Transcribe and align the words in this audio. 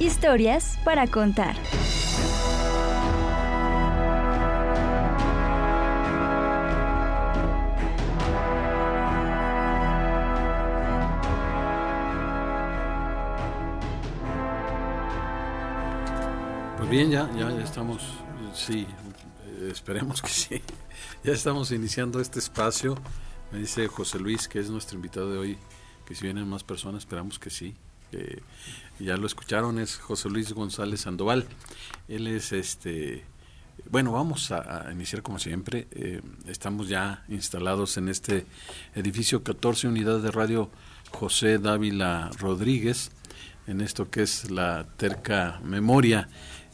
Historias 0.00 0.78
para 0.82 1.06
contar. 1.06 1.54
Pues 16.78 16.88
bien, 16.88 17.10
ya, 17.10 17.30
ya 17.36 17.50
estamos, 17.62 18.02
sí, 18.54 18.86
eh, 19.44 19.68
esperemos 19.70 20.22
que 20.22 20.30
sí. 20.30 20.62
Ya 21.24 21.32
estamos 21.34 21.72
iniciando 21.72 22.20
este 22.20 22.38
espacio. 22.38 22.96
Me 23.52 23.58
dice 23.58 23.86
José 23.86 24.18
Luis, 24.18 24.48
que 24.48 24.60
es 24.60 24.70
nuestro 24.70 24.96
invitado 24.96 25.30
de 25.30 25.36
hoy, 25.36 25.58
que 26.06 26.14
si 26.14 26.24
vienen 26.24 26.48
más 26.48 26.64
personas, 26.64 27.00
esperamos 27.00 27.38
que 27.38 27.50
sí. 27.50 27.76
Ya 29.00 29.16
lo 29.16 29.26
escucharon, 29.26 29.78
es 29.78 29.96
José 29.96 30.28
Luis 30.28 30.52
González 30.52 31.00
Sandoval. 31.00 31.46
Él 32.08 32.26
es 32.26 32.52
este. 32.52 33.24
Bueno, 33.90 34.12
vamos 34.12 34.50
a, 34.52 34.88
iniciar 34.92 35.22
como 35.22 35.38
siempre. 35.38 35.88
Eh, 35.92 36.20
estamos 36.46 36.88
ya 36.88 37.24
instalados 37.28 37.96
en 37.96 38.08
este 38.08 38.46
edificio 38.94 39.42
14 39.42 39.88
unidades 39.88 40.22
de 40.22 40.30
radio 40.30 40.70
José 41.12 41.58
Dávila 41.58 42.30
Rodríguez, 42.38 43.10
en 43.66 43.80
esto 43.80 44.10
que 44.10 44.22
es 44.22 44.50
la 44.50 44.84
terca 44.96 45.60
memoria, 45.64 46.28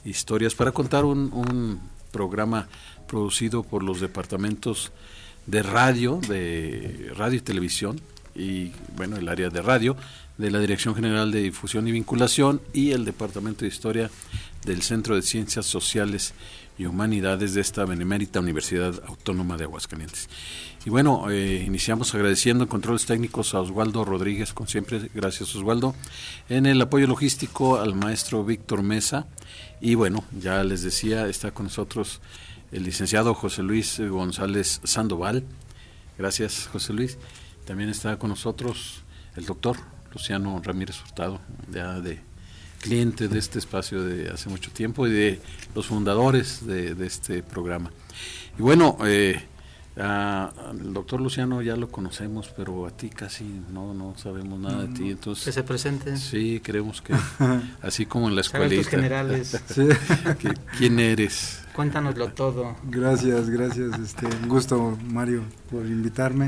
historias 0.04 0.54
para 0.54 0.72
contar 0.72 1.04
un, 1.04 1.32
un 1.32 1.80
programa 2.10 2.68
producido 3.06 3.62
por 3.62 3.82
los 3.82 4.00
departamentos 4.00 4.92
de 5.46 5.62
radio, 5.62 6.20
de 6.28 7.12
radio 7.16 7.38
y 7.38 7.40
televisión, 7.40 8.00
y 8.34 8.72
bueno, 8.96 9.16
el 9.16 9.28
área 9.28 9.48
de 9.48 9.62
radio, 9.62 9.96
de 10.38 10.50
la 10.50 10.60
Dirección 10.60 10.94
General 10.94 11.30
de 11.30 11.42
Difusión 11.42 11.88
y 11.88 11.92
Vinculación 11.92 12.60
y 12.72 12.90
el 12.90 13.04
Departamento 13.04 13.60
de 13.62 13.68
Historia 13.68 14.10
del 14.64 14.82
Centro 14.82 15.14
de 15.14 15.22
Ciencias 15.22 15.66
Sociales 15.66 16.34
y 16.78 16.84
Humanidades 16.84 17.54
de 17.54 17.62
esta 17.62 17.84
Benemérita 17.84 18.40
Universidad 18.40 19.02
Autónoma 19.06 19.56
de 19.56 19.64
Aguascalientes. 19.64 20.28
Y 20.84 20.90
bueno, 20.90 21.30
eh, 21.30 21.64
iniciamos 21.66 22.14
agradeciendo 22.14 22.68
controles 22.68 23.06
técnicos 23.06 23.54
a 23.54 23.60
Oswaldo 23.60 24.04
Rodríguez, 24.04 24.52
con 24.52 24.68
siempre, 24.68 25.10
gracias 25.14 25.54
Oswaldo, 25.54 25.94
en 26.48 26.66
el 26.66 26.80
apoyo 26.82 27.06
logístico 27.06 27.78
al 27.78 27.94
maestro 27.94 28.44
Víctor 28.44 28.82
Mesa. 28.82 29.26
Y 29.80 29.94
bueno, 29.94 30.24
ya 30.38 30.62
les 30.64 30.82
decía, 30.82 31.26
está 31.28 31.50
con 31.50 31.66
nosotros 31.66 32.20
el 32.72 32.82
licenciado 32.82 33.34
José 33.34 33.62
Luis 33.62 33.98
González 34.00 34.80
Sandoval. 34.84 35.44
Gracias, 36.18 36.68
José 36.70 36.92
Luis. 36.92 37.18
También 37.64 37.88
está 37.88 38.18
con 38.18 38.30
nosotros 38.30 39.02
el 39.36 39.46
doctor 39.46 39.95
Luciano 40.16 40.58
Ramírez 40.64 40.98
Hurtado, 41.02 41.40
ya 41.70 42.00
de 42.00 42.18
cliente 42.80 43.28
de 43.28 43.38
este 43.38 43.58
espacio 43.58 44.02
de 44.02 44.30
hace 44.30 44.48
mucho 44.48 44.70
tiempo 44.70 45.06
y 45.06 45.10
de 45.12 45.40
los 45.74 45.88
fundadores 45.88 46.66
de, 46.66 46.96
este 47.04 47.42
programa. 47.42 47.90
Y 48.58 48.62
bueno, 48.62 48.96
eh, 49.04 49.42
el 49.94 50.94
doctor 50.94 51.20
Luciano 51.20 51.60
ya 51.60 51.76
lo 51.76 51.90
conocemos, 51.90 52.50
pero 52.56 52.86
a 52.86 52.90
ti 52.92 53.10
casi 53.10 53.44
no 53.70 53.92
no 53.92 54.14
sabemos 54.16 54.58
nada 54.58 54.86
de 54.86 54.88
ti. 54.88 55.10
Entonces, 55.10 55.44
que 55.44 55.52
se 55.52 55.62
presente. 55.64 56.16
Sí, 56.16 56.62
creemos 56.64 57.02
que 57.02 57.12
así 57.82 58.06
como 58.06 58.28
en 58.28 58.36
la 58.36 58.40
escuelita. 58.40 58.88
generales. 58.88 59.60
¿Quién 60.78 60.98
eres? 60.98 61.60
Cuéntanoslo 61.74 62.28
todo. 62.32 62.74
Gracias, 62.84 63.50
gracias. 63.50 63.98
Este, 63.98 64.24
un 64.24 64.48
gusto, 64.48 64.96
Mario, 65.10 65.42
por 65.70 65.84
invitarme. 65.84 66.46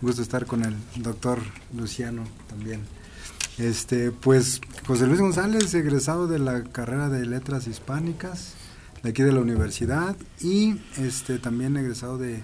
Un 0.00 0.08
gusto 0.08 0.22
estar 0.22 0.46
con 0.46 0.64
el 0.64 0.74
doctor 0.96 1.40
Luciano 1.76 2.24
también. 2.48 2.80
Este, 3.58 4.10
pues 4.12 4.60
José 4.86 5.06
Luis 5.06 5.20
González, 5.20 5.74
egresado 5.74 6.26
de 6.26 6.38
la 6.38 6.64
carrera 6.64 7.08
de 7.08 7.26
Letras 7.26 7.66
Hispánicas 7.66 8.54
de 9.02 9.10
aquí 9.10 9.22
de 9.22 9.32
la 9.32 9.40
universidad 9.40 10.16
y 10.40 10.76
este 10.96 11.38
también 11.38 11.76
egresado 11.76 12.18
de 12.18 12.42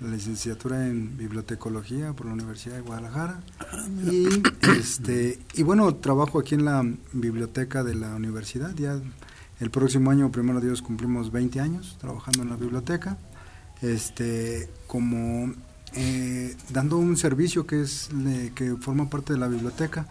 la 0.00 0.08
licenciatura 0.10 0.86
en 0.86 1.16
bibliotecología 1.16 2.12
por 2.12 2.26
la 2.26 2.32
Universidad 2.32 2.76
de 2.76 2.82
Guadalajara. 2.82 3.40
Y 4.10 4.26
este 4.78 5.38
y 5.54 5.62
bueno 5.62 5.94
trabajo 5.96 6.38
aquí 6.38 6.54
en 6.54 6.64
la 6.64 6.84
biblioteca 7.12 7.84
de 7.84 7.94
la 7.94 8.14
universidad. 8.14 8.74
Ya 8.76 9.00
el 9.60 9.70
próximo 9.70 10.10
año 10.10 10.30
primero 10.30 10.60
Dios 10.60 10.82
cumplimos 10.82 11.30
20 11.32 11.60
años 11.60 11.96
trabajando 12.00 12.42
en 12.42 12.50
la 12.50 12.56
biblioteca. 12.56 13.18
Este 13.82 14.68
como 14.86 15.52
eh, 15.94 16.56
dando 16.70 16.98
un 16.98 17.16
servicio 17.16 17.66
que 17.66 17.82
es 17.82 18.08
que 18.54 18.76
forma 18.76 19.10
parte 19.10 19.32
de 19.32 19.38
la 19.38 19.48
biblioteca 19.48 20.06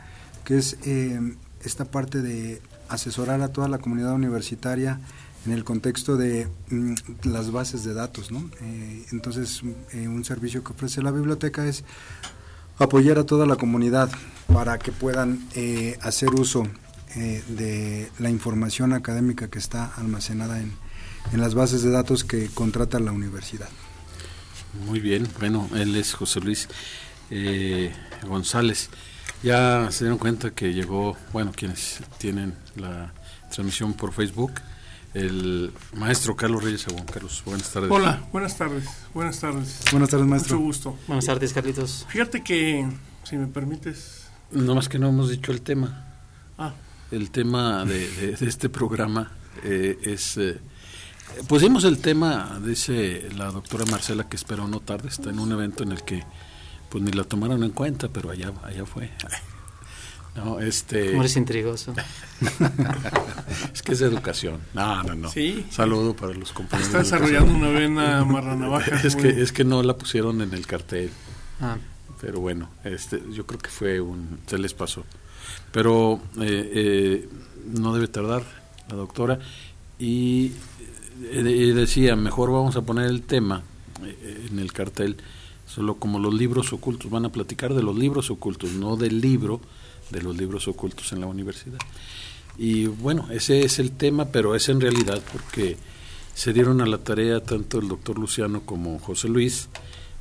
que 0.48 0.58
es 0.58 0.78
eh, 0.86 1.20
esta 1.62 1.84
parte 1.84 2.22
de 2.22 2.62
asesorar 2.88 3.42
a 3.42 3.50
toda 3.50 3.68
la 3.68 3.80
comunidad 3.80 4.14
universitaria 4.14 5.02
en 5.46 5.52
el 5.52 5.66
contexto 5.66 6.16
de 6.16 6.48
mm, 6.70 6.94
las 7.24 7.52
bases 7.52 7.84
de 7.84 7.94
datos. 7.94 8.32
¿no? 8.32 8.50
Eh, 8.62 9.06
entonces, 9.12 9.62
eh, 9.92 10.08
un 10.08 10.24
servicio 10.24 10.64
que 10.64 10.72
ofrece 10.72 11.02
la 11.02 11.12
biblioteca 11.12 11.68
es 11.68 11.84
apoyar 12.80 13.20
a 13.20 13.26
toda 13.26 13.46
la 13.46 13.58
comunidad 13.58 14.10
para 14.48 14.80
que 14.80 14.94
puedan 14.94 15.46
hacer 16.02 16.30
uso 16.30 16.66
de 17.16 18.10
la 18.20 18.30
información 18.30 18.94
académica 18.94 19.50
que 19.50 19.58
está 19.58 19.92
almacenada 19.96 20.62
en, 20.62 20.72
en 21.34 21.42
las 21.42 21.56
bases 21.56 21.82
de 21.82 21.90
datos 21.90 22.24
que 22.24 22.48
contrata 22.54 23.00
la 23.00 23.12
universidad. 23.12 23.68
Muy 24.86 25.00
bien, 25.00 25.28
bueno, 25.40 25.68
él 25.76 25.96
es 25.96 26.14
José 26.14 26.40
Luis 26.40 26.70
González. 28.26 28.90
Ya 29.44 29.92
se 29.92 30.06
dieron 30.06 30.18
cuenta 30.18 30.52
que 30.52 30.74
llegó, 30.74 31.16
bueno, 31.32 31.52
quienes 31.56 32.00
tienen 32.18 32.56
la 32.76 33.14
transmisión 33.50 33.94
por 33.94 34.12
Facebook, 34.12 34.54
el 35.14 35.72
maestro 35.94 36.36
Carlos 36.36 36.64
Reyes 36.64 36.88
Agón. 36.88 37.06
Carlos, 37.06 37.44
buenas 37.46 37.72
tardes. 37.72 37.92
Hola, 37.92 38.28
buenas 38.32 38.58
tardes. 38.58 38.86
Buenas 39.14 39.40
tardes. 39.40 39.82
Buenas 39.92 40.10
tardes, 40.10 40.28
maestro. 40.28 40.58
Mucho 40.58 40.66
gusto. 40.66 40.98
Buenas 41.08 41.26
tardes, 41.26 41.54
Carlitos. 41.54 42.06
Fíjate 42.10 42.44
que, 42.44 42.88
si 43.24 43.36
me 43.38 43.48
permites. 43.48 44.28
No 44.52 44.76
más 44.76 44.90
que 44.90 44.98
no 44.98 45.10
hemos 45.10 45.30
dicho 45.30 45.52
el 45.52 45.62
tema. 45.62 46.06
Ah. 46.58 46.74
El 47.12 47.32
tema 47.32 47.86
de, 47.86 48.38
este 48.42 48.70
programa 48.70 49.32
eh, 49.64 49.98
es. 50.04 50.38
Eh, 50.38 50.60
pusimos 51.48 51.84
el 51.84 52.00
tema, 52.00 52.60
dice 52.64 53.30
la 53.38 53.52
doctora 53.52 53.86
Marcela, 53.86 54.28
que 54.28 54.36
espero 54.36 54.68
no 54.68 54.80
tarde, 54.80 55.10
está 55.10 55.30
en 55.30 55.40
un 55.40 55.52
evento 55.52 55.84
en 55.84 55.92
el 55.92 56.04
que 56.04 56.24
pues 56.90 57.04
ni 57.04 57.12
la 57.12 57.24
tomaron 57.24 57.64
en 57.64 57.72
cuenta, 57.72 58.10
pero 58.10 58.32
allá, 58.32 58.52
allá 58.64 58.86
fue. 58.86 59.12
No, 60.38 60.60
este... 60.60 61.08
¿Cómo 61.08 61.22
eres 61.22 61.36
intrigoso? 61.36 61.96
es 63.74 63.82
que 63.82 63.94
es 63.94 64.02
educación. 64.02 64.60
No, 64.74 65.02
no, 65.04 65.16
no. 65.16 65.30
¿Sí? 65.30 65.66
Saludo 65.72 66.16
para 66.16 66.34
los 66.34 66.52
compañeros. 66.52 66.88
Está 66.88 67.00
desarrollando 67.00 67.54
una 67.54 67.70
vena 67.70 68.24
marranavaja. 68.24 69.02
es, 69.02 69.16
que, 69.16 69.42
es 69.42 69.52
que 69.52 69.64
no 69.64 69.82
la 69.82 69.98
pusieron 69.98 70.42
en 70.42 70.54
el 70.54 70.68
cartel. 70.68 71.10
Ah. 71.60 71.78
Pero 72.22 72.40
bueno, 72.40 72.70
este, 72.84 73.22
yo 73.34 73.48
creo 73.48 73.60
que 73.60 73.70
fue 73.70 74.00
un... 74.00 74.40
Se 74.46 74.60
les 74.60 74.76
pasó. 74.76 75.06
Pero 75.72 76.22
eh, 76.40 76.72
eh, 76.74 77.30
no 77.74 77.94
debe 77.96 78.08
tardar 78.08 78.44
la 78.90 78.96
doctora. 78.96 79.40
Y, 79.98 80.52
eh, 81.32 81.42
y 81.42 81.72
decía, 81.72 82.16
mejor 82.16 82.52
vamos 82.52 82.76
a 82.76 82.84
poner 82.84 83.08
el 83.08 83.24
tema 83.24 83.64
en 84.50 84.60
el 84.60 84.72
cartel 84.72 85.18
Solo 85.68 85.96
como 85.96 86.18
los 86.18 86.34
libros 86.34 86.74
ocultos, 86.74 87.12
van 87.12 87.26
a 87.26 87.32
platicar 87.32 87.74
de 87.74 87.84
los 87.84 87.96
libros 87.96 88.32
ocultos, 88.32 88.72
no 88.72 88.96
del 88.96 89.22
libro, 89.22 89.62
de 90.10 90.22
los 90.22 90.36
libros 90.36 90.68
ocultos 90.68 91.12
en 91.12 91.22
la 91.22 91.28
universidad. 91.28 91.80
Y 92.58 92.88
bueno, 92.88 93.28
ese 93.32 93.62
es 93.64 93.78
el 93.78 93.92
tema, 93.92 94.26
pero 94.26 94.56
es 94.56 94.70
en 94.70 94.82
realidad 94.82 95.22
porque 95.32 95.78
se 96.34 96.54
dieron 96.54 96.82
a 96.82 96.86
la 96.86 97.00
tarea 97.00 97.42
tanto 97.42 97.80
el 97.80 97.88
doctor 97.88 98.18
Luciano 98.18 98.62
como 98.62 99.00
José 99.00 99.28
Luis 99.28 99.70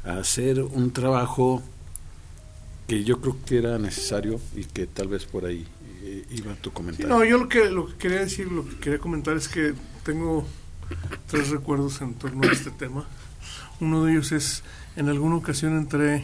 a 0.05 0.19
hacer 0.19 0.61
un 0.63 0.91
trabajo 0.93 1.63
que 2.87 3.05
yo 3.05 3.21
creo 3.21 3.37
que 3.45 3.59
era 3.59 3.79
necesario 3.79 4.41
y 4.55 4.65
que 4.65 4.87
tal 4.87 5.09
vez 5.09 5.25
por 5.25 5.45
ahí 5.45 5.67
eh, 6.03 6.25
iba 6.31 6.55
tu 6.55 6.73
comentario. 6.73 7.09
no, 7.09 7.25
yo 7.25 7.39
lo 7.39 7.49
que, 7.49 7.71
lo 7.71 7.87
que 7.87 7.95
quería 7.97 8.21
decir, 8.21 8.51
lo 8.51 8.67
que 8.69 8.77
quería 8.77 8.99
comentar 8.99 9.37
es 9.37 9.49
que 9.49 9.75
tengo 10.05 10.47
tres 11.27 11.51
recuerdos 11.51 12.01
en 12.01 12.15
torno 12.15 12.49
a 12.49 12.53
este 12.53 12.71
tema. 12.71 13.07
Uno 13.81 14.05
de 14.05 14.13
ellos 14.13 14.33
es 14.33 14.63
en 14.97 15.09
alguna 15.09 15.37
ocasión 15.37 15.77
entré 15.77 16.23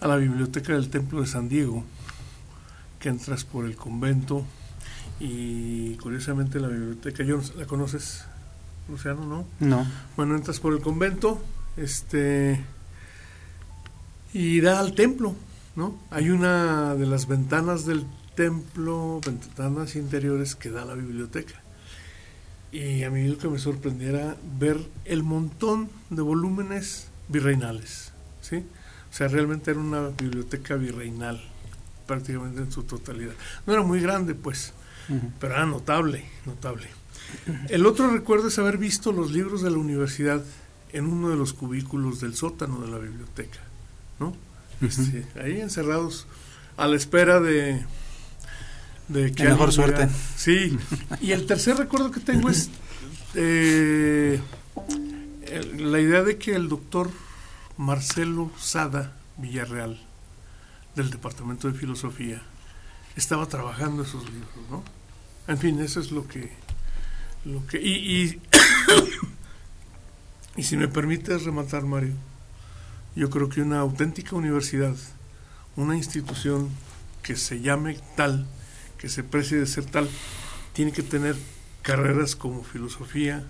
a 0.00 0.08
la 0.08 0.16
biblioteca 0.16 0.72
del 0.72 0.90
Templo 0.90 1.20
de 1.20 1.26
San 1.28 1.48
Diego, 1.48 1.84
que 2.98 3.08
entras 3.08 3.44
por 3.44 3.64
el 3.64 3.76
convento 3.76 4.44
y 5.20 5.94
curiosamente 5.96 6.58
la 6.58 6.68
biblioteca, 6.68 7.22
yo 7.22 7.40
¿la 7.56 7.66
conoces, 7.66 8.24
Luciano, 8.88 9.24
no? 9.24 9.46
No. 9.60 9.86
Bueno, 10.16 10.34
entras 10.34 10.58
por 10.58 10.72
el 10.72 10.80
convento, 10.80 11.40
este, 11.76 12.60
y 14.32 14.60
da 14.60 14.80
al 14.80 14.94
templo, 14.94 15.36
¿no? 15.76 15.96
Hay 16.10 16.30
una 16.30 16.96
de 16.96 17.06
las 17.06 17.28
ventanas 17.28 17.86
del 17.86 18.04
templo, 18.34 19.20
ventanas 19.24 19.94
interiores 19.94 20.56
que 20.56 20.70
da 20.70 20.82
a 20.82 20.86
la 20.86 20.94
biblioteca. 20.94 21.54
Y 22.72 23.04
a 23.04 23.10
mí 23.10 23.28
lo 23.28 23.38
que 23.38 23.48
me 23.48 23.58
sorprendiera 23.58 24.36
ver 24.58 24.78
el 25.04 25.22
montón 25.22 25.90
de 26.10 26.22
volúmenes 26.22 27.11
virreinales, 27.28 28.12
¿sí? 28.40 28.64
O 29.10 29.14
sea, 29.14 29.28
realmente 29.28 29.70
era 29.70 29.80
una 29.80 30.08
biblioteca 30.08 30.76
virreinal, 30.76 31.42
prácticamente 32.06 32.62
en 32.62 32.72
su 32.72 32.84
totalidad. 32.84 33.34
No 33.66 33.72
era 33.72 33.82
muy 33.82 34.00
grande, 34.00 34.34
pues, 34.34 34.72
pero 35.38 35.54
era 35.54 35.66
notable, 35.66 36.24
notable. 36.46 36.88
El 37.68 37.86
otro 37.86 38.10
recuerdo 38.10 38.48
es 38.48 38.58
haber 38.58 38.78
visto 38.78 39.12
los 39.12 39.32
libros 39.32 39.62
de 39.62 39.70
la 39.70 39.78
universidad 39.78 40.42
en 40.92 41.06
uno 41.06 41.30
de 41.30 41.36
los 41.36 41.52
cubículos 41.52 42.20
del 42.20 42.34
sótano 42.34 42.80
de 42.80 42.88
la 42.88 42.98
biblioteca, 42.98 43.60
¿no? 44.18 44.36
Este, 44.80 45.26
ahí 45.40 45.60
encerrados 45.60 46.26
a 46.76 46.86
la 46.86 46.96
espera 46.96 47.40
de, 47.40 47.84
de 49.08 49.32
que 49.32 49.44
mejor 49.44 49.72
suerte. 49.72 50.08
Sí. 50.36 50.76
Y 51.20 51.32
el 51.32 51.46
tercer 51.46 51.76
recuerdo 51.76 52.10
que 52.10 52.20
tengo 52.20 52.50
es 52.50 52.68
eh, 53.34 54.40
la 55.60 56.00
idea 56.00 56.22
de 56.22 56.38
que 56.38 56.54
el 56.54 56.68
doctor 56.68 57.10
Marcelo 57.76 58.50
Sada 58.58 59.12
Villarreal 59.36 60.00
del 60.94 61.10
Departamento 61.10 61.70
de 61.70 61.78
Filosofía 61.78 62.42
estaba 63.16 63.46
trabajando 63.46 64.02
esos 64.02 64.24
libros, 64.24 64.50
¿no? 64.70 64.82
En 65.48 65.58
fin, 65.58 65.80
eso 65.80 66.00
es 66.00 66.12
lo 66.12 66.26
que 66.28 66.52
lo 67.44 67.66
que 67.66 67.80
y, 67.80 67.90
y, 68.22 68.40
y 70.56 70.62
si 70.62 70.76
me 70.76 70.88
permites 70.88 71.44
rematar, 71.44 71.84
Mario, 71.84 72.14
yo 73.16 73.30
creo 73.30 73.48
que 73.48 73.62
una 73.62 73.80
auténtica 73.80 74.36
universidad, 74.36 74.94
una 75.76 75.96
institución 75.96 76.70
que 77.22 77.36
se 77.36 77.60
llame 77.60 77.98
tal, 78.16 78.46
que 78.98 79.08
se 79.08 79.24
precie 79.24 79.58
de 79.58 79.66
ser 79.66 79.84
tal, 79.84 80.08
tiene 80.72 80.92
que 80.92 81.02
tener 81.02 81.36
carreras 81.82 82.36
como 82.36 82.62
filosofía, 82.62 83.44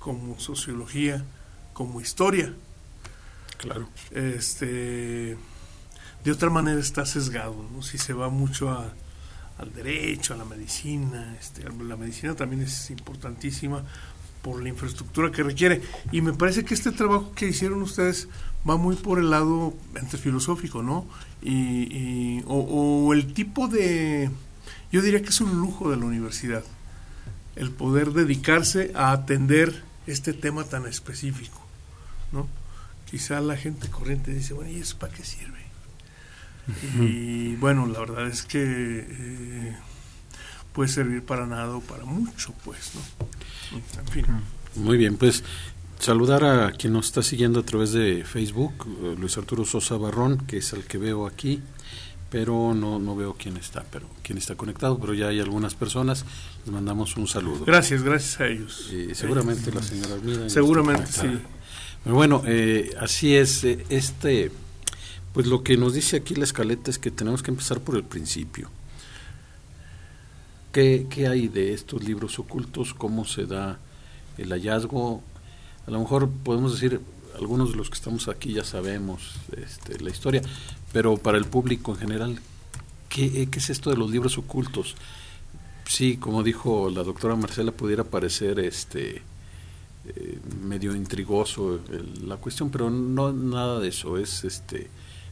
como 0.00 0.40
sociología, 0.40 1.24
como 1.72 2.00
historia. 2.00 2.52
Claro. 3.58 3.88
Este, 4.10 5.36
de 6.24 6.32
otra 6.32 6.50
manera 6.50 6.80
está 6.80 7.06
sesgado, 7.06 7.64
¿no? 7.72 7.82
Si 7.82 7.98
se 7.98 8.12
va 8.12 8.28
mucho 8.30 8.70
a- 8.70 8.92
al 9.58 9.72
derecho, 9.74 10.32
a 10.34 10.36
la 10.38 10.44
medicina, 10.46 11.36
este, 11.38 11.62
la 11.64 11.96
medicina 11.96 12.34
también 12.34 12.62
es 12.62 12.90
importantísima 12.90 13.84
por 14.42 14.62
la 14.62 14.70
infraestructura 14.70 15.30
que 15.30 15.42
requiere. 15.42 15.82
Y 16.12 16.22
me 16.22 16.32
parece 16.32 16.64
que 16.64 16.72
este 16.72 16.92
trabajo 16.92 17.32
que 17.34 17.48
hicieron 17.48 17.82
ustedes 17.82 18.26
va 18.68 18.78
muy 18.78 18.96
por 18.96 19.18
el 19.18 19.28
lado 19.28 19.74
entre 19.94 20.18
filosófico, 20.18 20.82
¿no? 20.82 21.06
Y, 21.42 21.52
y- 22.38 22.44
o, 22.46 22.54
o 23.08 23.12
el 23.12 23.34
tipo 23.34 23.68
de, 23.68 24.30
yo 24.90 25.02
diría 25.02 25.20
que 25.20 25.28
es 25.28 25.40
un 25.42 25.58
lujo 25.60 25.90
de 25.90 25.98
la 25.98 26.06
universidad, 26.06 26.64
el 27.56 27.70
poder 27.70 28.12
dedicarse 28.14 28.92
a 28.94 29.12
atender 29.12 29.82
este 30.06 30.32
tema 30.32 30.64
tan 30.64 30.86
específico, 30.86 31.60
¿no? 32.32 32.48
Quizá 33.10 33.40
la 33.40 33.56
gente 33.56 33.88
corriente 33.88 34.32
dice, 34.32 34.54
bueno, 34.54 34.70
¿y 34.70 34.76
eso 34.80 34.98
para 34.98 35.12
qué 35.12 35.24
sirve? 35.24 35.58
Y 37.00 37.56
bueno, 37.56 37.86
la 37.86 37.98
verdad 38.00 38.28
es 38.28 38.42
que 38.42 38.60
eh, 38.62 39.76
puede 40.72 40.88
servir 40.88 41.24
para 41.24 41.46
nada 41.46 41.74
o 41.74 41.80
para 41.80 42.04
mucho, 42.04 42.54
pues, 42.64 42.92
¿no? 42.94 43.78
En 44.00 44.08
fin. 44.08 44.26
Muy 44.76 44.96
bien, 44.96 45.16
pues 45.16 45.42
saludar 45.98 46.44
a 46.44 46.72
quien 46.72 46.92
nos 46.92 47.06
está 47.06 47.22
siguiendo 47.22 47.60
a 47.60 47.62
través 47.64 47.92
de 47.92 48.24
Facebook, 48.24 48.86
eh, 49.02 49.16
Luis 49.18 49.36
Arturo 49.36 49.64
Sosa 49.64 49.96
Barrón, 49.96 50.38
que 50.46 50.58
es 50.58 50.72
el 50.72 50.84
que 50.84 50.98
veo 50.98 51.26
aquí, 51.26 51.62
pero 52.30 52.74
no, 52.74 53.00
no 53.00 53.16
veo 53.16 53.34
quién 53.34 53.56
está, 53.56 53.84
pero 53.90 54.06
quién 54.22 54.38
está 54.38 54.54
conectado, 54.54 54.98
pero 54.98 55.14
ya 55.14 55.28
hay 55.28 55.40
algunas 55.40 55.74
personas, 55.74 56.24
les 56.64 56.72
mandamos 56.72 57.16
un 57.16 57.26
saludo. 57.26 57.64
Gracias, 57.64 58.02
gracias 58.02 58.40
a 58.40 58.46
ellos. 58.46 58.88
Y 58.92 59.14
seguramente 59.16 59.72
la 59.72 59.82
señora 59.82 60.14
Armida. 60.14 60.48
Seguramente, 60.48 61.10
sí. 61.10 61.28
Pero 62.04 62.14
bueno, 62.14 62.42
eh, 62.46 62.94
así 63.00 63.34
es, 63.34 63.64
eh, 63.64 63.84
este, 63.90 64.52
pues 65.32 65.48
lo 65.48 65.64
que 65.64 65.76
nos 65.76 65.92
dice 65.92 66.18
aquí 66.18 66.36
la 66.36 66.44
escaleta 66.44 66.90
es 66.90 66.98
que 66.98 67.10
tenemos 67.10 67.42
que 67.42 67.50
empezar 67.50 67.80
por 67.80 67.96
el 67.96 68.04
principio. 68.04 68.70
¿Qué, 70.72 71.08
qué 71.10 71.26
hay 71.26 71.48
de 71.48 71.74
estos 71.74 72.04
libros 72.04 72.38
ocultos? 72.38 72.94
¿Cómo 72.94 73.24
se 73.24 73.44
da 73.46 73.80
el 74.38 74.50
hallazgo? 74.50 75.20
A 75.88 75.90
lo 75.90 75.98
mejor 75.98 76.30
podemos 76.44 76.74
decir, 76.74 77.00
algunos 77.38 77.70
de 77.72 77.76
los 77.76 77.88
que 77.90 77.94
estamos 77.96 78.28
aquí 78.28 78.52
ya 78.54 78.64
sabemos 78.64 79.34
este, 79.56 79.98
la 80.00 80.10
historia, 80.10 80.42
pero 80.92 81.16
para 81.16 81.38
el 81.38 81.44
público 81.46 81.92
en 81.92 81.98
general, 81.98 82.40
¿qué, 83.08 83.48
qué 83.50 83.58
es 83.58 83.70
esto 83.70 83.90
de 83.90 83.96
los 83.96 84.10
libros 84.10 84.38
ocultos? 84.38 84.94
Sí, 85.86 86.16
como 86.16 86.42
dijo 86.42 86.88
la 86.90 87.02
doctora 87.02 87.34
Marcela, 87.36 87.72
pudiera 87.72 88.04
parecer 88.04 88.60
este 88.60 89.22
eh, 90.06 90.38
medio 90.64 90.94
intrigoso 90.94 91.80
el- 91.90 92.28
la 92.28 92.36
cuestión, 92.36 92.70
pero 92.70 92.88
no 92.90 93.32
nada 93.32 93.80
de 93.80 93.88
eso. 93.88 94.16
Es 94.16 94.44
este, 94.44 94.88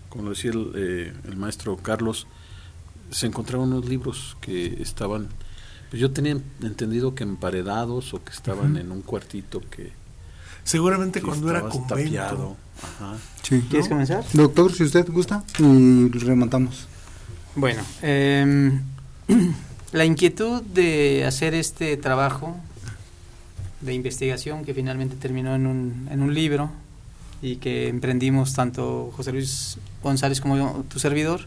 como 0.09 0.31
decía 0.31 0.51
el, 0.51 0.73
eh, 0.75 1.13
el 1.29 1.37
maestro 1.37 1.77
Carlos, 1.77 2.27
se 3.11 3.27
encontraron 3.27 3.73
unos 3.73 3.89
libros 3.89 4.37
que 4.41 4.83
estaban, 4.83 5.29
pues 5.91 6.01
yo 6.03 6.11
tenía 6.11 6.33
entendido 6.63 7.15
que 7.15 7.23
emparedados 7.23 8.13
o 8.13 8.23
que 8.23 8.33
estaban 8.33 8.77
en 8.77 8.93
un 8.93 9.01
cuartito 9.03 9.61
que, 9.71 9.93
Seguramente 10.69 11.23
cuando 11.23 11.49
era 11.49 11.63
convento. 11.63 11.95
tapiado. 11.95 12.57
Ajá. 12.83 13.17
Sí. 13.43 13.65
¿Quieres 13.71 13.89
comenzar? 13.89 14.23
Doctor, 14.35 14.71
si 14.75 14.83
usted 14.83 15.09
gusta, 15.11 15.43
y 15.59 16.09
rematamos. 16.11 16.87
Bueno, 17.55 17.83
em, 18.03 18.83
la 19.93 20.05
inquietud 20.05 20.61
de 20.61 21.25
hacer 21.25 21.55
este 21.55 21.97
trabajo 21.97 22.55
de 23.81 23.95
investigación 23.95 24.67
que 24.67 24.75
finalmente 24.75 25.17
terminó 25.17 25.55
en 25.55 25.67
un, 25.67 26.09
en 26.11 26.21
un 26.21 26.35
libro 26.35 26.71
y 27.41 27.57
que 27.57 27.89
emprendimos 27.89 28.53
tanto 28.53 29.11
José 29.17 29.33
Luis 29.33 29.79
González 30.03 30.43
como 30.43 30.59
yo, 30.59 30.85
tu 30.91 30.99
servidor, 30.99 31.47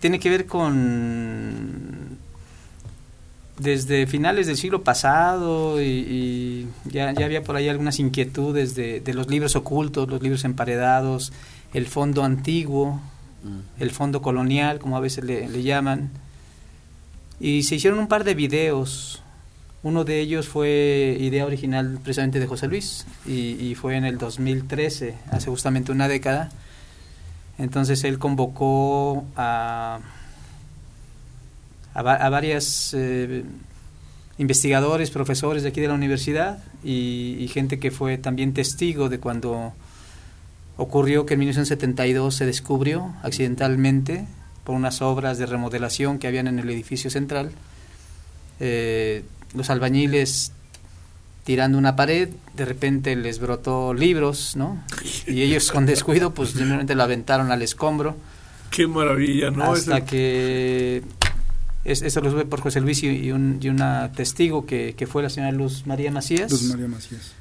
tiene 0.00 0.18
que 0.18 0.30
ver 0.30 0.46
con 0.46 2.18
desde 3.58 4.06
finales 4.06 4.46
del 4.46 4.56
siglo 4.56 4.82
pasado 4.82 5.80
y, 5.80 5.86
y 5.86 6.68
ya, 6.90 7.12
ya 7.12 7.24
había 7.24 7.42
por 7.42 7.56
ahí 7.56 7.68
algunas 7.68 7.98
inquietudes 7.98 8.74
de, 8.74 9.00
de 9.00 9.14
los 9.14 9.28
libros 9.28 9.56
ocultos, 9.56 10.08
los 10.08 10.22
libros 10.22 10.44
emparedados, 10.44 11.32
el 11.72 11.86
fondo 11.86 12.22
antiguo, 12.24 13.00
Mm. 13.46 13.60
el 13.82 13.90
fondo 13.90 14.22
colonial, 14.22 14.78
como 14.78 14.96
a 14.96 15.00
veces 15.00 15.24
le, 15.24 15.48
le 15.48 15.62
llaman. 15.62 16.10
Y 17.38 17.62
se 17.62 17.76
hicieron 17.76 17.98
un 17.98 18.08
par 18.08 18.24
de 18.24 18.34
videos. 18.34 19.22
Uno 19.82 20.04
de 20.04 20.20
ellos 20.20 20.48
fue 20.48 21.16
idea 21.20 21.46
original 21.46 21.98
precisamente 22.02 22.40
de 22.40 22.46
José 22.46 22.66
Luis 22.66 23.06
y, 23.24 23.52
y 23.52 23.74
fue 23.76 23.96
en 23.96 24.04
el 24.04 24.18
2013, 24.18 25.14
hace 25.30 25.48
justamente 25.48 25.92
una 25.92 26.08
década. 26.08 26.48
Entonces 27.58 28.02
él 28.04 28.18
convocó 28.18 29.24
a, 29.36 30.00
a, 31.96 32.26
a 32.26 32.28
varias 32.30 32.94
eh, 32.94 33.42
investigadores, 34.38 35.10
profesores 35.10 35.62
de 35.62 35.70
aquí 35.70 35.80
de 35.80 35.88
la 35.88 35.94
universidad 35.94 36.58
y, 36.84 37.36
y 37.40 37.48
gente 37.48 37.78
que 37.78 37.90
fue 37.90 38.18
también 38.18 38.52
testigo 38.52 39.08
de 39.08 39.18
cuando 39.18 39.72
ocurrió 40.76 41.24
que 41.24 41.34
en 41.34 41.40
1972 41.40 42.34
se 42.34 42.44
descubrió 42.44 43.14
accidentalmente 43.22 44.26
por 44.64 44.74
unas 44.74 45.00
obras 45.00 45.38
de 45.38 45.46
remodelación 45.46 46.18
que 46.18 46.26
habían 46.26 46.48
en 46.48 46.58
el 46.58 46.68
edificio 46.68 47.08
central. 47.10 47.50
eh, 48.60 49.22
los 49.54 49.70
albañiles 49.70 50.52
tirando 51.44 51.78
una 51.78 51.94
pared, 51.94 52.28
de 52.56 52.64
repente 52.64 53.14
les 53.16 53.38
brotó 53.38 53.94
libros, 53.94 54.56
¿no? 54.56 54.82
Y 55.26 55.42
ellos 55.42 55.70
con 55.70 55.86
descuido, 55.86 56.34
pues 56.34 56.50
simplemente 56.50 56.94
lo 56.96 57.04
aventaron 57.04 57.52
al 57.52 57.62
escombro 57.62 58.16
Qué 58.70 58.86
maravilla, 58.88 59.50
¿no? 59.52 59.72
hasta 59.72 60.04
que 60.04 61.02
es- 61.86 62.02
eso 62.02 62.20
lo 62.20 62.30
sube 62.30 62.44
por 62.44 62.60
José 62.60 62.80
Luis 62.80 63.02
y, 63.02 63.08
y 63.08 63.32
un, 63.32 63.58
y 63.62 63.68
una 63.68 64.12
testigo 64.12 64.66
que, 64.66 64.94
que 64.96 65.06
fue 65.06 65.22
la 65.22 65.30
señora 65.30 65.52
Luz 65.52 65.86
María 65.86 66.10
Macías. 66.10 66.50
Luz 66.50 66.62
María 66.64 66.88
Macías. 66.88 67.32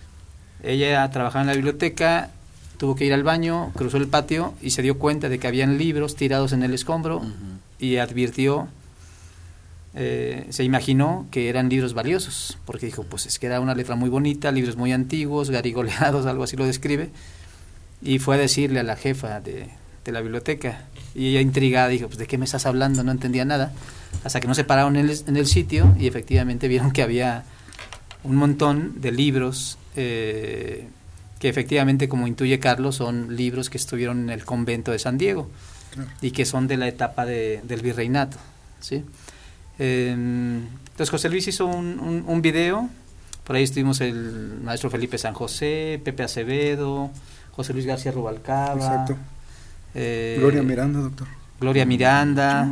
Ella 0.64 1.10
trabajaba 1.12 1.42
en 1.42 1.48
la 1.48 1.54
biblioteca, 1.54 2.30
tuvo 2.78 2.96
que 2.96 3.06
ir 3.06 3.14
al 3.14 3.24
baño, 3.24 3.72
cruzó 3.76 3.98
el 3.98 4.08
patio 4.08 4.54
y 4.62 4.72
se 4.72 4.82
dio 4.82 4.98
cuenta 4.98 5.30
de 5.30 5.38
que 5.40 5.48
habían 5.48 5.78
libros 5.78 6.16
tirados 6.16 6.54
en 6.54 6.64
el 6.64 6.74
escombro 6.74 7.22
y 7.80 7.98
advirtió, 7.98 8.68
eh, 9.94 10.46
se 10.50 10.64
imaginó 10.64 11.28
que 11.32 11.48
eran 11.50 11.70
libros 11.70 11.94
valiosos, 11.94 12.58
porque 12.66 12.86
dijo, 12.86 13.04
pues 13.04 13.26
es 13.26 13.40
que 13.40 13.46
era 13.46 13.60
una 13.62 13.76
letra 13.76 13.96
muy 13.96 14.10
bonita, 14.10 14.52
libros 14.52 14.76
muy 14.76 14.92
antiguos, 14.92 15.50
garigoleados, 15.50 16.26
algo 16.28 16.44
así 16.44 16.58
lo 16.58 16.66
describe, 16.66 17.10
y 18.02 18.20
fue 18.20 18.36
a 18.36 18.38
decirle 18.40 18.80
a 18.80 18.84
la 18.84 18.96
jefa 18.98 19.40
de, 19.40 19.70
de 20.04 20.12
la 20.12 20.22
biblioteca. 20.22 20.86
Y 21.14 21.30
ella 21.30 21.42
intrigada 21.42 21.88
dijo, 21.88 22.08
pues 22.08 22.18
¿de 22.18 22.28
qué 22.28 22.38
me 22.38 22.44
estás 22.46 22.66
hablando? 22.66 23.04
No 23.04 23.12
entendía 23.12 23.46
nada. 23.46 23.72
Hasta 24.24 24.40
que 24.40 24.48
no 24.48 24.56
se 24.56 24.64
pararon 24.64 24.96
en 24.96 25.10
el, 25.10 25.20
en 25.28 25.38
el 25.38 25.46
sitio 25.46 25.96
y 26.00 26.08
efectivamente 26.08 26.68
vieron 26.68 26.92
que 26.92 27.04
había 27.04 27.44
un 28.24 28.36
montón 28.36 29.02
de 29.02 29.12
libros 29.12 29.78
eh, 29.96 30.88
que 31.40 31.50
efectivamente, 31.50 32.10
como 32.10 32.28
intuye 32.28 32.60
Carlos, 32.60 32.96
son 32.96 33.36
libros 33.36 33.70
que 33.70 33.78
estuvieron 33.78 34.24
en 34.24 34.30
el 34.30 34.46
convento 34.46 34.92
de 34.92 35.00
San 35.00 35.18
Diego 35.18 35.50
y 36.22 36.32
que 36.32 36.46
son 36.46 36.68
de 36.68 36.78
la 36.78 36.88
etapa 36.88 37.26
de, 37.26 37.62
del 37.64 37.82
virreinato. 37.82 38.38
¿sí? 38.80 39.04
Em, 39.78 40.66
entonces 40.66 41.10
José 41.10 41.30
Luis 41.30 41.48
hizo 41.48 41.66
un, 41.66 42.00
un, 42.00 42.24
un, 42.26 42.42
video, 42.42 42.90
por 43.44 43.56
ahí 43.56 43.64
estuvimos 43.64 44.02
el 44.02 44.60
maestro 44.64 44.90
Felipe 44.90 45.18
San 45.18 45.34
José, 45.34 46.02
Pepe 46.04 46.24
Acevedo, 46.24 47.12
José 47.52 47.74
Luis 47.74 47.86
García 47.86 48.12
Rubalcaba. 48.12 48.76
Exacto. 48.76 49.18
Eh, 49.94 50.38
Gloria 50.40 50.64
Miranda, 50.64 51.00
doctor. 51.00 51.28
Gloria 51.60 51.86
Miranda, 51.86 52.68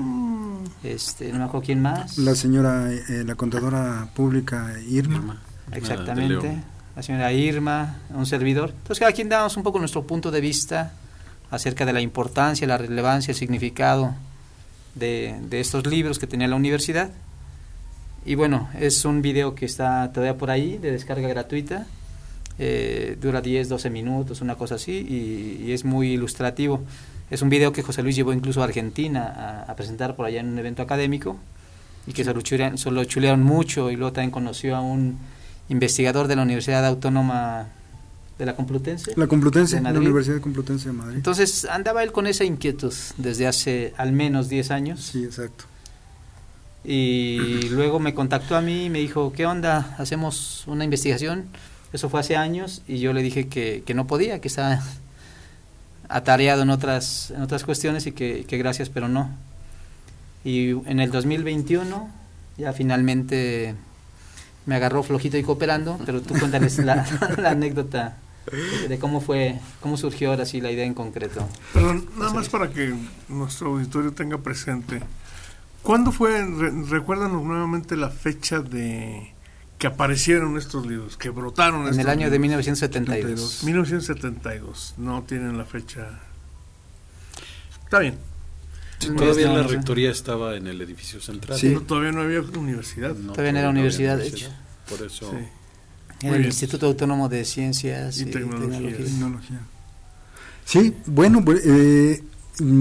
este, 0.83 1.31
no 1.31 1.39
me 1.39 1.45
acuerdo 1.45 1.65
quién 1.65 1.81
más. 1.81 2.17
La 2.17 2.35
señora, 2.35 2.91
eh, 2.91 3.23
la 3.25 3.35
contadora 3.35 4.07
pública 4.13 4.73
Irma. 4.87 5.17
Irma. 5.17 5.41
Exactamente. 5.71 6.63
La 6.95 7.01
señora 7.01 7.31
Irma, 7.31 7.97
un 8.13 8.25
servidor. 8.25 8.69
Entonces 8.69 8.99
cada 8.99 9.11
quien 9.11 9.29
damos 9.29 9.57
un 9.57 9.63
poco 9.63 9.79
nuestro 9.79 10.05
punto 10.05 10.29
de 10.29 10.41
vista 10.41 10.93
acerca 11.49 11.85
de 11.85 11.93
la 11.93 12.01
importancia, 12.01 12.67
la 12.67 12.77
relevancia, 12.77 13.31
el 13.31 13.37
significado 13.37 14.13
de, 14.95 15.35
de 15.49 15.59
estos 15.59 15.87
libros 15.87 16.19
que 16.19 16.27
tenía 16.27 16.47
la 16.47 16.55
universidad. 16.55 17.09
Y 18.25 18.35
bueno, 18.35 18.69
es 18.79 19.05
un 19.05 19.21
video 19.21 19.55
que 19.55 19.65
está 19.65 20.11
todavía 20.11 20.37
por 20.37 20.49
ahí, 20.49 20.77
de 20.77 20.91
descarga 20.91 21.27
gratuita. 21.27 21.87
Eh, 22.59 23.17
dura 23.19 23.41
10, 23.41 23.67
12 23.67 23.89
minutos, 23.89 24.41
una 24.41 24.55
cosa 24.55 24.75
así, 24.75 24.91
y, 24.91 25.65
y, 25.65 25.71
es 25.71 25.85
muy 25.85 26.11
ilustrativo. 26.11 26.83
Es 27.33 27.41
un 27.41 27.49
video 27.49 27.71
que 27.73 27.81
José 27.81 28.03
Luis 28.03 28.15
llevó 28.15 28.31
incluso 28.31 28.61
a 28.61 28.65
Argentina 28.65 29.65
a, 29.67 29.71
a 29.71 29.75
presentar 29.75 30.15
por 30.15 30.27
allá 30.27 30.39
en 30.39 30.49
un 30.49 30.59
evento 30.59 30.83
académico 30.83 31.35
y 32.05 32.13
que 32.13 32.23
se, 32.23 32.31
lo 32.31 32.41
chulearon, 32.41 32.77
se 32.77 32.91
lo 32.91 33.03
chulearon 33.05 33.41
mucho 33.41 33.89
y 33.89 33.95
luego 33.95 34.13
también 34.13 34.29
conoció 34.29 34.75
a 34.75 34.81
un 34.81 35.17
investigador 35.67 36.27
de 36.27 36.35
la 36.35 36.43
Universidad 36.43 36.85
Autónoma 36.85 37.69
de 38.37 38.45
la 38.45 38.55
Complutense. 38.55 39.13
La 39.15 39.25
Complutense, 39.25 39.81
la 39.81 39.91
Universidad 39.93 40.41
Complutense 40.41 40.89
de 40.89 40.93
Madrid. 40.93 41.15
Entonces 41.15 41.65
andaba 41.65 42.03
él 42.03 42.11
con 42.11 42.27
esa 42.27 42.43
inquietud 42.43 42.93
desde 43.17 43.47
hace 43.47 43.95
al 43.97 44.11
menos 44.11 44.47
10 44.47 44.69
años. 44.69 45.01
Sí, 45.01 45.23
exacto. 45.23 45.65
Y 46.83 47.69
luego 47.69 47.99
me 47.99 48.13
contactó 48.13 48.55
a 48.55 48.61
mí 48.61 48.85
y 48.85 48.89
me 48.91 48.99
dijo, 48.99 49.33
¿qué 49.33 49.47
onda? 49.47 49.95
¿Hacemos 49.97 50.65
una 50.67 50.83
investigación? 50.83 51.45
Eso 51.93 52.09
fue 52.09 52.19
hace 52.19 52.35
años 52.35 52.83
y 52.87 52.99
yo 52.99 53.11
le 53.11 53.23
dije 53.23 53.47
que, 53.47 53.81
que 53.85 53.95
no 53.95 54.05
podía, 54.05 54.39
que 54.39 54.49
estaba 54.49 54.83
atareado 56.09 56.63
en 56.63 56.69
otras, 56.69 57.31
en 57.31 57.41
otras 57.41 57.63
cuestiones 57.63 58.05
y 58.07 58.11
que, 58.11 58.45
que 58.45 58.57
gracias, 58.57 58.89
pero 58.89 59.07
no. 59.07 59.29
Y 60.43 60.71
en 60.71 60.99
el 60.99 61.11
2021 61.11 62.09
ya 62.57 62.73
finalmente 62.73 63.75
me 64.65 64.75
agarró 64.75 65.03
flojito 65.03 65.37
y 65.37 65.43
cooperando, 65.43 65.99
pero 66.05 66.21
tú 66.21 66.33
cuéntales 66.37 66.77
la, 66.79 67.05
la 67.37 67.51
anécdota 67.51 68.17
de 68.87 68.99
cómo 68.99 69.21
fue, 69.21 69.59
cómo 69.79 69.97
surgió 69.97 70.31
ahora 70.31 70.45
sí 70.45 70.61
la 70.61 70.71
idea 70.71 70.85
en 70.85 70.93
concreto. 70.93 71.47
Pero 71.73 71.93
nada 72.17 72.33
más 72.33 72.49
para 72.49 72.69
que 72.69 72.93
nuestro 73.29 73.71
auditorio 73.71 74.11
tenga 74.11 74.37
presente, 74.37 75.01
¿cuándo 75.81 76.11
fue, 76.11 76.45
re, 76.45 76.71
recuérdanos 76.89 77.43
nuevamente 77.43 77.95
la 77.95 78.09
fecha 78.09 78.59
de 78.59 79.32
que 79.83 79.87
aparecieron 79.87 80.55
estos 80.55 80.87
libros, 80.87 81.17
que 81.17 81.29
brotaron? 81.29 81.85
En 81.89 81.99
el 81.99 82.07
año 82.07 82.19
libros? 82.19 82.31
de 82.31 82.39
1972. 82.39 83.63
1972, 83.65 84.93
no 84.95 85.23
tienen 85.23 85.57
la 85.57 85.65
fecha. 85.65 86.21
Está 87.83 87.99
bien. 87.99 88.17
Sí, 88.99 89.09
todavía 89.09 89.51
la 89.51 89.63
rectoría 89.63 90.09
estaba 90.09 90.55
en 90.55 90.67
el 90.67 90.79
edificio 90.79 91.19
central. 91.19 91.59
Sí. 91.59 91.71
No, 91.71 91.81
todavía 91.81 92.13
no 92.13 92.21
había 92.21 92.39
universidad. 92.39 93.13
No, 93.13 93.33
todavía 93.33 93.51
no 93.51 93.59
era 93.59 93.69
universidad, 93.71 94.17
de 94.19 94.27
hecho. 94.27 94.47
Por 94.87 95.05
eso. 95.05 95.29
Sí. 95.29 96.27
Era 96.27 96.37
el 96.37 96.45
Instituto 96.45 96.85
Autónomo 96.85 97.27
de 97.27 97.43
Ciencias 97.43 98.19
y, 98.19 98.21
y 98.21 98.25
tecnología. 98.27 98.69
tecnología. 98.69 99.05
tecnología. 99.05 99.59
Sí, 100.63 100.95
bueno, 101.07 101.43
eh, 101.61 102.23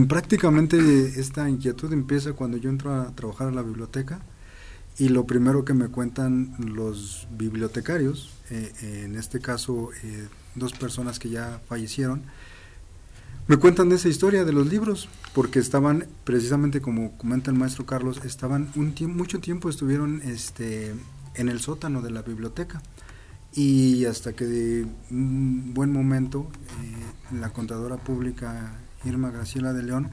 prácticamente 0.06 0.78
esta 1.18 1.50
inquietud 1.50 1.92
empieza 1.92 2.32
cuando 2.34 2.58
yo 2.58 2.70
entro 2.70 2.94
a 2.94 3.10
trabajar 3.10 3.48
a 3.48 3.50
la 3.50 3.62
biblioteca 3.62 4.20
y 4.98 5.08
lo 5.08 5.26
primero 5.26 5.64
que 5.64 5.74
me 5.74 5.88
cuentan 5.88 6.54
los 6.58 7.26
bibliotecarios, 7.36 8.30
eh, 8.50 9.04
en 9.04 9.16
este 9.16 9.40
caso 9.40 9.90
eh, 10.02 10.28
dos 10.54 10.72
personas 10.72 11.18
que 11.18 11.30
ya 11.30 11.60
fallecieron, 11.66 12.22
me 13.48 13.56
cuentan 13.56 13.88
de 13.88 13.96
esa 13.96 14.08
historia 14.08 14.44
de 14.44 14.52
los 14.52 14.68
libros, 14.68 15.08
porque 15.34 15.58
estaban, 15.58 16.06
precisamente 16.22 16.80
como 16.80 17.16
comenta 17.18 17.50
el 17.50 17.56
maestro 17.56 17.86
Carlos, 17.86 18.20
estaban 18.24 18.70
un 18.76 18.92
tiempo, 18.92 19.18
mucho 19.18 19.40
tiempo 19.40 19.68
estuvieron 19.68 20.22
este, 20.22 20.94
en 21.34 21.48
el 21.48 21.60
sótano 21.60 22.02
de 22.02 22.10
la 22.10 22.22
biblioteca. 22.22 22.80
Y 23.54 24.04
hasta 24.06 24.32
que 24.32 24.46
de 24.46 24.86
un 25.10 25.74
buen 25.74 25.92
momento 25.92 26.48
eh, 26.82 27.36
la 27.36 27.52
contadora 27.52 27.96
pública 27.96 28.78
Irma 29.04 29.30
Graciela 29.30 29.72
de 29.72 29.82
León 29.82 30.10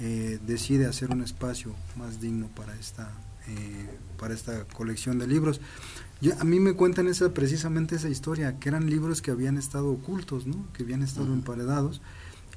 eh, 0.00 0.40
decide 0.46 0.86
hacer 0.86 1.10
un 1.10 1.22
espacio 1.22 1.74
más 1.96 2.20
digno 2.20 2.48
para 2.48 2.74
esta, 2.76 3.12
eh, 3.48 3.98
para 4.18 4.34
esta 4.34 4.64
colección 4.64 5.18
de 5.18 5.26
libros. 5.26 5.60
Yo, 6.20 6.32
a 6.38 6.44
mí 6.44 6.60
me 6.60 6.74
cuentan 6.74 7.08
esa, 7.08 7.34
precisamente 7.34 7.96
esa 7.96 8.08
historia, 8.08 8.58
que 8.58 8.68
eran 8.68 8.88
libros 8.88 9.22
que 9.22 9.30
habían 9.30 9.58
estado 9.58 9.90
ocultos, 9.90 10.46
¿no? 10.46 10.66
que 10.72 10.84
habían 10.84 11.02
estado 11.02 11.26
uh 11.26 11.30
-huh. 11.30 11.34
emparedados. 11.34 12.00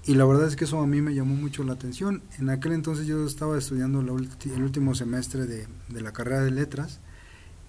Y 0.06 0.14
la 0.14 0.26
verdad 0.26 0.48
es 0.48 0.56
que 0.56 0.66
eso 0.66 0.80
a 0.80 0.86
mí 0.86 1.02
me 1.02 1.16
llamó 1.16 1.36
mucho 1.36 1.64
la 1.64 1.74
atención. 1.74 2.22
En 2.38 2.50
aquel 2.52 2.74
entonces 2.74 3.08
yo 3.08 3.26
estaba 3.26 3.58
estudiando 3.58 4.00
ulti 4.00 4.52
el 4.52 4.62
último 4.62 4.94
semestre 4.94 5.48
de, 5.48 5.68
de, 5.90 6.02
la 6.02 6.14
carrera 6.14 6.44
de 6.44 6.52
letras 6.52 7.00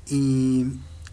y 0.06 0.66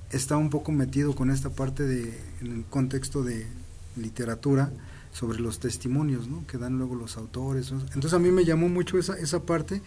estaba 0.10 0.41
un 0.41 0.50
poco 0.50 0.74
metido 0.74 1.15
con 1.15 1.29
esta 1.31 1.50
parte 1.50 1.83
de, 1.83 2.19
en 2.41 2.51
el 2.51 2.65
contexto 2.65 3.24
de 3.24 3.48
literatura 3.95 4.72
sobre 5.13 5.39
los 5.39 5.60
testimonios 5.60 6.27
¿no? 6.27 6.45
que 6.45 6.57
dan 6.57 6.77
luego 6.77 6.95
los 6.95 7.17
autores. 7.17 7.72
Entonces 7.72 8.13
a 8.13 8.19
mí 8.19 8.31
me 8.31 8.43
llamó 8.45 8.67
mucho 8.67 8.98
esa, 8.98 9.17
esa 9.17 9.43
parte 9.43 9.81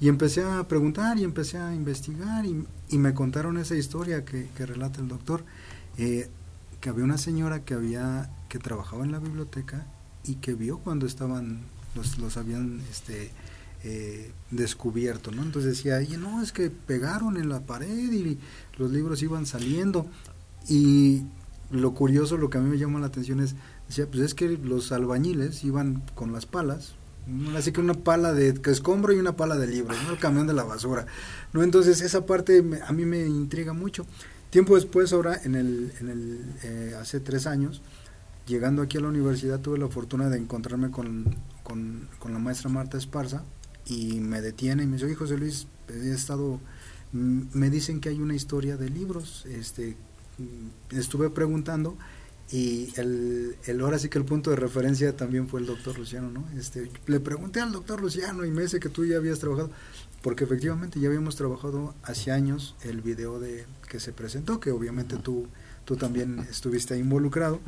y 0.00 0.08
empecé 0.08 0.42
a 0.42 0.66
preguntar 0.66 1.18
y 1.18 1.24
empecé 1.24 1.58
a 1.58 1.74
investigar 1.74 2.46
y, 2.46 2.64
y 2.88 2.98
me 2.98 3.12
contaron 3.12 3.58
esa 3.58 3.76
historia 3.76 4.24
que, 4.24 4.48
relata 4.58 5.00
el 5.00 5.08
doctor, 5.08 5.44
eh, 5.98 6.28
que 6.80 6.88
había 6.88 7.04
una 7.04 7.18
señora 7.18 7.64
que, 7.64 7.74
había, 7.74 8.30
que 8.48 8.58
trabajaba 8.58 9.04
en 9.04 9.12
la 9.12 9.18
biblioteca 9.18 9.86
y 10.24 10.36
que 10.36 10.54
vio 10.54 10.78
cuando 10.78 11.06
estaban, 11.06 11.60
los, 11.94 12.18
los 12.18 12.38
habían 12.38 12.80
este, 12.90 13.30
eh, 13.82 14.32
descubierto, 14.50 15.30
¿no? 15.30 15.42
Entonces 15.42 15.76
decía, 15.76 15.96
Oye, 15.96 16.16
no, 16.16 16.42
es 16.42 16.52
que 16.52 16.70
pegaron 16.70 17.36
en 17.36 17.48
la 17.48 17.60
pared 17.60 18.12
y 18.12 18.38
los 18.78 18.90
libros 18.90 19.22
iban 19.22 19.46
saliendo. 19.46 20.06
Y 20.68 21.22
lo 21.70 21.94
curioso, 21.94 22.36
lo 22.36 22.50
que 22.50 22.58
a 22.58 22.60
mí 22.60 22.68
me 22.68 22.78
llama 22.78 23.00
la 23.00 23.06
atención 23.06 23.40
es, 23.40 23.54
decía, 23.88 24.06
pues 24.06 24.22
es 24.22 24.34
que 24.34 24.48
los 24.48 24.92
albañiles 24.92 25.62
iban 25.64 26.02
con 26.14 26.32
las 26.32 26.46
palas, 26.46 26.94
así 27.56 27.72
que 27.72 27.80
una 27.80 27.94
pala 27.94 28.32
de 28.32 28.60
escombro 28.66 29.12
y 29.12 29.18
una 29.18 29.36
pala 29.36 29.56
de 29.56 29.66
libros, 29.66 29.96
¿no? 30.04 30.12
El 30.12 30.18
camión 30.18 30.46
de 30.46 30.54
la 30.54 30.64
basura, 30.64 31.06
¿no? 31.52 31.62
Entonces 31.62 32.00
esa 32.00 32.26
parte 32.26 32.62
me, 32.62 32.80
a 32.82 32.92
mí 32.92 33.04
me 33.04 33.26
intriga 33.26 33.72
mucho. 33.72 34.06
Tiempo 34.50 34.74
después, 34.74 35.12
ahora, 35.12 35.40
en 35.44 35.54
el, 35.54 35.92
en 36.00 36.08
el 36.08 36.54
eh, 36.64 36.96
hace 37.00 37.20
tres 37.20 37.46
años, 37.46 37.82
llegando 38.46 38.82
aquí 38.82 38.98
a 38.98 39.00
la 39.00 39.08
universidad 39.08 39.60
tuve 39.60 39.78
la 39.78 39.88
fortuna 39.88 40.28
de 40.28 40.38
encontrarme 40.38 40.90
con, 40.90 41.36
con, 41.62 42.08
la 42.32 42.38
maestra 42.38 42.68
Marta 42.68 42.98
Esparza 42.98 43.44
y 43.86 44.18
me 44.20 44.40
detiene 44.40 44.82
y 44.82 44.86
me 44.86 44.94
dice, 44.94 45.06
oye 45.06 45.14
José 45.14 45.38
Luis, 45.38 45.68
he 45.88 46.10
estado, 46.10 46.58
me 47.12 47.70
dicen 47.70 48.00
que 48.00 48.08
hay 48.08 48.20
una 48.20 48.34
historia 48.34 48.76
de 48.76 48.90
libros, 48.90 49.46
este, 49.46 49.96
estuve 50.90 51.30
preguntando 51.30 51.96
y 52.52 52.92
el, 52.96 53.56
el 53.66 53.80
ahora 53.80 53.98
sí 53.98 54.08
que 54.08 54.18
el 54.18 54.24
punto 54.24 54.50
de 54.50 54.56
referencia 54.56 55.16
también 55.16 55.46
fue 55.48 55.60
el 55.60 55.66
doctor 55.66 55.96
Luciano, 55.96 56.30
¿no? 56.30 56.48
Este, 56.58 56.90
le 57.06 57.20
pregunté 57.20 57.60
al 57.60 57.70
doctor 57.70 58.00
Luciano 58.00 58.44
y 58.44 58.50
me 58.50 58.62
dice 58.62 58.80
que 58.80 58.88
tú 58.88 59.04
ya 59.04 59.18
habías 59.18 59.38
trabajado, 59.38 59.70
porque 60.20 60.44
efectivamente 60.44 60.98
ya 60.98 61.08
habíamos 61.08 61.36
trabajado 61.36 61.94
hace 62.02 62.32
años 62.32 62.74
el 62.82 63.02
video 63.02 63.38
de 63.38 63.66
que 63.88 64.00
se 64.00 64.12
presentó, 64.12 64.58
que 64.58 64.72
obviamente 64.72 65.16
tú, 65.16 65.46
tú 65.84 65.96
también 65.96 66.40
estuviste 66.50 66.98
involucrado 66.98 67.60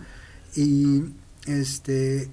y 0.56 1.04
este 1.46 2.28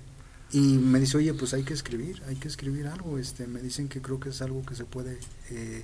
y 0.51 0.77
me 0.77 0.99
dice 0.99 1.17
oye 1.17 1.33
pues 1.33 1.53
hay 1.53 1.63
que 1.63 1.73
escribir 1.73 2.21
hay 2.27 2.35
que 2.35 2.47
escribir 2.47 2.87
algo 2.87 3.17
este 3.17 3.47
me 3.47 3.61
dicen 3.61 3.87
que 3.87 4.01
creo 4.01 4.19
que 4.19 4.29
es 4.29 4.41
algo 4.41 4.63
que 4.65 4.75
se 4.75 4.83
puede 4.83 5.19
eh, 5.51 5.83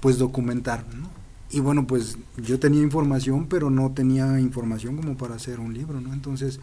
pues 0.00 0.18
documentar 0.18 0.86
¿no? 0.94 1.10
Y 1.54 1.60
bueno 1.60 1.86
pues 1.86 2.18
yo 2.36 2.58
tenía 2.58 2.82
información 2.82 3.46
pero 3.48 3.70
no 3.70 3.92
tenía 3.92 4.40
información 4.40 4.96
como 4.96 5.16
para 5.16 5.36
hacer 5.36 5.60
un 5.60 5.72
libro 5.72 6.00
no 6.00 6.12
entonces 6.12 6.60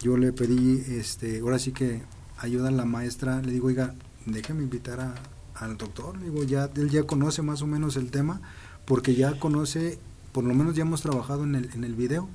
yo 0.00 0.16
le 0.16 0.32
pedí 0.32 0.82
este 0.88 1.40
ahora 1.40 1.58
sí 1.58 1.72
que 1.72 2.02
ayuda 2.38 2.68
a 2.68 2.72
la 2.72 2.84
maestra 2.84 3.40
le 3.40 3.52
digo 3.52 3.68
oiga 3.68 3.94
déjame 4.26 4.62
invitar 4.62 5.00
a, 5.00 5.14
al 5.54 5.78
doctor 5.78 6.18
le 6.18 6.26
digo 6.26 6.44
ya 6.44 6.70
él 6.76 6.90
ya 6.90 7.04
conoce 7.04 7.42
más 7.42 7.62
o 7.62 7.66
menos 7.66 7.96
el 7.96 8.10
tema 8.10 8.42
porque 8.84 9.14
ya 9.14 9.38
conoce 9.38 9.98
por 10.32 10.44
lo 10.44 10.54
menos 10.54 10.76
ya 10.76 10.82
hemos 10.82 11.00
trabajado 11.00 11.44
en 11.44 11.54
el 11.54 11.70
en 11.74 11.84
el 11.84 11.94
video 11.94 12.28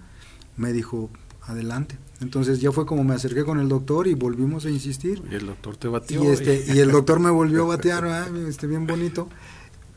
me 0.58 0.74
dijo 0.74 1.10
adelante. 1.50 1.98
Entonces 2.22 2.60
ya 2.60 2.72
fue 2.72 2.86
como 2.86 3.04
me 3.04 3.16
acerqué 3.16 3.44
con 3.44 3.60
el 3.60 3.70
doctor 3.70 4.08
y 4.08 4.14
volvimos 4.14 4.66
a 4.66 4.70
insistir. 4.70 5.22
Y 5.32 5.36
el 5.36 5.48
doctor 5.48 5.78
te 5.78 5.88
batió. 5.88 6.24
Y, 6.24 6.28
este, 6.28 6.64
y 6.68 6.80
el 6.80 6.92
doctor 6.92 7.20
me 7.20 7.30
volvió 7.30 7.64
a 7.64 7.68
batear, 7.78 8.30
este, 8.48 8.68
bien 8.68 8.86
bonito. 8.86 9.30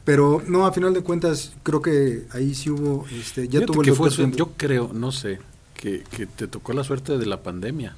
Pero 0.05 0.43
no, 0.47 0.67
a 0.67 0.73
final 0.73 0.95
de 0.95 1.03
cuentas, 1.03 1.53
creo 1.63 1.81
que 1.81 2.27
ahí 2.31 2.55
sí 2.55 2.71
hubo, 2.71 3.07
este, 3.09 3.47
ya 3.49 3.65
tuvo 3.65 3.83
el 3.83 3.95
doctor 3.95 4.31
Yo 4.33 4.53
creo, 4.57 4.91
no 4.93 5.13
sé, 5.13 5.39
que, 5.75 6.03
que 6.11 6.27
te 6.27 6.49
tocó 6.49 6.73
la 6.73 6.83
suerte 6.83 7.19
de 7.19 7.27
la 7.27 7.43
pandemia, 7.43 7.95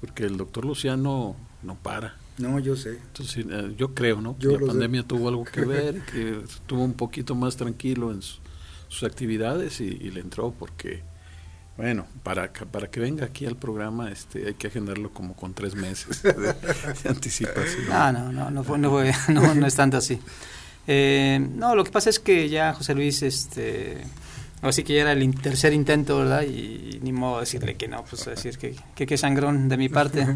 porque 0.00 0.24
el 0.24 0.36
doctor 0.36 0.66
Luciano 0.66 1.36
no 1.62 1.74
para. 1.76 2.16
No, 2.38 2.58
yo 2.58 2.76
sé. 2.76 2.90
Entonces, 2.90 3.46
eh, 3.48 3.74
yo 3.78 3.94
creo, 3.94 4.20
¿no? 4.20 4.36
que 4.38 4.48
la 4.48 4.58
pandemia 4.58 5.02
tuvo 5.02 5.28
algo 5.28 5.44
que 5.44 5.64
ver, 5.64 6.02
que 6.12 6.40
estuvo 6.44 6.84
un 6.84 6.92
poquito 6.92 7.34
más 7.34 7.56
tranquilo 7.56 8.12
en 8.12 8.20
sus 8.22 9.02
actividades 9.02 9.80
y, 9.80 10.10
le 10.10 10.20
entró 10.20 10.52
porque, 10.52 11.02
bueno, 11.78 12.06
para, 12.22 12.52
para 12.52 12.90
que 12.90 13.00
venga 13.00 13.24
aquí 13.24 13.46
al 13.46 13.56
programa 13.56 14.10
este 14.10 14.46
hay 14.46 14.54
que 14.54 14.66
agendarlo 14.66 15.10
como 15.10 15.34
con 15.34 15.54
tres 15.54 15.74
meses 15.74 16.22
de, 16.22 16.54
anticipación. 17.08 17.88
No, 17.88 18.12
no, 18.12 18.32
no, 18.32 18.50
no, 18.50 18.64
fue, 18.64 18.78
no, 18.78 18.90
fue, 18.90 19.12
no, 19.32 19.54
no 19.54 19.66
es 19.66 19.74
tanto 19.74 19.96
así. 19.96 20.20
Eh, 20.86 21.44
no, 21.54 21.74
lo 21.74 21.84
que 21.84 21.90
pasa 21.90 22.10
es 22.10 22.20
que 22.20 22.48
ya 22.48 22.72
José 22.72 22.94
Luis, 22.94 23.22
este, 23.22 23.98
así 24.62 24.84
que 24.84 24.94
ya 24.94 25.02
era 25.02 25.12
el 25.12 25.40
tercer 25.40 25.72
intento, 25.72 26.18
¿verdad? 26.18 26.42
Y, 26.42 27.00
ni 27.02 27.12
modo 27.12 27.40
decirle 27.40 27.76
que 27.76 27.88
no, 27.88 28.04
pues 28.04 28.24
decir 28.24 28.58
que, 28.58 28.76
que, 28.94 29.06
que 29.06 29.16
sangrón 29.16 29.68
de 29.68 29.76
mi 29.76 29.88
parte. 29.88 30.26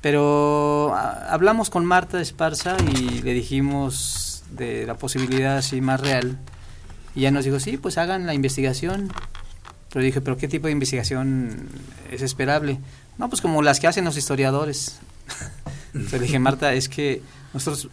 Pero 0.00 0.94
ah, 0.94 1.26
hablamos 1.30 1.70
con 1.70 1.84
Marta 1.84 2.20
Esparza 2.20 2.76
y 2.96 3.22
le 3.22 3.34
dijimos 3.34 4.44
de 4.50 4.86
la 4.86 4.96
posibilidad 4.96 5.56
así 5.56 5.80
más 5.80 6.00
real. 6.00 6.38
Y 7.14 7.20
ella 7.20 7.30
nos 7.32 7.44
dijo, 7.44 7.58
sí, 7.58 7.76
pues 7.76 7.98
hagan 7.98 8.26
la 8.26 8.34
investigación. 8.34 9.12
Pero 9.92 10.04
dije, 10.04 10.20
¿pero 10.20 10.36
qué 10.36 10.48
tipo 10.48 10.66
de 10.66 10.72
investigación 10.72 11.68
es 12.10 12.22
esperable? 12.22 12.78
No, 13.16 13.28
pues 13.28 13.40
como 13.40 13.62
las 13.62 13.80
que 13.80 13.86
hacen 13.86 14.04
los 14.04 14.16
historiadores. 14.16 15.00
Entonces 15.94 16.20
dije, 16.20 16.38
Marta, 16.38 16.74
es 16.74 16.88
que 16.88 17.22
nosotros 17.52 17.88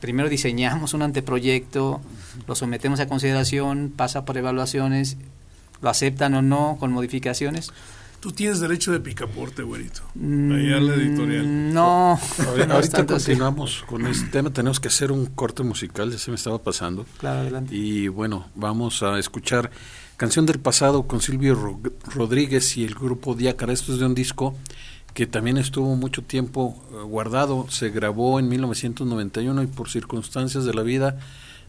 primero 0.00 0.28
diseñamos 0.28 0.94
un 0.94 1.02
anteproyecto, 1.02 2.00
lo 2.46 2.54
sometemos 2.54 3.00
a 3.00 3.08
consideración, 3.08 3.92
pasa 3.94 4.24
por 4.24 4.36
evaluaciones, 4.36 5.16
lo 5.80 5.90
aceptan 5.90 6.34
o 6.34 6.42
no 6.42 6.76
con 6.78 6.92
modificaciones 6.92 7.72
Tú 8.20 8.32
tienes 8.32 8.60
derecho 8.60 8.92
de 8.92 9.00
picaporte, 9.00 9.62
güerito. 9.62 10.02
Ahí 10.14 10.70
a 10.74 10.78
la 10.78 10.94
editorial. 10.94 11.72
No. 11.72 12.20
ahorita 12.70 13.06
continuamos 13.06 13.82
con 13.88 14.06
este 14.06 14.26
tema. 14.26 14.52
Tenemos 14.52 14.78
que 14.78 14.88
hacer 14.88 15.10
un 15.10 15.24
corte 15.24 15.62
musical, 15.62 16.12
ya 16.12 16.18
se 16.18 16.30
me 16.30 16.34
estaba 16.34 16.58
pasando. 16.58 17.06
Claro, 17.18 17.40
adelante. 17.40 17.74
Y 17.74 18.08
bueno, 18.08 18.46
vamos 18.54 19.02
a 19.02 19.18
escuchar 19.18 19.70
Canción 20.18 20.44
del 20.44 20.60
Pasado 20.60 21.04
con 21.04 21.22
Silvio 21.22 21.78
Rodríguez 22.14 22.76
y 22.76 22.84
el 22.84 22.94
grupo 22.94 23.34
Diácara. 23.34 23.72
Esto 23.72 23.94
es 23.94 24.00
de 24.00 24.04
un 24.04 24.14
disco 24.14 24.54
que 25.14 25.26
también 25.26 25.56
estuvo 25.56 25.94
mucho 25.96 26.22
tiempo 26.22 26.82
eh, 26.90 27.02
guardado. 27.02 27.66
Se 27.68 27.90
grabó 27.90 28.38
en 28.38 28.48
1991 28.48 29.62
y 29.62 29.66
por 29.66 29.88
circunstancias 29.88 30.64
de 30.64 30.74
la 30.74 30.82
vida 30.82 31.18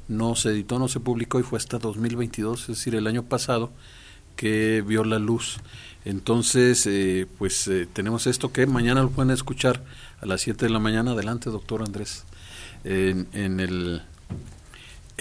no 0.08 0.36
se 0.36 0.50
editó, 0.50 0.80
no 0.80 0.88
se 0.88 1.00
publicó 1.00 1.40
y 1.40 1.44
fue 1.44 1.58
hasta 1.58 1.80
2022, 1.80 2.62
es 2.62 2.68
decir, 2.68 2.96
el 2.96 3.08
año 3.08 3.24
pasado, 3.24 3.72
que 4.36 4.84
vio 4.86 5.04
la 5.04 5.20
luz. 5.20 5.60
Entonces, 6.04 6.86
eh, 6.88 7.28
pues 7.38 7.68
eh, 7.68 7.88
tenemos 7.92 8.28
esto 8.28 8.52
que 8.52 8.66
mañana 8.66 9.02
lo 9.04 9.10
pueden 9.10 9.32
escuchar 9.32 9.84
a 10.20 10.26
las 10.26 10.42
7 10.42 10.66
de 10.66 10.72
la 10.72 10.80
mañana. 10.80 11.12
Adelante, 11.12 11.50
doctor 11.50 11.84
Andrés, 11.84 12.26
en, 12.84 13.28
en 13.34 13.60
el 13.60 14.02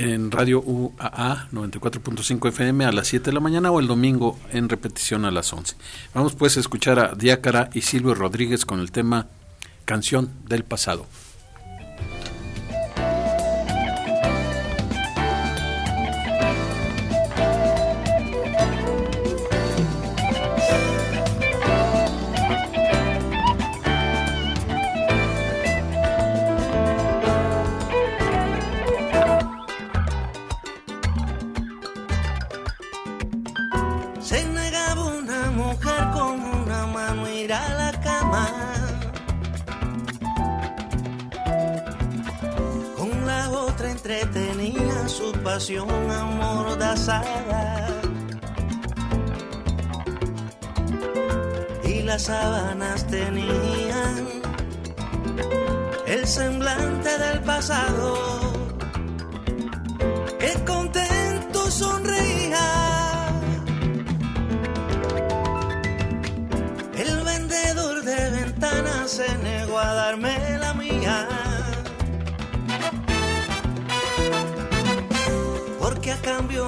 en 0.00 0.30
Radio 0.30 0.62
UAA 0.62 1.48
94.5 1.52 2.48
FM 2.48 2.86
a 2.86 2.92
las 2.92 3.08
7 3.08 3.26
de 3.26 3.34
la 3.34 3.40
mañana 3.40 3.70
o 3.70 3.80
el 3.80 3.86
domingo 3.86 4.38
en 4.50 4.70
repetición 4.70 5.26
a 5.26 5.30
las 5.30 5.52
11. 5.52 5.76
Vamos 6.14 6.34
pues 6.34 6.56
a 6.56 6.60
escuchar 6.60 6.98
a 6.98 7.14
Diácara 7.14 7.68
y 7.74 7.82
Silvio 7.82 8.14
Rodríguez 8.14 8.64
con 8.64 8.80
el 8.80 8.92
tema 8.92 9.26
Canción 9.84 10.30
del 10.48 10.64
Pasado. 10.64 11.06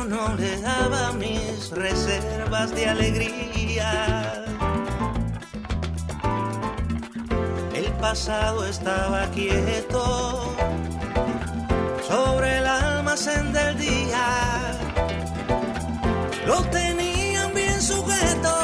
No 0.04 0.34
le 0.34 0.60
daba 0.60 1.12
mis 1.12 1.70
reservas 1.70 2.74
de 2.74 2.88
alegría. 2.88 4.44
El 7.74 7.92
pasado 8.00 8.66
estaba 8.66 9.26
quieto 9.30 10.54
sobre 12.08 12.58
el 12.58 12.66
almacén 12.66 13.52
del 13.52 13.78
día. 13.78 14.78
Lo 16.46 16.62
tenían 16.64 17.54
bien 17.54 17.80
sujeto. 17.80 18.54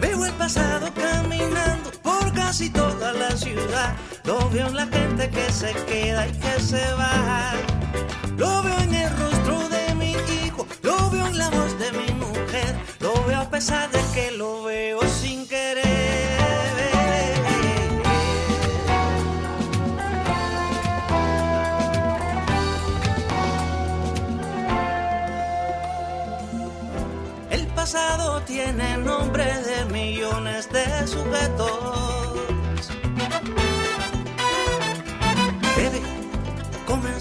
Veo 0.00 0.24
el 0.24 0.32
pasado 0.32 0.90
caminando 0.94 1.90
por 2.02 2.32
casi 2.32 2.70
toda 2.70 3.12
la 3.12 3.30
ciudad 3.36 3.94
lo 4.24 4.48
veo 4.50 4.68
en 4.68 4.74
la 4.74 4.86
gente 4.86 5.28
que 5.30 5.52
se 5.52 5.72
queda 5.84 6.26
y 6.26 6.32
que 6.32 6.60
se 6.60 6.82
va. 6.94 7.83
Lo 8.36 8.62
veo 8.62 8.78
en 8.80 8.94
el 8.94 9.10
rostro 9.16 9.68
de 9.68 9.94
mi 9.94 10.12
hijo, 10.44 10.66
lo 10.82 11.10
veo 11.10 11.26
en 11.26 11.38
la 11.38 11.50
voz 11.50 11.78
de 11.78 11.92
mi 11.92 12.12
mujer, 12.14 12.76
lo 13.00 13.12
veo 13.24 13.40
a 13.40 13.50
pesar 13.50 13.90
de 13.90 14.00
que 14.14 14.30
lo 14.32 14.64
veo 14.64 15.00
sin 15.08 15.46
querer. 15.46 15.84
El 27.50 27.66
pasado 27.68 28.40
tiene 28.42 28.96
nombre 28.98 29.44
de 29.44 29.84
millones 29.86 30.68
de 30.72 31.06
sujetos 31.06 32.03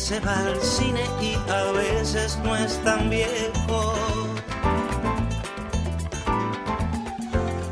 se 0.04 0.20
va 0.20 0.38
al 0.38 0.62
cine 0.62 1.00
y 1.22 1.34
a 1.50 1.72
veces 1.72 2.38
no 2.44 2.54
es 2.58 2.78
tan 2.84 3.10
viejo. 3.10 3.94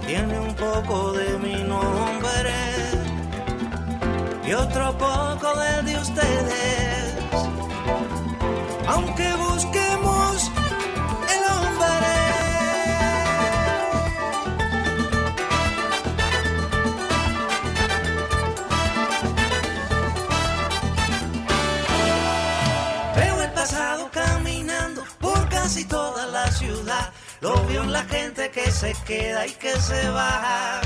Tiene 0.07 0.39
un 0.39 0.55
poco 0.55 1.11
de 1.11 1.37
mi 1.39 1.55
nombre 1.55 2.53
y 4.47 4.53
otro 4.53 4.97
poco 4.97 5.59
del 5.59 5.85
de 5.85 5.97
ustedes. 5.97 7.15
Aunque 8.87 9.33
busquemos 9.33 9.80
Lo 27.41 27.55
veo 27.65 27.81
en 27.81 27.91
la 27.91 28.03
gente 28.03 28.51
que 28.51 28.69
se 28.69 28.93
queda 29.03 29.47
y 29.47 29.51
que 29.53 29.75
se 29.81 30.09
va. 30.11 30.79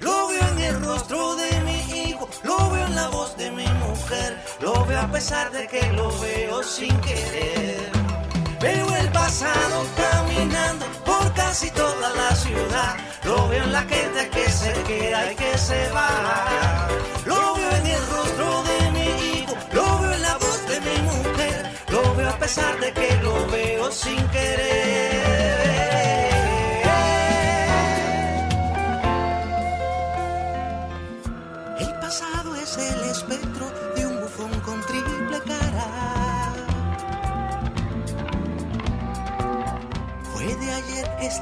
Lo 0.00 0.26
veo 0.26 0.48
en 0.48 0.58
el 0.58 0.84
rostro 0.84 1.36
de 1.36 1.60
mi 1.60 1.78
hijo, 2.02 2.28
lo 2.42 2.70
veo 2.70 2.84
en 2.84 2.96
la 2.96 3.08
voz 3.10 3.36
de 3.36 3.48
mi 3.52 3.66
mujer. 3.86 4.36
Lo 4.60 4.84
veo 4.86 5.00
a 5.00 5.06
pesar 5.06 5.52
de 5.52 5.68
que 5.68 5.92
lo 5.92 6.10
veo 6.18 6.64
sin 6.64 6.96
querer. 7.00 7.92
Veo 8.60 8.96
el 8.96 9.08
pasado 9.10 9.86
caminando 9.96 10.84
por 11.04 11.32
casi 11.34 11.70
toda 11.70 12.10
la 12.10 12.34
ciudad. 12.34 12.96
Lo 13.22 13.48
veo 13.48 13.62
en 13.62 13.72
la 13.72 13.82
gente 13.82 14.28
que 14.30 14.50
se 14.50 14.72
queda 14.88 15.30
y 15.30 15.36
que 15.36 15.56
se 15.56 15.90
va. 15.90 16.88
Lo 17.24 17.54
veo 17.54 17.70
en 17.70 17.86
el 17.86 18.06
rostro 18.08 18.64
de 18.64 18.90
mi 18.90 19.08
hijo, 19.38 19.54
lo 19.72 20.00
veo 20.00 20.12
en 20.12 20.22
la 20.22 20.36
voz 20.38 20.66
de 20.66 20.80
mi 20.80 21.02
mujer. 21.02 21.70
Lo 21.88 22.14
veo 22.16 22.30
a 22.30 22.36
pesar 22.36 22.80
de 22.80 22.92
que 22.92 23.16
lo 23.22 23.46
veo 23.46 23.92
sin 23.92 24.26
querer. 24.30 24.73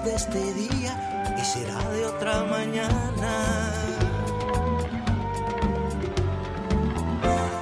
De 0.04 0.14
este 0.14 0.54
día 0.54 1.34
y 1.40 1.44
será 1.44 1.78
de 1.90 2.06
otra 2.06 2.44
mañana. 2.44 3.72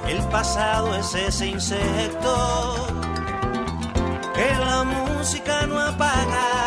El 0.07 0.21
pasado 0.29 0.95
es 0.95 1.13
ese 1.13 1.47
insecto 1.47 2.87
que 4.33 4.49
la 4.59 4.83
música 4.83 5.67
no 5.67 5.79
apaga. 5.79 6.60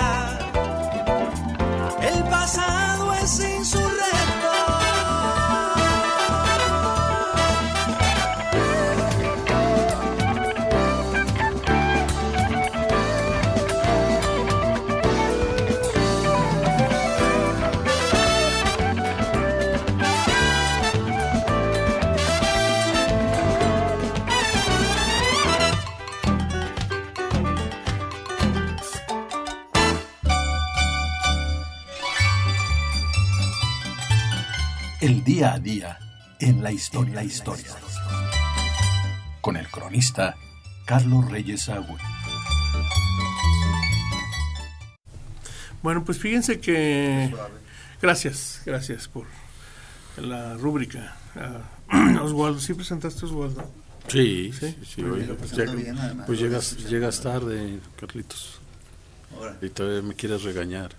Día 35.44 35.52
a 35.52 35.59
día 35.59 35.98
en 36.40 36.62
la 36.62 36.72
historia. 36.72 37.14
La 37.16 37.24
historia. 37.24 37.66
Con 39.42 39.59
el 39.59 39.68
cronista 39.68 40.37
Carlos 40.87 41.30
Reyes 41.30 41.68
Agüe. 41.68 41.98
Bueno, 45.83 46.02
pues 46.02 46.18
fíjense 46.18 46.61
que... 46.61 47.35
Gracias, 48.00 48.62
gracias 48.64 49.07
por 49.09 49.26
la 50.16 50.54
rúbrica. 50.54 51.14
Ah, 51.37 51.61
Oswaldo, 52.22 52.59
¿sí 52.59 52.72
presentaste 52.72 53.26
a 53.26 53.28
Oswaldo? 53.28 53.70
Sí, 54.09 54.50
sí, 54.52 55.02
oye, 55.02 55.24
pues, 55.35 55.57
bien, 55.74 55.98
además. 55.98 56.26
pues 56.26 56.38
llegas, 56.38 56.76
llegas 56.88 57.20
tarde, 57.20 57.80
Carlitos. 57.98 58.61
Ahora, 59.37 59.57
Y 59.61 59.68
todavía 59.68 60.02
me 60.02 60.14
quieres 60.14 60.42
regañar. 60.42 60.92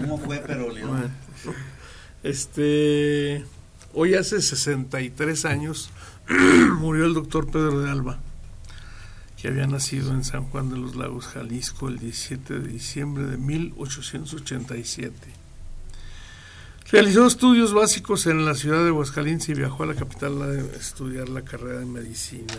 ¿Cómo 0.00 0.18
fue, 0.18 0.42
pero 0.46 0.70
León? 0.70 1.10
Este, 2.26 3.44
hoy 3.94 4.14
hace 4.14 4.42
63 4.42 5.44
años 5.44 5.90
murió 6.80 7.06
el 7.06 7.14
doctor 7.14 7.46
Pedro 7.46 7.82
de 7.82 7.88
Alba, 7.88 8.18
que 9.40 9.46
había 9.46 9.68
nacido 9.68 10.10
en 10.10 10.24
San 10.24 10.42
Juan 10.46 10.68
de 10.68 10.76
los 10.76 10.96
Lagos, 10.96 11.28
Jalisco, 11.28 11.86
el 11.86 12.00
17 12.00 12.58
de 12.58 12.68
diciembre 12.68 13.26
de 13.26 13.36
1887. 13.36 15.14
Realizó 16.90 17.28
estudios 17.28 17.72
básicos 17.72 18.26
en 18.26 18.44
la 18.44 18.56
ciudad 18.56 18.82
de 18.82 18.88
Aguascalientes 18.88 19.48
y 19.50 19.54
viajó 19.54 19.84
a 19.84 19.86
la 19.86 19.94
capital 19.94 20.42
a 20.42 20.52
estudiar 20.76 21.28
la 21.28 21.42
carrera 21.42 21.78
de 21.78 21.86
medicina. 21.86 22.54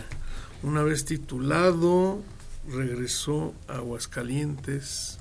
Una 0.62 0.82
vez 0.82 1.04
titulado, 1.04 2.22
regresó 2.70 3.52
a 3.68 3.74
Aguascalientes 3.74 5.18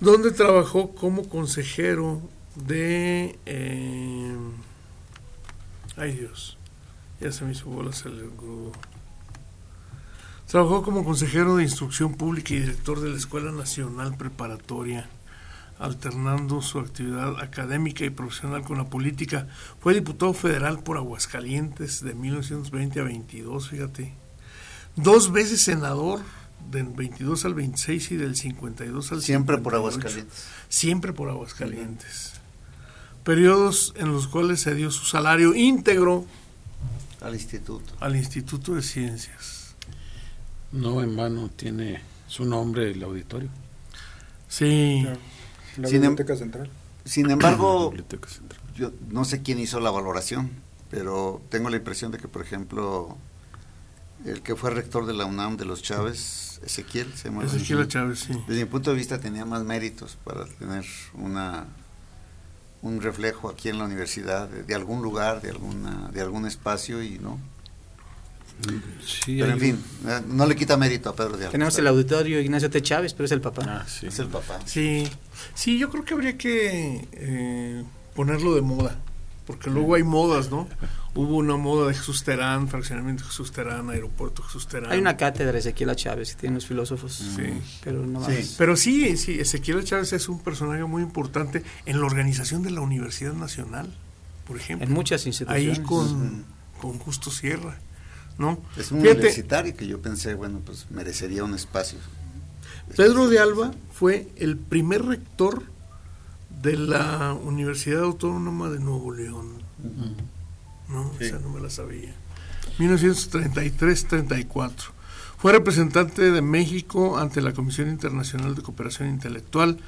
donde 0.00 0.32
trabajó 0.32 0.92
como 0.92 1.28
consejero 1.28 2.20
de... 2.54 3.38
eh, 3.46 4.36
ay 5.96 6.12
Dios, 6.12 6.58
ya 7.20 7.32
se 7.32 7.44
me 7.44 7.52
hizo 7.52 7.66
bolas 7.66 8.04
el. 8.06 8.30
Trabajó 10.46 10.82
como 10.82 11.04
consejero 11.04 11.56
de 11.56 11.64
instrucción 11.64 12.14
pública 12.14 12.54
y 12.54 12.60
director 12.60 13.00
de 13.00 13.10
la 13.10 13.16
Escuela 13.16 13.50
Nacional 13.50 14.16
Preparatoria, 14.16 15.08
alternando 15.78 16.62
su 16.62 16.78
actividad 16.78 17.40
académica 17.40 18.04
y 18.04 18.10
profesional 18.10 18.62
con 18.62 18.78
la 18.78 18.84
política. 18.84 19.48
Fue 19.80 19.94
diputado 19.94 20.32
federal 20.32 20.80
por 20.80 20.96
Aguascalientes 20.96 22.04
de 22.04 22.14
1920 22.14 23.00
a 23.00 23.02
22, 23.02 23.68
fíjate. 23.70 24.14
Dos 24.96 25.32
veces 25.32 25.60
senador 25.60 26.20
del 26.70 26.86
22 26.86 27.44
al 27.46 27.54
26 27.54 28.12
y 28.12 28.16
del 28.16 28.36
52 28.36 29.12
al 29.12 29.22
Siempre 29.22 29.58
por 29.58 29.72
58. 29.72 29.76
Aguascalientes. 29.76 30.46
Siempre 30.68 31.12
por 31.12 31.30
Aguascalientes. 31.30 32.33
Periodos 33.24 33.94
en 33.96 34.12
los 34.12 34.28
cuales 34.28 34.60
se 34.60 34.74
dio 34.74 34.90
su 34.90 35.04
salario 35.06 35.54
íntegro 35.54 36.26
Al 37.20 37.34
instituto. 37.34 37.94
al 38.00 38.16
Instituto 38.16 38.74
de 38.74 38.82
Ciencias. 38.82 39.74
No 40.72 41.02
en 41.02 41.16
vano 41.16 41.48
tiene 41.48 42.02
su 42.26 42.44
nombre 42.44 42.90
el 42.90 43.02
auditorio. 43.02 43.48
Sí, 44.48 45.06
La 45.78 45.88
Sin 45.88 45.96
em- 45.96 46.10
Biblioteca 46.10 46.36
Central. 46.36 46.70
Sin 47.04 47.30
embargo, 47.30 47.90
Biblioteca 47.90 48.28
Central. 48.28 48.60
yo 48.76 48.92
no 49.10 49.24
sé 49.24 49.42
quién 49.42 49.58
hizo 49.58 49.80
la 49.80 49.90
valoración, 49.90 50.50
pero 50.90 51.40
tengo 51.48 51.70
la 51.70 51.76
impresión 51.76 52.12
de 52.12 52.18
que, 52.18 52.28
por 52.28 52.42
ejemplo, 52.42 53.16
el 54.24 54.42
que 54.42 54.54
fue 54.54 54.70
rector 54.70 55.06
de 55.06 55.14
la 55.14 55.24
UNAM 55.24 55.56
de 55.56 55.64
los 55.64 55.82
Chávez, 55.82 56.60
Ezequiel, 56.64 57.12
se 57.14 57.28
llama. 57.30 57.44
Ezequiel 57.44 57.88
Chávez, 57.88 58.20
sí. 58.20 58.32
Desde 58.46 58.64
mi 58.64 58.70
punto 58.70 58.90
de 58.90 58.96
vista 58.96 59.18
tenía 59.18 59.44
más 59.44 59.64
méritos 59.64 60.16
para 60.24 60.44
tener 60.46 60.84
una 61.14 61.66
un 62.84 63.00
reflejo 63.00 63.48
aquí 63.48 63.70
en 63.70 63.78
la 63.78 63.84
universidad 63.84 64.46
de, 64.48 64.62
de 64.62 64.74
algún 64.74 65.02
lugar, 65.02 65.40
de 65.40 65.50
alguna 65.50 66.10
de 66.12 66.20
algún 66.20 66.46
espacio 66.46 67.02
y 67.02 67.18
no. 67.18 67.38
Sí, 69.04 69.38
Pero 69.40 69.52
en 69.52 69.58
fin, 69.60 69.84
eh, 70.06 70.20
no 70.28 70.46
le 70.46 70.54
quita 70.54 70.76
mérito 70.76 71.10
a 71.10 71.16
Pedro 71.16 71.36
de 71.36 71.44
Alba. 71.44 71.50
Tenemos 71.50 71.76
el 71.78 71.86
auditorio 71.88 72.40
Ignacio 72.40 72.70
T. 72.70 72.80
Chávez, 72.82 73.12
pero 73.12 73.24
es 73.24 73.32
el 73.32 73.40
papá. 73.40 73.62
Ah, 73.66 73.84
sí. 73.88 74.06
Es 74.06 74.18
el 74.20 74.28
papá. 74.28 74.60
Sí, 74.64 75.08
sí, 75.54 75.76
yo 75.78 75.90
creo 75.90 76.04
que 76.04 76.14
habría 76.14 76.38
que 76.38 77.08
eh, 77.12 77.84
ponerlo 78.14 78.54
de 78.54 78.60
moda, 78.60 78.96
porque 79.46 79.70
luego 79.70 79.94
hay 79.94 80.02
modas, 80.02 80.50
¿no? 80.50 80.68
Hubo 81.14 81.36
una 81.36 81.56
moda 81.56 81.88
de 81.88 81.94
Jesús 81.94 82.24
Terán, 82.24 82.68
fraccionamiento 82.68 83.24
Jesús 83.24 83.52
Terán, 83.52 83.90
aeropuerto 83.90 84.42
Jesús 84.42 84.66
Terán. 84.66 84.90
Hay 84.90 84.98
una 84.98 85.16
cátedra 85.16 85.52
de 85.52 85.58
Ezequiel. 85.58 85.94
Chávez 85.94 86.34
que 86.34 86.40
tienen 86.40 86.54
los 86.56 86.66
filósofos, 86.66 87.12
Sí. 87.14 87.60
pero 87.84 88.04
no 88.06 88.24
Sí. 88.24 88.32
más. 88.32 88.54
Pero 88.58 88.76
sí, 88.76 89.16
sí, 89.16 89.38
Ezequiel 89.38 89.84
Chávez 89.84 90.12
es 90.12 90.28
un 90.28 90.40
personaje 90.40 90.82
muy 90.84 91.02
importante 91.02 91.62
en 91.86 92.00
la 92.00 92.06
organización 92.06 92.62
de 92.62 92.70
la 92.70 92.80
Universidad 92.80 93.34
Nacional, 93.34 93.92
por 94.46 94.56
ejemplo. 94.56 94.86
En 94.86 94.92
muchas 94.92 95.26
instituciones. 95.26 95.78
Ahí 95.78 95.84
con, 95.84 96.44
con 96.80 96.98
Justo 96.98 97.30
Sierra, 97.30 97.78
¿no? 98.38 98.58
Es 98.76 98.90
un 98.90 99.00
Fíjate, 99.02 99.18
universitario 99.20 99.76
que 99.76 99.86
yo 99.86 100.00
pensé, 100.02 100.34
bueno, 100.34 100.60
pues 100.64 100.86
merecería 100.90 101.44
un 101.44 101.54
espacio. 101.54 101.98
Pedro 102.96 103.28
de 103.28 103.38
Alba 103.38 103.72
fue 103.92 104.28
el 104.36 104.56
primer 104.56 105.04
rector 105.04 105.62
de 106.62 106.76
la 106.76 107.34
Universidad 107.34 108.02
Autónoma 108.02 108.70
de 108.70 108.80
Nuevo 108.80 109.12
León. 109.12 109.62
No, 110.88 111.10
Sí. 111.18 111.24
esa 111.26 111.38
no 111.38 111.50
me 111.50 111.60
la 111.60 111.70
sabía. 111.70 112.14
1933-34. 112.78 114.92
Fue 115.38 115.52
representante 115.52 116.30
de 116.30 116.42
México 116.42 117.18
ante 117.18 117.42
la 117.42 117.52
Comisión 117.52 117.88
Internacional 117.88 118.54
de 118.54 118.62
Cooperación 118.62 119.08
Intelectual, 119.10 119.78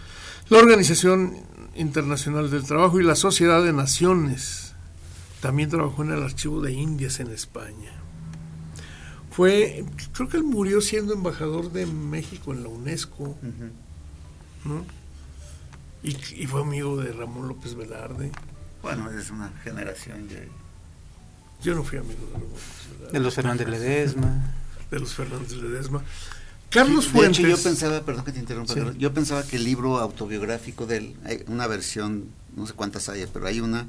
la 0.50 0.58
Organización 0.58 1.34
Internacional 1.74 2.50
del 2.50 2.64
Trabajo 2.64 3.00
y 3.00 3.04
la 3.04 3.14
Sociedad 3.14 3.62
de 3.64 3.72
Naciones. 3.72 4.74
También 5.40 5.70
trabajó 5.70 6.02
en 6.02 6.12
el 6.12 6.22
Archivo 6.22 6.60
de 6.60 6.72
Indias 6.72 7.20
en 7.20 7.28
España. 7.30 7.92
Fue, 9.30 9.84
creo 10.12 10.28
que 10.28 10.36
él 10.38 10.44
murió 10.44 10.80
siendo 10.80 11.12
embajador 11.14 11.70
de 11.72 11.86
México 11.86 12.52
en 12.52 12.62
la 12.62 12.68
UNESCO, 12.70 13.36
¿no? 14.64 14.84
Y, 16.06 16.42
y 16.42 16.46
fue 16.46 16.60
amigo 16.62 16.96
de 16.96 17.12
Ramón 17.12 17.48
López 17.48 17.74
Velarde. 17.74 18.30
Bueno, 18.82 19.10
es 19.10 19.30
una 19.30 19.50
generación 19.64 20.28
ya. 20.28 20.36
Yo 21.62 21.74
no 21.74 21.82
fui 21.82 21.98
amigo 21.98 22.20
de 22.26 22.32
Ramón 22.32 22.48
López 22.48 22.62
Velarde. 22.98 23.12
De 23.18 23.20
los 23.24 23.34
Fernández 23.34 23.68
Ledesma. 23.68 24.54
de 24.90 25.00
los 25.00 25.14
Fernández 25.14 25.52
Ledesma. 25.52 26.02
Carlos 26.70 27.06
de 27.06 27.10
Fuentes. 27.10 27.38
hecho, 27.40 27.48
yo 27.48 27.62
pensaba, 27.62 28.00
perdón 28.02 28.24
que 28.24 28.32
te 28.32 28.38
interrumpa, 28.38 28.72
Sí. 28.74 28.78
Carlos, 28.80 28.98
yo 28.98 29.12
pensaba 29.14 29.42
que 29.44 29.56
el 29.56 29.64
libro 29.64 29.98
autobiográfico 29.98 30.86
de 30.86 30.96
él, 30.98 31.16
hay 31.24 31.42
una 31.48 31.66
versión, 31.66 32.26
no 32.56 32.66
sé 32.66 32.72
cuántas 32.74 33.08
hay, 33.08 33.24
pero 33.32 33.46
hay 33.46 33.60
una 33.60 33.86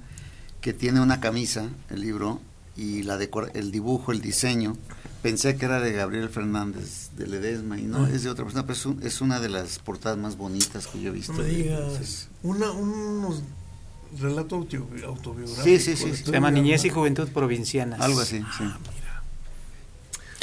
que 0.62 0.74
tiene 0.74 1.00
una 1.02 1.20
camisa, 1.20 1.70
el 1.90 2.02
libro, 2.02 2.42
y 2.76 3.02
la 3.04 3.18
decora- 3.18 3.52
el 3.56 3.72
dibujo, 3.72 4.12
el 4.12 4.22
diseño, 4.22 4.76
pensé 5.22 5.56
que 5.58 5.66
era 5.66 5.80
de 5.80 5.92
Gabriel 5.94 6.30
Fernández 6.30 7.10
de 7.18 7.28
Ledesma 7.28 7.80
y 7.80 7.84
no, 7.84 8.08
es 8.08 8.24
de 8.24 8.30
otra 8.30 8.44
persona, 8.46 8.64
pero 8.64 8.74
es, 8.78 8.86
un- 8.86 9.04
es 9.04 9.22
una 9.22 9.40
de 9.40 9.50
las 9.50 9.80
portadas 9.80 10.18
más 10.18 10.38
bonitas 10.38 10.88
que 10.88 11.02
yo 11.02 11.10
he 11.10 11.12
visto. 11.12 11.34
No 11.34 11.40
me 11.40 11.46
digas. 11.50 12.30
Una, 12.44 12.72
unos 12.72 13.42
relato 14.20 14.56
auto- 14.56 14.88
autobiográfico. 15.06 15.64
Sí, 15.64 15.80
sí, 15.80 15.96
sí, 15.96 16.16
sí. 16.16 16.24
Se 16.26 16.32
llama 16.32 16.48
Pedro 16.50 16.56
de 16.58 16.62
Niñez 16.64 16.86
y. 16.86 16.90
Juventud 16.90 17.28
Provincianas. 17.30 18.00
Algo 18.02 18.20
así, 18.22 18.38
sí. 18.40 18.44
Ah, 18.64 18.78
mira. 18.82 19.24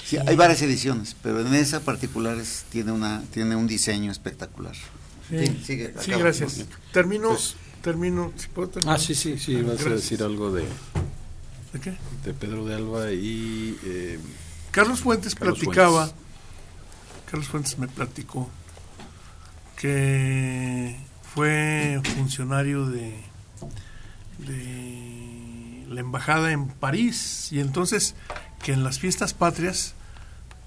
Sí, 0.04 0.18
hay 0.18 0.36
varias 0.36 0.60
ediciones, 0.62 1.16
pero 1.22 1.40
en 1.40 1.54
esa 1.54 1.80
particular 1.80 2.36
es- 2.38 2.64
tiene 2.70 2.92
una 2.92 3.22
tiene 3.32 3.56
un 3.56 3.66
diseño 3.66 4.12
espectacular. 4.12 4.74
Sí, 5.30 5.38
Sí, 5.46 5.62
sigue, 5.64 5.94
Sí, 6.00 6.10
gracias. 6.10 6.66
Termino, 6.92 7.28
Pues- 7.30 7.54
termino. 7.82 8.30
¿sí 8.36 8.48
puedo 8.54 8.68
terminar? 8.68 8.96
Ah, 8.96 8.98
sí, 8.98 9.14
sí, 9.14 9.38
sí, 9.38 9.56
vas 9.62 9.80
a 9.84 9.88
decir 9.88 10.22
algo 10.22 10.52
de, 10.52 10.64
¿De 11.72 11.80
qué? 11.80 11.94
de 12.24 12.34
Pedro 12.34 12.66
de 12.66 12.74
Alba 12.74 13.10
y... 13.12 13.78
eh, 13.84 14.18
Carlos 14.74 15.02
Fuentes 15.02 15.36
Carlos 15.36 15.60
platicaba, 15.60 16.06
Fuentes. 16.06 16.24
Carlos 17.30 17.48
Fuentes 17.48 17.78
me 17.78 17.86
platicó 17.86 18.50
que 19.76 20.98
fue 21.32 22.00
funcionario 22.16 22.86
de, 22.86 23.14
de 24.38 25.86
la 25.88 26.00
embajada 26.00 26.50
en 26.50 26.66
París 26.66 27.52
y 27.52 27.60
entonces 27.60 28.16
que 28.64 28.72
en 28.72 28.82
las 28.82 28.98
fiestas 28.98 29.32
patrias 29.32 29.94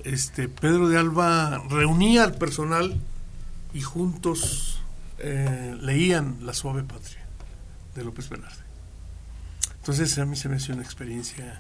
este 0.06 0.48
Pedro 0.48 0.88
de 0.88 0.98
Alba 0.98 1.62
reunía 1.70 2.24
al 2.24 2.36
personal 2.36 3.02
y 3.74 3.82
juntos 3.82 4.80
eh, 5.20 5.76
leían 5.82 6.38
La 6.46 6.54
suave 6.54 6.84
patria 6.84 7.26
de 7.94 8.06
López 8.06 8.30
Velarde. 8.30 8.64
Entonces 9.80 10.18
a 10.18 10.26
mí 10.26 10.38
se 10.38 10.48
me 10.48 10.56
hace 10.56 10.72
una 10.72 10.84
experiencia 10.84 11.60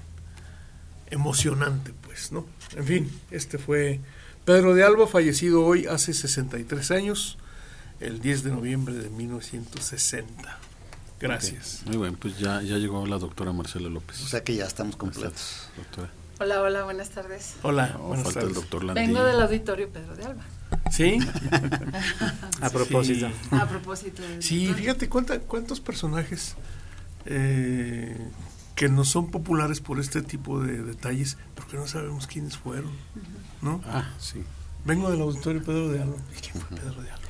emocionante, 1.12 1.93
pues, 2.02 2.32
¿no? 2.32 2.46
En 2.76 2.86
fin, 2.86 3.12
este 3.32 3.58
fue 3.58 4.00
Pedro 4.46 4.74
de 4.74 4.84
Alba, 4.84 5.08
fallecido 5.08 5.65
hoy 5.65 5.86
hace 5.86 6.13
63 6.13 6.91
años, 6.91 7.38
el 8.00 8.20
10 8.22 8.43
de 8.43 8.52
noviembre 8.52 8.93
de 8.96 9.10
1960. 9.10 10.58
Gracias. 11.20 11.82
Muy 11.88 11.98
bien, 11.98 12.15
pues 12.15 12.38
ya, 12.38 12.62
ya 12.62 12.78
llegó 12.78 13.06
la 13.08 13.17
doctora 13.17 13.52
Marcela 13.52 13.89
López. 13.89 14.22
O 14.24 14.28
sea 14.28 14.43
que 14.43 14.56
ya 14.56 14.65
estamos 14.65 14.96
completos. 14.98 15.70
Doctora. 15.76 16.10
Hola, 16.39 16.62
hola, 16.62 16.84
buenas 16.84 17.10
tardes. 17.10 17.56
Hola, 17.63 17.88
No, 17.93 18.00
buenas 18.10 18.26
falta 18.26 18.41
el 18.41 18.54
doctor 18.54 18.84
Landín. 18.84 19.08
Vengo 19.08 19.24
del 19.24 19.41
auditorio 19.41 19.89
Pedro 19.89 20.15
de 20.15 20.26
Alba. 20.26 20.43
¿Sí? 20.91 21.17
A 22.62 22.70
propósito. 22.70 23.28
Sí. 23.28 23.56
A 23.56 23.67
propósito 23.67 24.22
Sí, 24.39 24.72
fíjate 24.76 25.10
cuánta- 25.10 25.39
cuántos 25.39 25.80
personajes 25.80 26.54
eh, 27.26 28.15
que 28.78 28.88
no 28.88 29.04
son 29.04 29.30
populares 29.32 29.82
por 29.82 30.00
este 30.00 30.22
tipo 30.22 30.62
de 30.62 30.82
detalles, 30.84 31.38
pero 31.56 31.68
que 31.68 31.76
no 31.76 31.86
sabemos 31.88 32.28
quiénes 32.28 32.56
fueron, 32.58 32.92
¿no? 33.62 33.82
Ah, 33.86 34.13
sí. 34.20 34.42
Vengo 34.86 35.12
del 35.12 35.20
auditorio 35.20 35.62
Pedro 35.63 35.90
de 35.90 36.02
Alba. 36.02 36.16
¿Y 36.38 36.40
quién 36.40 36.63
fue 36.63 36.78
Pedro 36.78 37.02
de 37.02 37.10
Alba? 37.12 37.24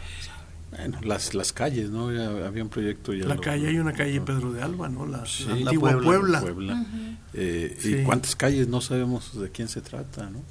Bueno, 0.70 1.00
las, 1.02 1.34
las 1.34 1.54
calles, 1.54 1.90
¿no? 1.90 2.12
Ya 2.12 2.28
había 2.46 2.62
un 2.62 2.70
proyecto 2.70 3.14
ya. 3.14 3.26
La 3.26 3.36
lo- 3.36 3.42
calle, 3.42 3.68
hay 3.70 3.80
una 3.80 3.94
calle 3.94 4.20
Pedro 4.22 4.52
de 4.52 4.62
Alba, 4.62 4.90
¿no? 4.90 5.06
La, 5.08 5.26
Sí, 5.26 5.46
la 5.46 5.56
la 5.56 5.62
antigua 5.62 5.98
Puebla. 6.02 6.42
Puebla. 6.42 6.86
Eh, 7.34 7.78
Sí. 7.82 7.96
¿Y 7.96 8.04
cuántas 8.04 8.36
calles 8.36 8.68
no 8.68 8.82
sabemos 8.82 9.40
de 9.40 9.50
quién 9.50 9.70
se 9.70 9.80
trata, 9.82 10.30
no? 10.30 10.42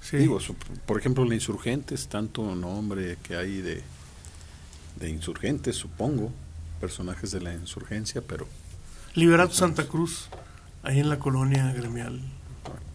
Sí. 0.00 0.16
Digo, 0.16 0.40
su- 0.40 0.54
por 0.86 0.98
ejemplo, 0.98 1.24
la 1.26 1.34
Insurgentes, 1.34 2.08
tanto 2.08 2.54
nombre 2.54 3.18
que 3.22 3.36
hay 3.36 3.60
de, 3.60 3.82
de 4.98 5.10
insurgentes, 5.10 5.76
supongo, 5.76 6.32
personajes 6.80 7.30
de 7.30 7.40
la 7.42 7.52
insurgencia, 7.54 8.22
pero, 8.26 8.46
Liberato 9.14 9.54
Santa 9.54 9.86
Cruz, 9.86 10.28
ahí 10.82 11.00
en 11.00 11.08
la 11.08 11.18
colonia 11.18 11.72
gremial. 11.72 12.20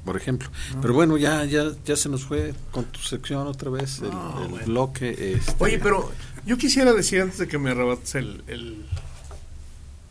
por 0.05 0.17
ejemplo. 0.17 0.49
Pero 0.82 0.93
bueno, 0.93 1.17
ya, 1.17 1.45
ya, 1.45 1.71
ya 1.86 1.95
se 1.95 2.10
nos 2.10 2.23
fue 2.25 2.53
con 2.71 2.86
tu 2.86 2.99
sección 2.99 3.45
otra 3.47 3.69
vez, 3.69 3.99
el, 3.99 4.10
No, 4.12 4.41
el 4.43 4.47
bueno. 4.49 4.65
bloque. 4.65 5.34
este, 5.36 5.55
Oye, 5.63 5.77
pero 5.79 6.12
yo 6.45 6.58
quisiera 6.58 6.93
decir 6.93 7.21
antes 7.21 7.38
de 7.38 7.47
que 7.47 7.58
me 7.60 7.69
arrebates 7.71 8.15
el, 8.15 8.43
el, 8.47 8.86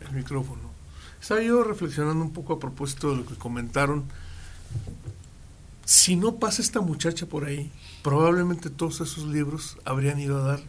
el 0.01 0.11
micrófono. 0.15 0.69
Estaba 1.21 1.41
yo 1.41 1.63
reflexionando 1.63 2.23
un 2.23 2.31
poco 2.31 2.53
a 2.53 2.59
propósito 2.59 3.09
de 3.11 3.17
lo 3.17 3.25
que 3.25 3.35
comentaron. 3.35 4.05
Si 5.83 6.15
no 6.15 6.35
pasa 6.35 6.61
esta 6.61 6.79
muchacha 6.81 7.25
por 7.25 7.43
ahí, 7.45 7.71
probablemente 8.03 8.69
todos 8.69 9.01
esos 9.01 9.25
libros 9.25 9.77
habrían 9.85 10.19
ido 10.19 10.37
a 10.37 10.47
dar 10.47 10.59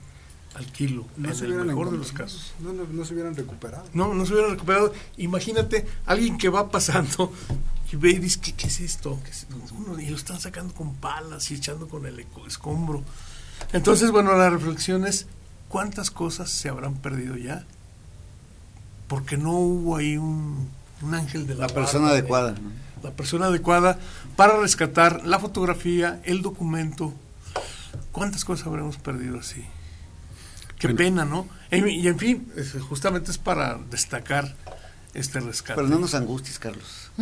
al 0.54 0.66
kilo, 0.66 1.06
en 1.16 1.34
se 1.34 1.44
el 1.44 1.50
hubieran 1.52 1.66
mejor 1.68 1.90
de 1.90 1.98
los 1.98 2.12
casos. 2.12 2.52
No, 2.60 2.72
no, 2.72 2.84
no 2.90 3.04
se 3.04 3.14
hubieran 3.14 3.36
recuperado. 3.36 3.84
No, 3.94 4.12
no 4.14 4.26
se 4.26 4.32
hubieran 4.32 4.50
recuperado. 4.52 4.92
Imagínate 5.16 5.86
alguien 6.06 6.38
que 6.38 6.48
va 6.48 6.70
pasando 6.70 7.32
y 7.92 7.96
ve 7.96 8.10
y 8.10 8.18
dice, 8.18 8.40
¿qué, 8.40 8.52
qué 8.54 8.66
es 8.66 8.80
esto? 8.80 9.18
¿Qué 9.24 9.30
es 9.30 9.42
esto? 9.44 9.56
Uno, 9.76 9.98
y 10.00 10.06
lo 10.06 10.16
están 10.16 10.40
sacando 10.40 10.74
con 10.74 10.94
palas 10.96 11.50
y 11.50 11.54
echando 11.54 11.88
con 11.88 12.04
el 12.06 12.18
eco- 12.18 12.46
escombro. 12.46 13.02
Entonces, 13.72 14.10
bueno, 14.10 14.34
la 14.36 14.50
reflexión 14.50 15.06
es, 15.06 15.26
¿cuántas 15.68 16.10
cosas 16.10 16.50
se 16.50 16.68
habrán 16.68 16.94
perdido 16.94 17.36
ya? 17.36 17.64
Porque 19.06 19.36
no 19.36 19.52
hubo 19.52 19.96
ahí 19.96 20.16
un, 20.16 20.68
un 21.02 21.14
ángel 21.14 21.46
de 21.46 21.54
la, 21.54 21.66
La 21.66 21.72
persona 21.74 22.08
adecuada. 22.08 22.52
¿no? 22.52 22.70
La 23.02 23.10
persona 23.12 23.46
adecuada 23.46 23.98
para 24.36 24.56
rescatar 24.58 25.24
la 25.26 25.38
fotografía, 25.38 26.20
el 26.24 26.42
documento. 26.42 27.12
¿Cuántas 28.12 28.44
cosas 28.44 28.66
habremos 28.66 28.96
perdido 28.98 29.38
así? 29.38 29.64
Qué 30.80 30.88
Bueno. 30.88 30.96
pena, 30.98 31.24
¿no? 31.24 31.46
Y, 31.70 31.84
y 32.00 32.08
en 32.08 32.18
fin, 32.18 32.48
justamente 32.88 33.30
es 33.30 33.38
para 33.38 33.78
destacar 33.90 34.56
este 35.14 35.38
rescate. 35.40 35.74
Pero 35.76 35.88
no 35.88 35.98
nos 36.00 36.14
angusties, 36.14 36.58
Carlos. 36.58 37.10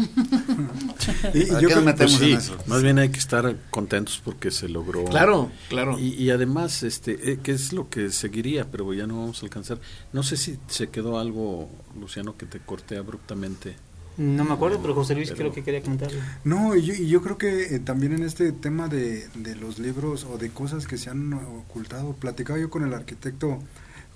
Y, 1.34 1.42
y 1.42 1.46
¿Para 1.46 1.60
yo 1.60 1.68
creo- 1.68 1.96
Pues 1.96 2.12
sí, 2.12 2.32
en 2.32 2.38
eso? 2.38 2.56
más 2.66 2.82
bien 2.82 2.98
hay 2.98 3.08
que 3.10 3.18
estar 3.18 3.56
contentos 3.70 4.20
porque 4.24 4.50
se 4.50 4.68
logró. 4.68 5.04
Claro, 5.06 5.50
claro. 5.68 5.98
Y, 5.98 6.14
y 6.14 6.30
además, 6.30 6.82
este, 6.82 7.32
eh, 7.32 7.40
¿qué 7.42 7.52
es 7.52 7.72
lo 7.72 7.88
que 7.88 8.10
seguiría? 8.10 8.70
Pero 8.70 8.92
ya 8.94 9.06
no 9.06 9.18
vamos 9.20 9.42
a 9.42 9.46
alcanzar. 9.46 9.80
No 10.12 10.22
sé 10.22 10.36
si 10.36 10.58
se 10.68 10.88
quedó 10.88 11.18
algo, 11.18 11.68
Luciano, 11.98 12.36
que 12.36 12.46
te 12.46 12.60
corté 12.60 12.96
abruptamente. 12.96 13.76
No 14.18 14.44
me 14.44 14.52
acuerdo, 14.52 14.81
pero 14.83 14.94
José 14.94 15.14
Luis 15.14 15.28
Pero- 15.28 15.38
creo 15.38 15.52
que 15.52 15.62
quería 15.62 15.81
comentarlo. 15.81 16.18
No, 16.44 16.74
y 16.76 16.83
yo, 16.83 16.92
y 16.94 17.09
yo 17.09 17.22
creo 17.22 17.38
que 17.38 17.76
eh, 17.76 17.78
también 17.78 18.12
en 18.12 18.24
este 18.24 18.50
tema 18.52 18.88
de, 18.88 19.28
de 19.35 19.54
los 19.57 19.78
libros 19.78 20.24
o 20.24 20.37
de 20.38 20.50
cosas 20.50 20.87
que 20.87 20.98
se 20.98 21.09
han 21.09 21.33
ocultado, 21.33 22.12
platicaba 22.14 22.59
yo 22.59 22.68
con 22.68 22.85
el 22.85 22.92
arquitecto 22.94 23.61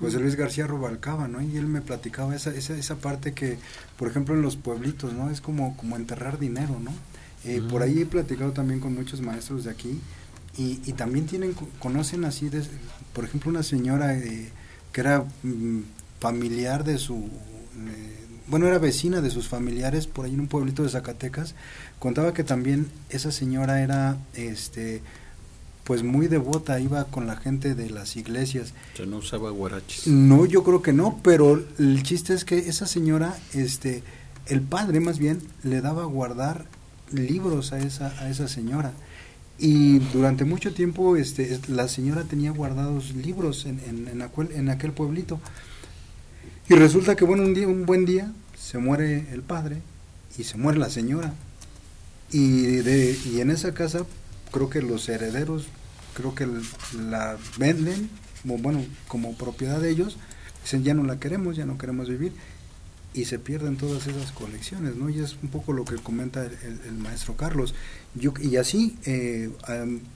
José 0.01 0.19
Luis 0.19 0.35
García 0.35 0.67
Rubalcaba, 0.67 1.29
¿no? 1.29 1.41
Y 1.41 1.57
él 1.57 1.67
me 1.69 1.81
platicaba 1.81 2.35
esa, 2.35 2.51
esa, 2.53 2.77
esa 2.77 2.97
parte 2.97 3.33
que, 3.33 3.59
por 3.97 4.09
ejemplo, 4.09 4.35
en 4.35 4.43
los 4.43 4.57
pueblitos, 4.57 5.13
¿no? 5.13 5.31
Es 5.31 5.41
como, 5.41 5.77
como 5.77 5.95
enterrar 5.95 6.41
dinero, 6.41 6.81
¿no? 6.83 6.91
Eh. 7.45 7.63
Por 7.71 7.83
ahí 7.83 8.01
he 8.01 8.07
platicado 8.07 8.51
también 8.53 8.81
con 8.81 8.95
muchos 8.95 9.21
maestros 9.21 9.63
de 9.65 9.71
aquí 9.71 10.01
y, 10.59 10.81
y 10.85 10.93
también 10.95 11.27
tienen, 11.27 11.55
conocen 11.79 12.25
así, 12.25 12.49
de, 12.49 12.63
por 13.13 13.25
ejemplo, 13.25 13.51
una 13.51 13.63
señora 13.63 14.17
eh, 14.19 14.51
que 14.93 15.01
era 15.01 15.25
mm, 15.45 15.79
familiar 16.19 16.83
de 16.83 16.99
su... 16.99 17.29
bueno, 18.49 18.67
era 18.67 18.79
vecina 18.79 19.21
de 19.21 19.31
sus 19.31 19.49
familiares 19.49 20.07
por 20.07 20.25
ahí 20.27 20.35
en 20.35 20.41
un 20.41 20.49
pueblito 20.49 20.83
de 20.83 20.89
Zacatecas, 20.89 21.55
contaba 21.99 22.35
que 22.35 22.45
también 22.45 22.89
esa 23.11 23.31
señora 23.33 23.83
era, 23.83 24.17
este, 24.35 25.03
pues 25.85 26.03
muy 26.03 26.29
devota, 26.29 26.79
iba 26.81 27.05
con 27.07 27.27
la 27.27 27.37
gente 27.37 27.75
de 27.75 27.91
las 27.91 28.17
iglesias. 28.17 28.73
O 29.03 29.07
no 29.07 29.17
usaba 29.19 29.51
guaraches. 29.51 30.07
No, 30.07 30.45
yo 30.47 30.63
creo 30.65 30.83
que 30.83 30.93
no, 30.93 31.19
pero 31.23 31.63
el 31.79 32.03
chiste 32.03 32.35
es 32.35 32.45
que 32.45 32.59
esa 32.59 32.87
señora, 32.87 33.37
este, 33.53 34.03
el 34.47 34.61
padre 34.61 35.01
más 35.01 35.19
bien, 35.19 35.41
le 35.63 35.81
daba 35.81 36.03
a 36.03 36.07
guardar 36.07 36.67
libros 37.11 37.73
a 37.73 37.79
esa, 37.79 38.09
a 38.21 38.29
esa 38.31 38.49
señora. 38.49 38.93
Y 39.59 39.99
durante 40.13 40.45
mucho 40.45 40.73
tiempo 40.73 41.17
este, 41.17 41.53
es- 41.55 41.69
la 41.69 41.87
señora 41.87 42.25
tenía 42.25 42.51
guardados 42.51 43.15
libros 43.15 43.67
en, 43.67 43.81
en, 43.87 44.09
en 44.09 44.23
aquel, 44.23 44.51
en 44.53 44.71
aquel 44.71 44.93
pueblito. 44.93 45.41
Y 46.73 46.75
resulta 46.75 47.17
que 47.17 47.27
bueno, 47.27 47.43
un, 47.43 47.53
día, 47.53 47.69
un 47.69 47.85
buen 47.85 48.07
día 48.07 48.33
se 48.59 48.79
muere 48.79 49.27
el 49.31 49.43
padre 49.43 49.83
y 50.39 50.45
se 50.45 50.57
muere 50.57 50.79
la 50.79 50.89
señora. 50.89 51.35
Y, 52.31 52.63
de, 52.77 53.15
y 53.27 53.43
en 53.43 53.51
esa 53.51 53.75
casa 53.75 54.07
creo 54.51 54.71
que 54.71 54.81
los 54.81 55.07
herederos 55.11 55.67
creo 56.15 56.35
que 56.35 56.49
la 56.99 57.37
venden, 57.59 58.09
como, 58.41 58.57
bueno, 58.57 58.83
como 59.07 59.35
propiedad 59.37 59.81
de 59.83 59.91
ellos, 59.91 60.17
dicen 60.63 60.83
ya 60.83 60.95
no 60.95 61.05
la 61.05 61.21
queremos, 61.21 61.57
ya 61.57 61.67
no 61.67 61.77
queremos 61.77 62.09
vivir 62.09 62.33
y 63.13 63.27
se 63.27 63.39
pierden 63.39 63.77
todas 63.77 64.07
esas 64.07 64.33
colecciones, 64.33 64.97
¿no? 64.97 65.11
Y 65.11 65.19
es 65.21 65.37
un 65.43 65.51
poco 65.51 65.75
lo 65.75 65.85
que 65.85 65.97
comenta 65.97 66.43
el, 66.47 66.81
el- 66.87 66.95
maestro 66.95 67.37
Carlos. 67.37 67.75
Yo, 68.15 68.33
y 68.41 68.57
así, 68.57 68.97
eh, 69.05 69.51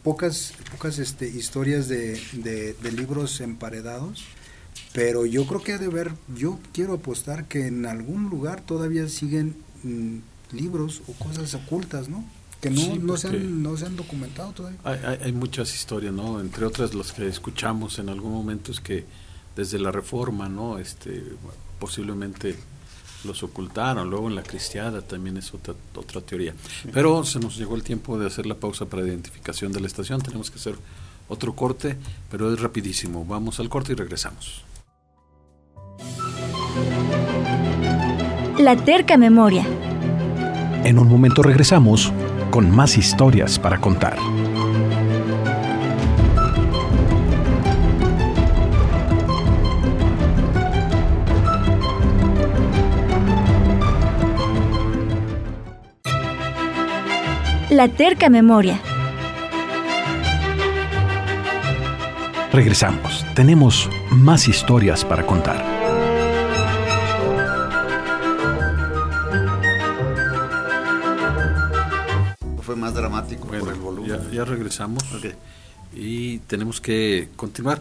pocas, 0.02 0.54
pocas 0.72 0.98
este, 1.00 1.28
historias 1.28 1.86
de- 1.88 2.18
de 2.32 2.92
libros 2.92 3.42
emparedados, 3.42 4.24
pero 4.92 5.26
yo 5.26 5.46
creo 5.46 5.62
que 5.62 5.72
ha 5.74 5.78
de 5.78 5.86
haber, 5.86 6.12
yo 6.36 6.58
quiero 6.72 6.94
apostar 6.94 7.46
que 7.48 7.66
en 7.66 7.86
algún 7.86 8.28
lugar 8.30 8.60
todavía 8.62 9.08
siguen 9.08 9.56
mm, 9.82 10.16
libros 10.56 11.02
o 11.08 11.12
cosas 11.12 11.54
ocultas, 11.54 12.08
¿no? 12.08 12.24
Que 12.60 12.70
no, 12.70 12.80
Sí, 12.80 12.98
no, 13.02 13.16
se 13.16 13.28
han, 13.28 13.62
no 13.62 13.76
se 13.76 13.84
han 13.86 13.96
documentado 13.96 14.52
todavía. 14.52 14.78
Hay, 14.84 14.98
hay- 15.04 15.18
hay 15.24 15.32
muchas 15.32 15.74
historias, 15.74 16.12
¿no? 16.14 16.40
Entre 16.40 16.64
otras 16.64 16.94
las 16.94 17.12
que 17.12 17.26
escuchamos 17.28 17.98
en 17.98 18.08
algún 18.08 18.32
momento 18.32 18.72
es 18.72 18.80
que 18.80 19.04
desde 19.54 19.78
la 19.78 19.92
reforma, 19.92 20.48
¿no? 20.48 20.78
Este, 20.78 21.22
posiblemente 21.78 22.56
los 23.24 23.42
ocultaron. 23.42 24.08
Luego 24.08 24.28
en 24.28 24.34
la 24.34 24.42
cristiada 24.42 25.02
también 25.02 25.36
es 25.36 25.52
otra, 25.52 25.74
otra 25.94 26.20
teoría. 26.20 26.54
Pero 26.92 27.24
se 27.24 27.38
nos 27.40 27.56
llegó 27.56 27.74
el 27.76 27.82
tiempo 27.82 28.18
de 28.18 28.26
hacer 28.26 28.46
la 28.46 28.54
pausa 28.54 28.86
para 28.86 29.06
identificación 29.06 29.72
de 29.72 29.80
la 29.80 29.86
estación. 29.86 30.20
Tenemos 30.22 30.50
que 30.50 30.58
hacer 30.58 30.76
otro 31.28 31.54
corte, 31.54 31.96
pero 32.30 32.52
es 32.52 32.60
rapidísimo. 32.60 33.24
Vamos 33.24 33.58
al 33.60 33.68
corte 33.68 33.92
y 33.92 33.96
regresamos. 33.96 34.62
La 38.66 38.74
terca 38.74 39.16
memoria. 39.16 39.64
En 40.82 40.98
un 40.98 41.06
momento 41.06 41.40
regresamos 41.40 42.12
con 42.50 42.68
más 42.68 42.98
historias 42.98 43.60
para 43.60 43.80
contar. 43.80 44.16
La 57.70 57.86
terca 57.86 58.28
memoria. 58.28 58.80
Regresamos. 62.52 63.24
Tenemos 63.36 63.88
más 64.10 64.48
historias 64.48 65.04
para 65.04 65.24
contar. 65.24 65.75
Dramático 72.96 73.46
Bueno, 73.46 73.64
por 73.64 73.74
el 73.74 73.80
volumen. 73.80 74.10
ya, 74.10 74.30
ya 74.30 74.44
regresamos 74.44 75.02
y 75.94 76.38
tenemos 76.40 76.80
que 76.80 77.28
continuar. 77.36 77.80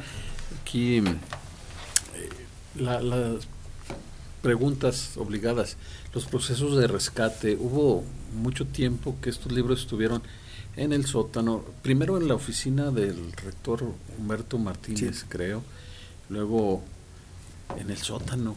Aquí 0.62 1.02
mm, 1.02 1.08
eh, 1.08 2.30
la- 2.76 3.02
las 3.02 3.48
preguntas 4.42 5.18
obligadas, 5.18 5.78
los 6.14 6.26
procesos 6.26 6.78
de 6.78 6.88
rescate. 6.88 7.56
Hubo 7.60 8.04
mucho 8.36 8.66
tiempo 8.66 9.16
que 9.22 9.30
estos 9.30 9.52
libros 9.52 9.82
estuvieron 9.82 10.22
en 10.76 10.94
el 10.94 11.06
sótano, 11.06 11.64
primero 11.82 12.18
en 12.18 12.28
la 12.28 12.36
oficina 12.36 12.92
del 12.92 13.32
rector 13.34 13.84
Humberto 14.20 14.58
Martínez, 14.58 15.26
creo, 15.28 15.64
luego 16.30 16.84
en 17.80 17.90
el 17.90 17.98
sótano 17.98 18.56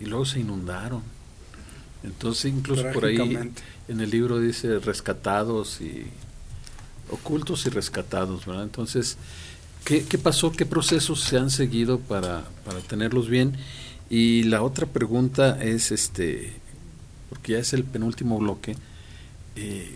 y 0.00 0.04
luego 0.06 0.24
se 0.24 0.40
inundaron. 0.40 1.02
Entonces 2.02 2.52
incluso 2.52 2.84
por 2.92 3.04
ahí 3.04 3.38
en 3.88 4.00
el 4.00 4.10
libro 4.10 4.38
dice 4.38 4.78
rescatados 4.78 5.80
y 5.80 6.06
ocultos 7.10 7.66
y 7.66 7.70
rescatados, 7.70 8.46
¿verdad? 8.46 8.64
Entonces, 8.64 9.18
¿qué, 9.84 10.04
qué 10.04 10.18
pasó? 10.18 10.52
¿Qué 10.52 10.64
procesos 10.64 11.20
se 11.20 11.38
han 11.38 11.50
seguido 11.50 11.98
para, 11.98 12.44
para 12.64 12.80
tenerlos 12.80 13.28
bien? 13.28 13.56
Y 14.08 14.44
la 14.44 14.62
otra 14.62 14.86
pregunta 14.86 15.62
es, 15.62 15.92
este, 15.92 16.52
porque 17.28 17.52
ya 17.52 17.58
es 17.58 17.72
el 17.72 17.84
penúltimo 17.84 18.38
bloque, 18.38 18.76
eh, 19.56 19.94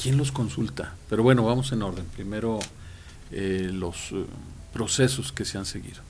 ¿quién 0.00 0.16
los 0.16 0.32
consulta? 0.32 0.94
Pero 1.08 1.22
bueno, 1.22 1.44
vamos 1.44 1.72
en 1.72 1.82
orden. 1.82 2.04
Primero, 2.14 2.58
eh, 3.30 3.70
los 3.72 4.12
eh, 4.12 4.26
procesos 4.72 5.32
que 5.32 5.44
se 5.44 5.56
han 5.56 5.66
seguido. 5.66 6.02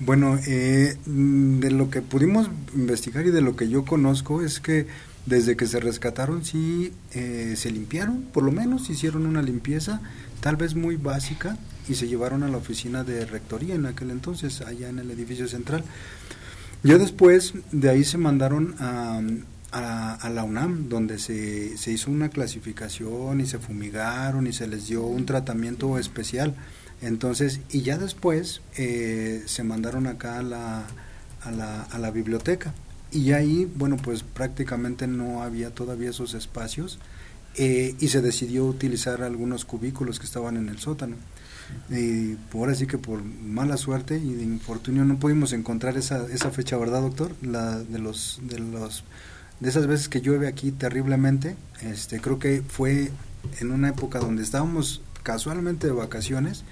Bueno, 0.00 0.38
eh, 0.46 0.96
de 1.06 1.70
lo 1.70 1.88
que 1.88 2.02
pudimos 2.02 2.50
investigar 2.74 3.26
y 3.26 3.30
de 3.30 3.40
lo 3.40 3.54
que 3.56 3.68
yo 3.68 3.84
conozco 3.84 4.42
es 4.42 4.58
que 4.60 4.86
desde 5.24 5.56
que 5.56 5.66
se 5.66 5.80
rescataron 5.80 6.44
sí 6.44 6.92
eh, 7.12 7.54
se 7.56 7.70
limpiaron, 7.70 8.22
por 8.32 8.42
lo 8.42 8.50
menos 8.52 8.90
hicieron 8.90 9.24
una 9.24 9.40
limpieza, 9.40 10.02
tal 10.40 10.56
vez 10.56 10.74
muy 10.74 10.96
básica, 10.96 11.56
y 11.88 11.94
se 11.94 12.08
llevaron 12.08 12.42
a 12.42 12.48
la 12.48 12.56
oficina 12.56 13.04
de 13.04 13.24
rectoría 13.24 13.74
en 13.74 13.86
aquel 13.86 14.10
entonces, 14.10 14.62
allá 14.62 14.88
en 14.88 14.98
el 14.98 15.10
edificio 15.10 15.46
central. 15.48 15.84
Ya 16.82 16.98
después 16.98 17.54
de 17.72 17.90
ahí 17.90 18.04
se 18.04 18.18
mandaron 18.18 18.74
a, 18.78 19.20
a- 19.72 20.14
a 20.14 20.30
la 20.30 20.44
UNAM, 20.44 20.88
donde 20.88 21.18
se, 21.18 21.76
se 21.78 21.92
hizo 21.92 22.10
una 22.10 22.28
clasificación 22.28 23.40
y 23.40 23.46
se 23.46 23.58
fumigaron 23.58 24.46
y 24.46 24.52
se 24.52 24.66
les 24.66 24.88
dio 24.88 25.04
un 25.04 25.24
tratamiento 25.26 25.98
especial. 25.98 26.54
Entonces, 27.02 27.60
y 27.70 27.82
ya 27.82 27.98
después 27.98 28.62
eh, 28.76 29.42
se 29.46 29.62
mandaron 29.62 30.06
acá 30.06 30.38
a 30.38 30.42
la, 30.42 30.86
a, 31.42 31.50
la, 31.50 31.82
a 31.82 31.98
la 31.98 32.10
biblioteca. 32.10 32.74
Y 33.10 33.32
ahí, 33.32 33.70
bueno, 33.76 33.96
pues 33.96 34.22
prácticamente 34.22 35.06
no 35.06 35.42
había 35.42 35.70
todavía 35.70 36.10
esos 36.10 36.34
espacios 36.34 36.98
eh, 37.56 37.94
y 38.00 38.08
se 38.08 38.20
decidió 38.20 38.64
utilizar 38.66 39.22
algunos 39.22 39.64
cubículos 39.64 40.18
que 40.18 40.26
estaban 40.26 40.56
en 40.56 40.68
el 40.68 40.78
sótano. 40.78 41.16
Y 41.88 42.34
por 42.50 42.68
así 42.70 42.86
que 42.86 42.98
por 42.98 43.22
mala 43.22 43.76
suerte 43.76 44.18
y 44.18 44.34
de 44.34 44.42
infortunio 44.42 45.04
no 45.04 45.18
pudimos 45.18 45.52
encontrar 45.52 45.96
esa, 45.96 46.26
esa 46.26 46.50
fecha, 46.50 46.76
¿verdad, 46.76 47.02
doctor? 47.02 47.32
La 47.42 47.78
de 47.78 47.98
los 47.98 48.40
de 48.42 48.58
los 48.58 49.04
de 49.60 49.68
esas 49.68 49.86
veces 49.86 50.08
que 50.08 50.20
llueve 50.20 50.48
aquí 50.48 50.72
terriblemente, 50.72 51.56
este 51.80 52.20
creo 52.20 52.38
que 52.38 52.62
fue 52.66 53.10
en 53.60 53.70
una 53.70 53.88
época 53.88 54.18
donde 54.18 54.42
estábamos 54.42 55.00
casualmente 55.22 55.86
de 55.86 55.92
vacaciones 55.92 56.64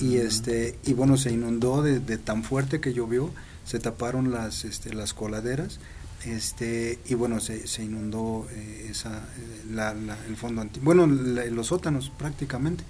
y 0.00 0.16
este 0.16 0.76
y 0.84 0.92
bueno 0.94 1.16
se 1.16 1.32
inundó 1.32 1.82
de, 1.82 2.00
de 2.00 2.18
tan 2.18 2.42
fuerte 2.44 2.80
que 2.80 2.92
llovió, 2.92 3.30
se 3.64 3.78
taparon 3.78 4.30
las 4.32 4.64
este, 4.64 4.92
las 4.94 5.14
coladeras 5.14 5.78
este 6.24 6.98
y 7.06 7.14
bueno 7.14 7.40
se, 7.40 7.66
se 7.66 7.84
inundó 7.84 8.46
eh, 8.50 8.88
esa 8.90 9.18
eh, 9.18 9.62
la- 9.72 9.94
la- 9.94 10.18
el 10.26 10.36
fondo 10.36 10.60
antiguo 10.62 10.84
bueno 10.86 11.06
la- 11.06 11.44
los 11.46 11.68
sótanos 11.68 12.10
prácticamente. 12.18 12.84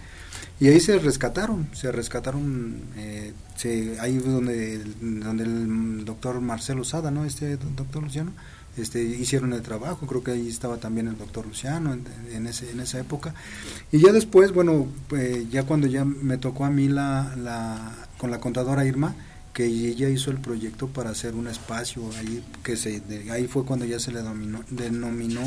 Y 0.59 0.69
ahí 0.69 0.81
se 0.81 0.99
rescataron 0.99 1.69
se 1.75 1.93
rescataron 1.93 2.81
eh, 2.97 3.33
se, 3.57 3.99
ahí 4.01 4.17
donde 4.19 4.83
donde 5.01 5.45
el 5.45 6.05
doctor 6.05 6.41
Marcelo 6.41 6.85
Sada 6.85 7.11
no 7.11 7.25
este 7.27 7.57
doctor 7.57 8.03
Luciano 8.03 8.33
este 8.77 9.03
hicieron 9.03 9.53
el 9.53 9.63
trabajo 9.63 10.07
creo 10.07 10.23
que 10.23 10.33
ahí 10.33 10.49
estaba 10.49 10.77
también 10.77 11.09
el 11.09 11.17
doctor 11.17 11.47
Luciano 11.47 11.93
en, 11.95 12.05
en 12.33 12.47
ese 12.47 12.71
en 12.71 12.81
esa 12.81 12.99
época. 13.01 13.35
Y 13.93 14.01
ya 14.01 14.13
después 14.13 14.53
bueno 14.53 14.87
pues, 15.09 15.49
ya 15.51 15.63
cuando 15.65 15.87
ya 15.87 16.05
me 16.05 16.39
tocó 16.39 16.65
a 16.65 16.71
mí 16.71 16.89
la, 16.89 17.35
la 17.37 17.93
con 18.19 18.31
la 18.31 18.39
contadora 18.41 18.85
Irma 18.85 19.15
que 19.53 19.65
ella 19.65 20.11
hizo 20.11 20.31
el 20.31 20.39
proyecto 20.39 20.89
para 20.89 21.11
hacer 21.11 21.35
un 21.35 21.47
espacio 21.49 22.03
ahí 22.19 22.45
que 22.63 22.77
se 22.77 23.01
de- 23.01 23.31
ahí 23.31 23.47
fue 23.47 23.65
cuando 23.65 23.87
ya 23.87 23.99
se 23.99 24.13
le 24.13 24.21
dominó, 24.21 24.63
denominó 24.71 25.41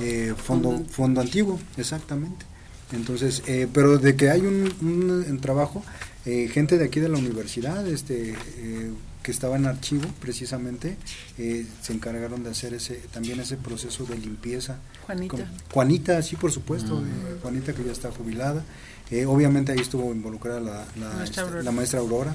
eh, 0.00 0.34
fondo 0.36 0.82
fondo. 0.90 1.20
antiguo 1.20 1.60
exactamente. 1.76 2.44
Entonces 2.92 3.42
eh, 3.46 3.68
pero 3.72 3.98
de 3.98 4.16
que 4.16 4.30
hay 4.30 4.40
un, 4.40 4.72
un- 4.80 5.24
un 5.30 5.40
trabajo 5.40 5.84
eh, 6.26 6.48
gente 6.52 6.78
de 6.78 6.86
aquí 6.86 6.98
de 7.00 7.08
la 7.08 7.18
universidad 7.18 7.86
este 7.86 8.34
eh, 8.58 8.90
que 9.24 9.32
estaba 9.32 9.56
en 9.56 9.66
archivo 9.66 10.04
precisamente 10.20 10.96
eh, 11.38 11.66
se 11.82 11.92
encargaron 11.94 12.44
de 12.44 12.50
hacer 12.50 12.74
ese 12.74 12.96
también 13.12 13.40
ese 13.40 13.56
proceso 13.56 14.04
de 14.04 14.16
limpieza 14.18 14.76
Juanita. 15.06 15.36
con- 15.36 15.46
Juanita, 15.72 16.22
sí, 16.22 16.36
por 16.36 16.52
supuesto, 16.52 17.00
eh, 17.00 17.38
Juanita 17.42 17.72
que 17.72 17.82
ya 17.84 17.90
está 17.92 18.12
jubilada. 18.12 18.62
Eh, 19.10 19.26
obviamente 19.26 19.72
ahí 19.72 19.78
estuvo 19.80 20.12
involucrada 20.12 20.60
la, 20.60 20.84
la, 21.00 21.08
Maestra 21.14 21.24
este, 21.24 21.40
Aurora. 21.40 21.62
la 21.62 21.72
maestra 21.72 22.00
Aurora, 22.00 22.30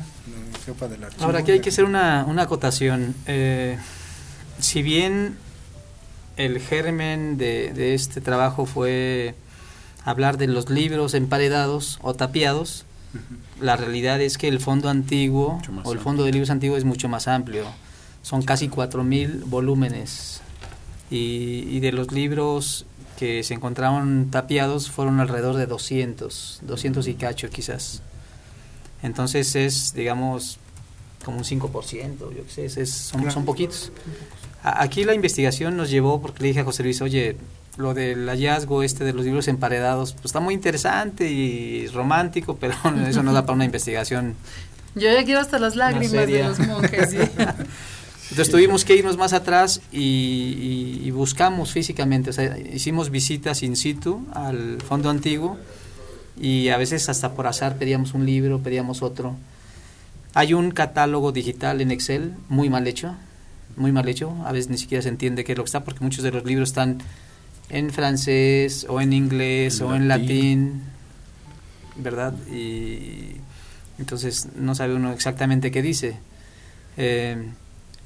la 0.54 0.60
jefa 0.66 0.88
del 0.88 1.04
archivo. 1.04 1.24
Ahora, 1.26 1.40
aquí 1.40 1.52
hay 1.52 1.62
que 1.62 1.70
hacer 1.70 1.86
una, 1.86 2.26
una 2.28 2.44
acotación. 2.44 3.16
Eh, 3.28 3.78
si 4.60 4.82
bien 4.82 5.36
el 6.38 6.60
germen 6.60 7.38
de, 7.38 7.72
de 7.74 7.94
este 7.96 8.20
trabajo 8.22 8.66
fue 8.66 9.36
hablar 10.06 10.38
de 10.38 10.48
los 10.48 10.70
libros 10.70 11.14
emparedados 11.14 12.00
o 12.02 12.14
tapiados, 12.14 12.86
la 13.62 13.76
realidad 13.76 14.22
es 14.22 14.38
que 14.38 14.48
el 14.48 14.60
fondo 14.60 14.90
antiguo 14.90 15.62
o 15.84 15.94
el 15.94 16.00
fondo 16.00 16.24
de 16.24 16.32
libros 16.32 16.50
antiguo 16.50 16.78
es 16.78 16.86
mucho 16.86 17.08
más 17.10 17.28
amplio. 17.28 17.66
Son 18.22 18.42
casi 18.42 18.68
4.000 18.70 19.44
volúmenes. 19.46 20.42
Y, 21.12 21.66
y 21.70 21.80
de 21.80 21.92
los 21.92 22.12
libros 22.12 22.86
que 23.18 23.44
se 23.44 23.54
encontraron 23.54 24.30
tapiados 24.32 24.90
fueron 24.92 25.20
alrededor 25.20 25.56
de 25.56 25.66
200, 25.66 26.60
200 26.64 27.08
y 27.08 27.14
cacho 27.16 27.50
quizás. 27.50 28.02
Entonces 29.02 29.56
es, 29.56 29.94
digamos, 29.94 30.58
como 31.26 31.38
un 31.38 31.44
5%, 31.44 32.20
yo 32.36 32.44
qué 32.46 32.70
sé, 32.70 32.82
es- 32.82 32.92
son, 32.92 33.22
Claro. 33.22 33.34
son 33.34 33.46
poquitos. 33.46 33.92
A- 34.64 34.84
Aquí 34.84 35.04
la 35.06 35.14
investigación 35.14 35.76
nos 35.78 35.90
llevó, 35.90 36.22
porque 36.22 36.42
le 36.44 36.48
dije 36.50 36.60
a 36.62 36.64
José 36.64 36.84
Luis, 36.84 37.02
oye, 37.02 37.38
lo 37.80 37.94
del 37.96 38.28
hallazgo 38.30 38.84
este 38.84 39.04
de 39.06 39.14
los 39.14 39.26
libros 39.26 39.48
emparedados, 39.48 40.14
pues 40.14 40.26
está 40.26 40.40
muy 40.40 40.54
interesante 40.54 41.30
y 41.32 41.88
romántico, 41.88 42.58
pero 42.60 42.76
eso 43.08 43.24
no 43.24 43.34
da 43.34 43.42
para 43.44 43.54
una 43.56 43.66
investigación. 43.66 44.36
Yo 44.96 45.12
ya 45.12 45.24
quiero 45.24 45.40
hasta 45.40 45.58
las 45.60 45.76
lágrimas 45.76 46.12
de 46.28 46.44
los 46.44 46.60
monjes. 46.60 47.10
sí. 47.12 47.18
Entonces 48.32 48.52
tuvimos 48.52 48.86
que 48.86 48.96
irnos 48.96 49.18
más 49.18 49.34
atrás 49.34 49.82
y, 49.92 50.00
y- 50.00 51.02
y 51.08 51.10
buscamos 51.10 51.72
físicamente, 51.72 52.30
o 52.30 52.34
sea, 52.34 52.60
hicimos 52.60 53.10
visitas 53.10 53.64
in 53.64 53.76
situ 53.76 54.24
al 54.36 54.78
fondo 54.88 55.10
antiguo 55.10 55.58
y 56.40 56.70
a 56.70 56.78
veces 56.78 57.10
hasta 57.10 57.32
por 57.34 57.48
azar 57.48 57.78
pedíamos 57.78 58.14
un 58.14 58.28
libro, 58.28 58.60
pedíamos 58.60 59.02
otro. 59.02 59.36
Hay 60.36 60.54
un 60.54 60.70
catálogo 60.70 61.32
digital 61.32 61.82
en 61.82 61.90
Excel 61.90 62.34
muy 62.50 62.70
mal 62.70 62.86
hecho, 62.86 63.16
muy 63.78 63.92
mal 63.92 64.08
hecho, 64.08 64.36
a 64.46 64.52
veces 64.52 64.70
ni 64.70 64.78
siquiera 64.78 65.02
se 65.02 65.10
entiende 65.10 65.44
qué 65.44 65.54
es 65.54 65.58
lo 65.58 65.64
que 65.64 65.70
está 65.70 65.84
porque 65.84 66.04
muchos 66.04 66.24
de 66.24 66.32
los 66.32 66.44
libros 66.46 66.70
están 66.70 67.00
en 67.70 67.92
francés 67.92 68.86
o 68.90 69.00
en 69.02 69.14
inglés 69.14 69.80
En 69.82 69.88
o 69.88 69.96
en 69.96 70.08
latín. 70.08 70.82
¿verdad? 71.98 72.34
Y 72.48 73.36
entonces 73.98 74.48
no 74.56 74.74
sabe 74.76 74.96
uno 74.96 75.12
exactamente 75.12 75.72
qué 75.72 75.82
dice. 75.82 76.18
Eh, 76.98 77.38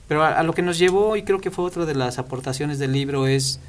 Pero 0.07 0.23
a, 0.23 0.39
a 0.39 0.43
lo 0.43 0.53
que 0.53 0.61
nos 0.61 0.77
llevó, 0.77 1.15
y 1.15 1.23
creo 1.23 1.39
que 1.39 1.51
fue 1.51 1.65
otra 1.65 1.85
de 1.85 1.95
las 1.95 2.17
aportaciones 2.17 2.79
del 2.79 2.91
libro, 2.91 3.27
es 3.27 3.59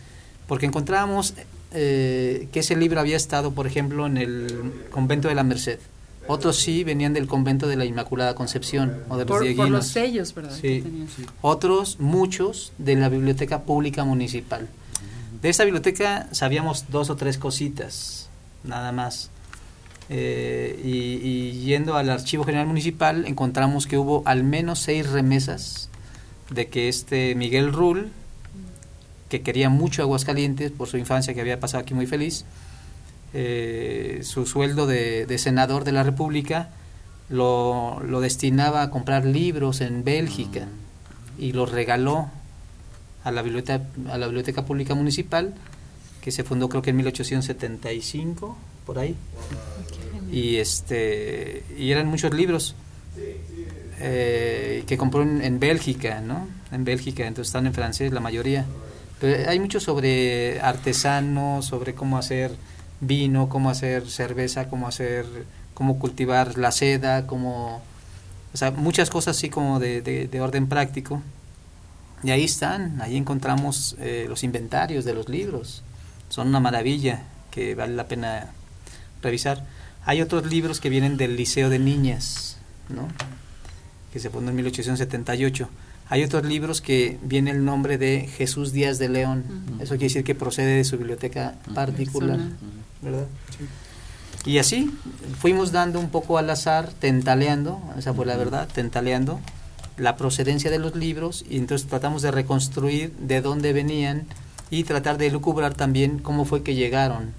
porque 0.49 0.66
encontramos 0.66 1.34
eh, 1.72 2.49
que 2.53 2.61
ese 2.61 2.76
libro 2.76 3.01
había 3.01 3.16
estado, 3.16 3.53
por 3.53 3.66
ejemplo, 3.66 4.07
en 4.07 4.16
el 4.16 4.72
convento 4.90 5.28
de 5.28 5.34
la 5.34 5.42
Merced. 5.42 5.78
Otros 6.26 6.57
sí 6.57 6.84
venían 6.84 7.12
del 7.12 7.26
convento 7.26 7.66
de 7.68 7.76
la 7.76 7.84
Inmaculada 7.84 8.34
Concepción 8.34 9.03
o 9.11 9.18
de 9.18 9.26
los 9.26 9.38
Por, 9.38 9.57
por 9.57 9.68
los 9.68 9.86
sellos, 9.88 10.34
¿verdad? 10.34 10.59
que 10.59 10.82
Sí. 10.82 11.26
Otros, 11.42 12.01
muchos, 12.01 12.72
de 12.78 12.97
la 12.97 13.11
Biblioteca 13.11 13.62
Pública 13.64 14.05
Municipal. 14.05 14.68
De 15.45 15.51
esta 15.51 15.64
biblioteca 15.64 16.26
sabíamos 16.32 16.86
dos 16.88 17.11
o 17.11 17.16
tres 17.16 17.36
cositas, 17.36 18.30
nada 18.62 18.92
más. 18.92 19.28
Eh, 20.09 20.80
y, 20.82 21.20
y 21.22 21.64
yendo 21.66 21.99
al 21.99 22.09
Archivo 22.09 22.45
General 22.45 22.66
Municipal 22.66 23.26
encontramos 23.26 23.86
que 23.86 23.99
hubo 23.99 24.22
al 24.24 24.42
menos 24.42 24.78
seis 24.78 25.07
remesas 25.11 25.90
de 26.49 26.68
que 26.68 26.88
este 26.88 27.34
Miguel 27.34 27.74
Rull, 27.74 28.11
que 29.28 29.42
quería 29.42 29.68
mucho 29.68 30.01
Aguascalientes 30.01 30.70
por 30.70 30.88
su 30.88 30.97
infancia 30.97 31.34
que 31.34 31.42
había 31.42 31.61
pasado 31.61 31.82
aquí 31.82 31.92
muy 31.92 32.07
feliz, 32.07 32.47
eh, 33.34 34.20
su 34.22 34.47
sueldo 34.47 34.86
de, 34.86 35.26
de 35.26 35.36
senador 35.36 35.84
de 35.84 35.92
la 35.92 36.05
República 36.05 36.70
lo, 37.28 38.01
lo 38.01 38.22
destinaba 38.22 38.80
a 38.80 38.88
comprar 38.88 39.26
libros 39.26 39.82
en 39.82 40.05
Bélgica 40.05 40.68
y 41.38 41.53
los 41.53 41.70
regaló 41.70 42.30
a 43.25 43.31
la 43.33 43.43
biblioteca, 43.43 43.83
a 44.11 44.18
la 44.18 44.27
biblioteca 44.27 44.64
pública 44.64 44.95
municipal 44.95 45.55
que 46.20 46.31
se 46.31 46.45
fundó 46.45 46.68
creo 46.68 46.83
que 46.83 46.91
en 46.91 46.97
1875 46.97 48.57
por 48.87 48.99
ahí. 48.99 49.14
Y 50.31 50.57
este 50.57 51.62
y 51.79 51.91
eran 51.91 52.07
muchos 52.07 52.33
libros 52.35 52.75
eh, 54.01 54.85
que 54.87 54.97
compró 54.97 55.22
en, 55.22 55.43
en 55.43 55.61
Bélgica 55.61 56.20
no 56.20 56.49
en 56.72 56.85
Bélgica 56.85 57.27
entonces 57.27 57.49
están 57.49 57.66
en 57.66 57.75
francés 57.75 58.12
la 58.12 58.20
mayoría. 58.20 58.64
Pero 59.20 59.49
hay 59.49 59.61
mucho 59.61 59.81
sobre 59.81 60.61
artesanos 60.61 61.66
sobre 61.66 61.95
cómo 61.95 62.18
hacer 62.18 62.53
vino 63.01 63.49
cómo 63.49 63.70
hacer 63.70 64.09
cerveza 64.09 64.68
cómo 64.68 64.89
hacer 64.89 65.27
cómo 65.75 65.99
cultivar 65.99 66.59
la 66.59 66.72
seda 66.72 67.27
cómo 67.27 67.83
o 68.53 68.57
sea 68.57 68.70
muchas 68.72 69.11
cosas 69.11 69.37
así 69.37 69.51
como 69.51 69.79
de, 69.79 70.01
de- 70.03 70.27
de 70.29 70.41
orden 70.41 70.68
práctico 70.68 71.22
y 72.23 72.31
ahí 72.31 72.45
están, 72.45 73.01
ahí 73.01 73.17
encontramos 73.17 73.97
eh, 73.99 74.27
los 74.29 74.45
inventarios 74.45 75.05
de 75.05 75.15
los 75.15 75.29
libros. 75.29 75.83
Son 76.29 76.49
una 76.49 76.61
maravilla 76.61 77.23
que 77.51 77.75
vale 77.75 77.95
la 77.95 78.09
pena 78.09 78.53
revisar. 79.23 79.65
Hay 80.05 80.21
otros 80.23 80.47
libros 80.47 80.81
que 80.81 80.89
vienen 80.89 81.17
del 81.17 81.37
Liceo 81.37 81.71
de 81.71 81.79
Niñas, 81.79 82.57
¿no? 82.89 83.09
que 84.12 84.21
se 84.21 84.31
fundó 84.31 84.51
en 84.51 84.57
1878. 84.57 85.69
Hay 86.09 86.23
otros 86.23 86.45
libros 86.45 86.81
que 86.81 87.19
viene 87.23 87.51
el 87.51 87.65
nombre 87.65 87.99
de 87.99 88.29
Jesús 88.37 88.73
Díaz 88.73 88.99
de 88.99 89.09
León. 89.09 89.45
Eso 89.81 89.95
quiere 89.95 90.05
decir 90.05 90.25
que 90.25 90.35
procede 90.35 90.77
de 90.77 90.85
su 90.85 90.99
biblioteca 90.99 91.57
particular. 91.75 92.39
¿verdad? 93.03 93.27
Y 94.45 94.59
así 94.59 94.91
fuimos 95.41 95.73
dando 95.73 95.99
un 95.99 96.11
poco 96.11 96.39
al 96.39 96.49
azar, 96.51 96.91
tentaleando, 97.01 97.81
esa 97.99 98.12
fue 98.15 98.27
la 98.27 98.37
verdad, 98.37 98.69
tentaleando 98.73 99.41
la 99.97 100.16
procedencia 100.16 100.70
de 100.70 100.78
los 100.78 100.95
libros 100.97 101.45
y 101.49 101.57
entonces 101.57 101.88
tratamos 101.88 102.22
de 102.22 102.30
reconstruir 102.30 103.12
de 103.12 103.40
dónde 103.40 103.72
venían 103.72 104.26
y 104.70 104.84
tratar 104.84 105.18
de 105.18 105.30
lucubrar 105.30 105.74
también 105.74 106.18
cómo 106.18 106.45
fue 106.45 106.62
que 106.62 106.74
llegaron 106.74 107.32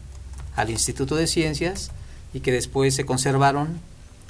al 0.56 0.70
Instituto 0.70 1.16
de 1.16 1.28
Ciencias 1.28 1.91
y 2.34 2.39
que 2.39 2.51
después 2.51 2.95
se 2.95 3.06
conservaron 3.06 3.80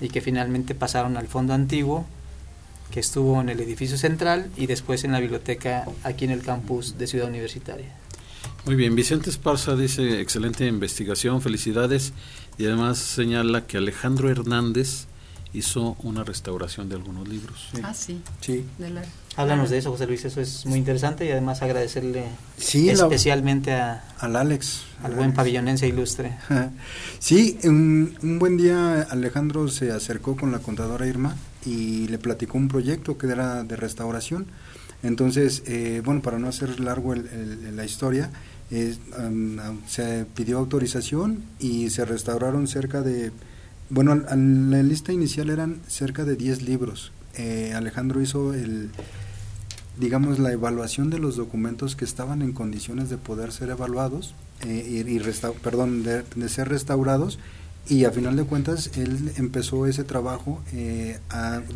y 0.01 0.09
que 0.09 0.21
finalmente 0.21 0.76
pasaron 0.76 1.17
al 1.17 1.28
fondo 1.28 1.53
antiguo 1.53 2.05
que 2.91 2.99
estuvo 2.99 3.41
en 3.41 3.49
el 3.49 3.59
edificio 3.59 3.97
central 3.97 4.49
y 4.57 4.67
después 4.67 5.03
en 5.03 5.11
la 5.11 5.19
biblioteca 5.19 5.86
aquí 6.03 6.26
en 6.26 6.32
el 6.32 6.41
campus 6.41 6.97
de 6.97 7.07
Ciudad 7.07 7.28
Universitaria. 7.28 7.93
Muy 8.65 8.76
bien, 8.76 8.95
Vicente 8.95 9.30
Esparza 9.30 9.76
dice, 9.76 10.21
excelente 10.21 10.65
investigación, 10.65 11.41
felicidades, 11.41 12.13
y 12.57 12.65
además 12.65 12.97
señala 12.97 13.67
que 13.67 13.78
Alejandro 13.78 14.30
Hernández 14.30 15.05
hizo 15.56 15.95
una 16.03 16.24
restauración 16.24 16.89
de 16.89 16.95
algunos 16.95 17.28
libros. 17.28 17.70
Ah, 17.84 17.93
sí. 17.93 18.22
Sí. 18.41 18.66
de 18.78 18.89
la- 18.89 19.03
Háblanos 19.38 19.70
de 19.70 19.78
eso, 19.80 19.91
José 19.91 20.08
Luis, 20.08 20.24
eso 20.24 20.39
es 20.39 20.66
muy 20.66 20.80
interesante 20.80 21.26
y 21.26 21.32
además 21.32 21.62
agradecerle 21.62 22.24
Sí, 22.58 22.86
la- 22.86 22.93
especialmente 23.03 23.74
a, 23.74 24.03
al 24.20 24.36
Alex. 24.38 24.84
al 25.03 25.14
buen 25.16 25.34
pabellonense 25.34 25.88
ilustre. 25.88 26.38
Sí, 27.20 27.58
un, 27.64 28.16
un 28.24 28.39
buen 28.39 28.56
día 28.58 29.01
Alejandro 29.10 29.68
se 29.68 29.91
acercó 29.91 30.36
con 30.38 30.51
la 30.51 30.60
contadora 30.60 31.06
Irma 31.08 31.36
y 31.66 32.08
le 32.08 32.18
platicó 32.18 32.58
un 32.58 32.68
proyecto 32.70 33.18
que 33.18 33.28
era 33.28 33.64
de 33.64 33.76
restauración. 33.76 34.45
Entonces, 35.03 35.64
eh, 35.66 36.01
bueno, 36.06 36.22
para 36.22 36.39
no 36.39 36.47
hacer 36.47 36.80
largo 36.80 37.14
el- 37.14 37.28
el- 37.28 37.76
la 37.76 37.84
historia, 37.86 38.30
se 39.88 40.26
pidió 40.36 40.58
autorización 40.60 41.43
y 41.60 41.89
se 41.89 42.06
restauraron 42.06 42.68
cerca 42.68 43.01
de, 43.01 43.32
bueno, 43.89 44.15
la 44.15 44.83
lista 44.83 45.13
inicial 45.13 45.49
eran 45.49 45.79
cerca 45.88 46.25
de 46.25 46.36
10 46.36 46.63
libros. 46.63 47.11
Eh, 47.38 47.73
Alejandro 47.75 48.21
hizo 48.21 48.53
el, 48.53 48.89
digamos, 49.99 50.39
la 50.39 50.51
evaluación 50.51 51.09
de 51.09 51.19
los 51.19 51.36
documentos 51.36 51.95
que 51.95 52.05
estaban 52.05 52.41
en 52.41 52.53
condiciones 52.53 53.09
de 53.09 53.17
poder 53.17 53.51
ser 53.51 53.69
evaluados 53.69 54.33
eh, 54.61 55.03
y, 55.05 55.15
y 55.15 55.21
perdón, 55.61 56.03
de, 56.03 56.49
ser 56.49 56.69
restaurados 56.69 57.39
y 57.88 58.05
a 58.05 58.11
final 58.11 58.36
de 58.36 58.45
cuentas 58.45 58.89
él 58.97 59.31
empezó 59.38 59.86
ese 59.86 60.03
trabajo 60.03 60.59
eh, 60.73 61.19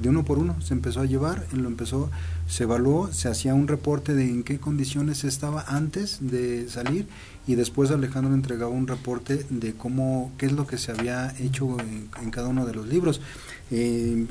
de 0.01 0.09
uno 0.09 0.25
por 0.25 0.39
uno, 0.39 0.59
se 0.59 0.73
empezó 0.73 1.01
a 1.01 1.05
llevar, 1.05 1.45
él 1.53 1.59
lo 1.59 1.69
empezó, 1.69 2.09
se 2.47 2.63
evaluó, 2.63 3.13
se 3.13 3.29
hacía 3.29 3.53
un 3.53 3.67
reporte 3.67 4.15
de 4.15 4.27
en 4.27 4.43
qué 4.43 4.59
condiciones 4.59 5.23
estaba 5.23 5.63
antes 5.67 6.17
de 6.21 6.67
salir 6.67 7.07
y 7.49 7.55
después 7.55 7.89
Alejandro 7.89 8.35
entregaba 8.35 8.69
un 8.69 8.85
reporte 8.85 9.43
de 9.49 9.73
cómo, 9.73 10.31
qué 10.37 10.45
es 10.45 10.51
lo 10.51 10.67
que 10.67 10.77
se 10.77 10.91
había 10.91 11.33
hecho 11.39 11.77
en, 11.79 12.29
cada 12.29 12.49
uno 12.49 12.63
de 12.67 12.75
los 12.75 12.87
libros. 12.87 13.21
Eh, 13.71 14.27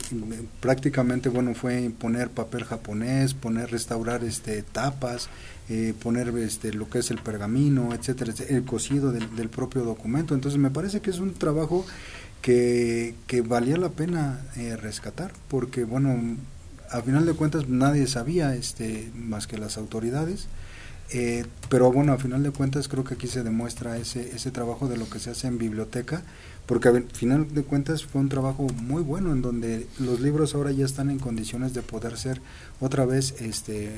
prácticamente 0.61 1.29
bueno 1.29 1.53
fue 1.55 1.91
poner 1.99 2.31
papel 2.31 2.63
japonés, 2.63 3.35
poner 3.35 3.73
restaurar 3.73 4.23
este 4.23 4.63
tapas, 4.63 5.31
eh, 5.69 5.95
poner 6.01 6.29
este 6.39 6.73
lo 6.73 6.89
que 6.89 7.01
es 7.01 7.11
el 7.11 7.19
pergamino, 7.19 7.93
etcétera, 7.93 8.31
etcétera, 8.31 8.57
el 8.57 8.65
cosido 8.65 9.11
del, 9.11 9.35
del 9.35 9.49
propio 9.49 9.83
documento. 9.83 10.37
Entonces 10.37 10.61
me 10.61 10.71
parece 10.71 11.01
que 11.01 11.11
es 11.11 11.19
un 11.19 11.35
trabajo 11.35 11.85
que, 12.41 13.17
que 13.27 13.41
valía 13.41 13.79
la 13.79 13.89
pena 13.89 14.43
eh, 14.57 14.77
rescatar, 14.77 15.33
porque 15.49 15.83
bueno, 15.83 16.37
a 16.89 17.03
final 17.03 17.27
de 17.27 17.33
cuentas 17.33 17.69
nadie 17.69 18.07
sabía 18.07 18.55
este 18.55 19.11
más 19.17 19.49
que 19.49 19.59
las 19.59 19.77
autoridades. 19.77 20.47
Eh, 21.11 21.47
pero 21.69 21.91
bueno, 21.91 22.13
a 22.13 22.19
final 22.19 22.43
de 22.43 22.51
cuentas 22.51 22.89
creo 22.89 23.05
que 23.05 23.15
aquí 23.15 23.29
se 23.29 23.43
demuestra 23.43 23.97
ese, 23.97 24.35
ese 24.35 24.51
trabajo 24.51 24.89
de 24.89 24.97
lo 24.97 25.09
que 25.09 25.19
se 25.19 25.31
hace 25.31 25.47
en 25.47 25.59
biblioteca, 25.59 26.23
porque 26.67 26.89
a 26.89 27.03
final 27.13 27.53
de 27.55 27.63
cuentas 27.63 28.05
fue 28.05 28.21
un 28.21 28.29
trabajo 28.29 28.67
muy 28.83 29.03
bueno 29.03 29.33
en 29.33 29.41
donde 29.41 29.87
los 29.99 30.21
libros 30.21 30.55
ahora 30.55 30.71
ya 30.73 30.85
están 30.85 31.09
en 31.11 31.19
condiciones 31.19 31.73
de 31.73 31.83
poder 31.83 32.19
ser 32.19 32.43
otra 32.81 33.07
vez 33.07 33.41
este 33.41 33.93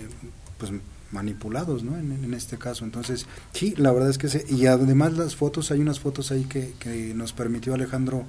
pues 0.59 0.73
manipulados, 1.11 1.83
¿no? 1.83 1.99
En, 1.99 2.13
en 2.13 2.35
este 2.35 2.57
caso. 2.57 2.85
Entonces, 2.85 3.27
sí, 3.53 3.75
la 3.77 3.93
verdad 3.93 4.11
es 4.11 4.19
que 4.19 4.29
sí. 4.29 4.41
Y 4.49 4.67
además 4.67 5.15
las 5.15 5.35
fotos, 5.35 5.71
hay 5.71 5.81
unas 5.81 5.99
fotos 5.99 6.31
ahí 6.31 6.45
que, 6.45 6.75
que 6.79 7.15
nos 7.15 7.33
permitió 7.33 7.75
Alejandro 7.75 8.25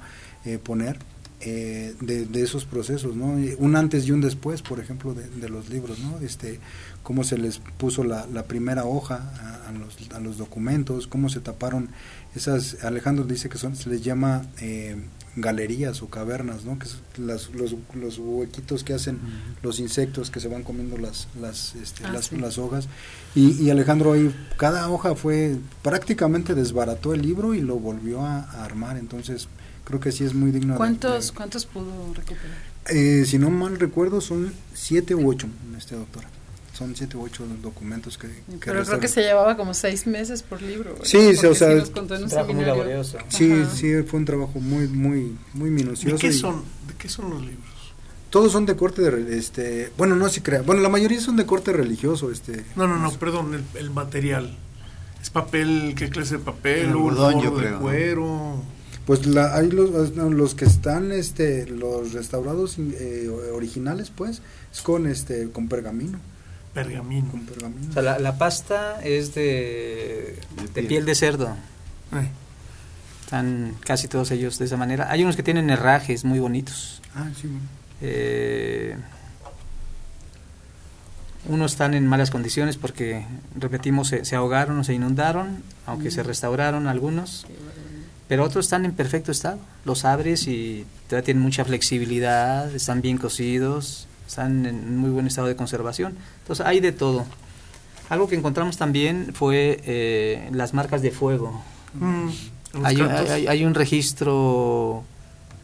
eh, 0.46 0.58
poner 0.58 0.98
eh, 1.42 1.96
de, 2.02 2.26
de 2.26 2.42
esos 2.44 2.66
procesos, 2.66 3.16
¿no? 3.16 3.38
Un 3.58 3.76
antes 3.76 4.06
y 4.08 4.12
un 4.12 4.22
después, 4.22 4.62
por 4.62 4.80
ejemplo, 4.80 5.14
de, 5.14 5.28
de 5.30 5.50
los 5.50 5.70
libros, 5.70 6.00
¿no? 6.00 6.20
Este, 6.20 6.60
cómo 7.04 7.24
se 7.24 7.38
les 7.38 7.60
puso 7.78 8.04
la, 8.04 8.28
la 8.28 8.44
primera 8.44 8.86
hoja 8.86 9.32
a, 9.66 9.70
a 9.70 9.72
los, 9.72 9.98
a 10.14 10.20
los 10.20 10.38
documentos, 10.38 11.08
cómo 11.08 11.30
se 11.30 11.40
taparon 11.40 11.90
esas, 12.36 12.84
Alejandro 12.84 13.26
dice 13.26 13.50
que 13.50 13.58
son, 13.58 13.76
se 13.76 13.90
les 13.90 14.04
llama 14.04 14.46
eh, 14.62 14.96
galerías 15.36 16.02
o 16.04 16.10
cavernas, 16.10 16.64
¿no? 16.66 16.78
Que 16.78 16.86
es 16.86 16.98
las, 17.18 17.50
los, 17.54 17.76
los 17.94 18.20
huequitos 18.20 18.84
que 18.84 18.94
hacen 18.94 19.20
los 19.64 19.80
insectos 19.80 20.30
que 20.30 20.40
se 20.40 20.48
van 20.48 20.64
comiendo 20.64 20.98
las, 20.98 21.28
las, 21.40 21.76
este, 21.76 22.06
Ah, 22.06 22.12
las, 22.14 22.26
sí. 22.28 22.38
las 22.38 22.58
hojas. 22.58 22.88
Y, 23.34 23.62
y 23.62 23.70
Alejandro 23.70 24.14
ahí, 24.14 24.34
cada 24.58 24.90
hoja 24.90 25.16
fue, 25.16 25.58
prácticamente 25.82 26.54
desbarató 26.54 27.14
el 27.14 27.22
libro 27.22 27.54
y 27.54 27.62
lo 27.62 27.80
volvió 27.80 28.22
a, 28.26 28.42
a 28.42 28.64
armar, 28.66 28.98
entonces 28.98 29.48
creo 29.92 30.00
que 30.02 30.12
sí 30.12 30.24
es 30.24 30.34
muy 30.34 30.52
digno 30.52 30.74
de- 30.74 30.78
¿Cuántos, 30.78 31.28
de, 31.28 31.34
¿Cuántos 31.36 31.66
pudo 31.68 32.14
recuperar? 32.14 32.58
eh, 32.90 33.24
si 33.28 33.38
no 33.38 33.50
mal 33.52 33.80
recuerdo, 33.80 34.20
son 34.22 34.52
siete 34.74 35.14
u 35.16 35.30
ocho, 35.30 35.48
este 35.78 35.96
doctora. 35.96 36.28
Son 36.74 36.96
siete 36.96 37.16
u 37.18 37.22
ocho 37.22 37.46
documentos 37.62 38.18
que, 38.18 38.28
que 38.28 38.34
Pero 38.66 38.84
creo 38.84 39.00
que 39.00 39.08
se 39.08 39.22
llevaba 39.22 39.56
como 39.56 39.74
seis 39.76 40.08
meses 40.08 40.42
por 40.42 40.62
libro. 40.64 40.94
¿verdad? 40.94 41.06
Sí, 41.06 41.36
sí, 41.36 41.46
o 41.46 41.54
sea, 41.54 41.76
nos 41.76 41.92
contó 41.92 42.16
en 42.16 42.24
un 42.24 42.30
trabajo 42.30 42.54
muy 42.54 42.64
seminario. 42.64 42.84
laborioso. 42.84 43.18
Sí, 43.30 43.52
Ajá. 43.52 43.76
sí, 43.76 43.94
fue 44.08 44.20
un 44.20 44.26
trabajo 44.26 44.60
muy, 44.60 44.88
muy, 44.88 45.36
muy 45.54 45.70
minucioso. 45.70 46.16
¿De 46.16 46.20
qué 46.22 46.28
y 46.28 46.34
son, 46.34 46.64
¿De 46.88 46.96
qué 46.98 47.08
son 47.08 47.30
los 47.30 47.42
libros? 47.42 47.70
Todos 48.32 48.52
son 48.54 48.66
de 48.66 48.76
corte, 48.78 49.02
de, 49.02 49.38
este, 49.38 49.92
bueno, 49.98 50.16
no 50.16 50.30
se 50.30 50.42
crea, 50.42 50.62
bueno, 50.62 50.82
la 50.82 50.88
mayoría 50.90 51.20
son 51.20 51.36
de 51.36 51.46
corte 51.46 51.74
religioso, 51.74 52.32
este. 52.32 52.64
No, 52.78 52.88
no, 52.88 52.98
no, 52.98 53.12
perdón, 53.12 53.54
el, 53.54 53.64
el 53.78 53.92
material. 53.92 54.58
¿Es 55.22 55.30
papel, 55.30 55.94
qué 55.98 56.10
clase 56.10 56.38
de 56.38 56.44
papel? 56.44 56.90
El 56.90 56.96
¿O 56.96 57.10
algodón, 57.10 57.42
yo 57.44 57.52
de 57.58 57.74
cuero? 57.74 58.64
Pues 59.06 59.26
la, 59.26 59.56
hay 59.56 59.70
los, 59.72 60.16
los 60.16 60.56
que 60.56 60.66
están, 60.66 61.12
este, 61.12 61.66
los 61.68 62.14
restaurados 62.14 62.78
eh, 62.78 63.30
originales, 63.54 64.12
pues, 64.16 64.42
es 64.72 64.82
con 64.82 65.08
este, 65.08 65.50
con 65.50 65.68
pergamino. 65.68 66.20
Pergamino. 66.74 67.30
Con 67.30 67.46
pergamino. 67.46 67.90
O 67.90 67.94
sea, 67.94 68.02
la, 68.02 68.20
la 68.20 68.38
pasta 68.38 69.02
es 69.04 69.34
de, 69.34 70.38
de 70.74 70.84
piel 70.84 71.06
de 71.06 71.16
cerdo. 71.16 71.56
Están 73.24 73.76
casi 73.86 74.08
todos 74.08 74.30
ellos 74.32 74.60
de 74.60 74.66
esa 74.66 74.78
manera. 74.78 75.10
Hay 75.10 75.24
unos 75.24 75.36
que 75.36 75.44
tienen 75.44 75.70
herrajes 75.70 76.24
muy 76.24 76.40
bonitos. 76.40 77.02
Ah, 77.16 77.30
sí, 77.36 77.48
bueno. 77.48 77.66
Eh, 78.02 78.96
unos 81.48 81.72
están 81.72 81.94
en 81.94 82.08
malas 82.08 82.30
condiciones 82.30 82.78
porque, 82.78 83.26
repetimos, 83.58 84.10
se, 84.10 84.26
se 84.26 84.36
ahogaron 84.36 84.78
o 84.80 84.84
se 84.84 84.94
inundaron, 84.94 85.64
aunque 85.86 86.12
se 86.12 86.24
restauraron 86.24 86.88
algunos. 86.88 87.48
Pero 88.32 88.46
otros 88.46 88.64
están 88.64 88.86
en 88.86 88.94
perfecto 88.94 89.30
estado. 89.34 89.60
Los 89.84 90.06
abres 90.06 90.48
y 90.48 90.86
todavía 91.10 91.26
tienen 91.26 91.44
mucha 91.44 91.66
flexibilidad, 91.66 92.74
están 92.74 93.02
bien 93.02 93.18
cocidos, 93.18 94.08
están 94.26 94.66
en 94.66 94.96
muy 94.98 95.10
buen 95.10 95.28
estado 95.28 95.48
de 95.48 95.58
conservación. 95.58 96.16
Entonces 96.44 96.66
hay 96.66 96.80
de 96.80 96.94
todo. 96.94 97.26
Algo 98.08 98.30
que 98.30 98.36
encontramos 98.38 98.78
también 98.78 99.34
fue 99.34 99.82
eh, 99.84 100.50
las 100.54 100.74
marcas 100.74 101.02
de 101.02 101.12
fuego. 101.12 101.62
mm, 101.94 102.30
Hay, 102.86 102.96
hay- 103.32 103.48
hay 103.48 103.66
un 103.66 103.74
registro 103.74 105.04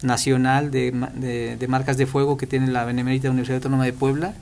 nacional 0.01 0.69
de, 0.69 0.91
de- 1.15 1.55
de 1.55 1.67
marcas 1.69 1.95
de 1.95 2.05
fuego 2.05 2.35
que 2.35 2.47
tiene 2.47 2.67
la 2.67 2.83
Benemérita 2.83 3.29
Universidad 3.29 3.59
Autónoma 3.59 3.85
de 3.85 3.93
Puebla 3.93 4.33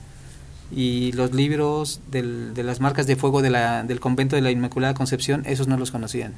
y 0.72 1.12
los 1.12 1.32
libros 1.32 2.00
del- 2.10 2.54
de 2.54 2.64
las 2.64 2.80
marcas 2.80 3.06
de 3.06 3.14
fuego 3.14 3.40
de 3.40 3.50
la- 3.50 3.84
del 3.84 4.00
convento 4.00 4.34
de 4.34 4.42
la 4.42 4.50
Inmaculada 4.50 4.94
Concepción, 4.94 5.44
esos 5.46 5.68
no 5.68 5.76
los 5.76 5.92
conocían. 5.92 6.32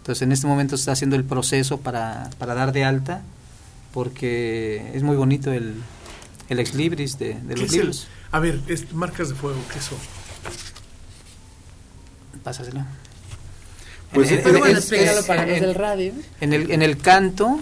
Entonces 0.00 0.22
en 0.22 0.32
este 0.32 0.46
momento 0.46 0.76
se 0.76 0.82
está 0.82 0.92
haciendo 0.92 1.16
el 1.16 1.24
proceso 1.24 1.78
para, 1.80 2.30
para 2.38 2.54
dar 2.54 2.72
de 2.72 2.84
alta 2.84 3.22
porque 3.92 4.90
es 4.94 5.02
muy 5.02 5.16
bonito 5.16 5.52
el, 5.52 5.74
el 6.48 6.58
ex 6.60 6.74
libris 6.74 7.18
de, 7.18 7.34
de 7.34 7.54
¿Qué 7.54 7.60
los 7.60 7.68
es 7.68 7.72
el- 7.72 7.78
libros. 7.80 8.08
a 8.32 8.38
ver, 8.40 8.60
es 8.68 8.92
marcas 8.92 9.28
de 9.30 9.34
fuego, 9.34 9.58
¿qué 9.72 9.80
son? 9.80 9.98
Pásaselo. 12.42 12.84
Pues, 14.12 14.30
En- 14.30 14.38
en- 14.38 14.42
Bueno, 14.44 14.66
en- 14.66 14.76
explícalo 14.76 15.24
para 15.26 15.46
los 15.46 15.56
en- 15.56 15.62
del 15.62 15.74
radio. 15.74 16.12
En 16.40 16.52
el, 16.52 16.70
en 16.70 16.82
el 16.82 16.98
canto 16.98 17.60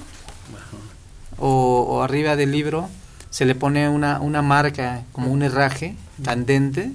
o, 1.39 1.81
o 1.89 2.03
arriba 2.03 2.37
del 2.37 2.53
libro 2.53 2.89
se 3.31 3.45
le 3.45 3.55
pone 3.55 3.89
una, 3.89 4.21
una 4.21 4.43
marca, 4.43 5.03
como 5.13 5.31
un 5.33 5.43
herraje 5.43 5.97
candente, 6.25 6.93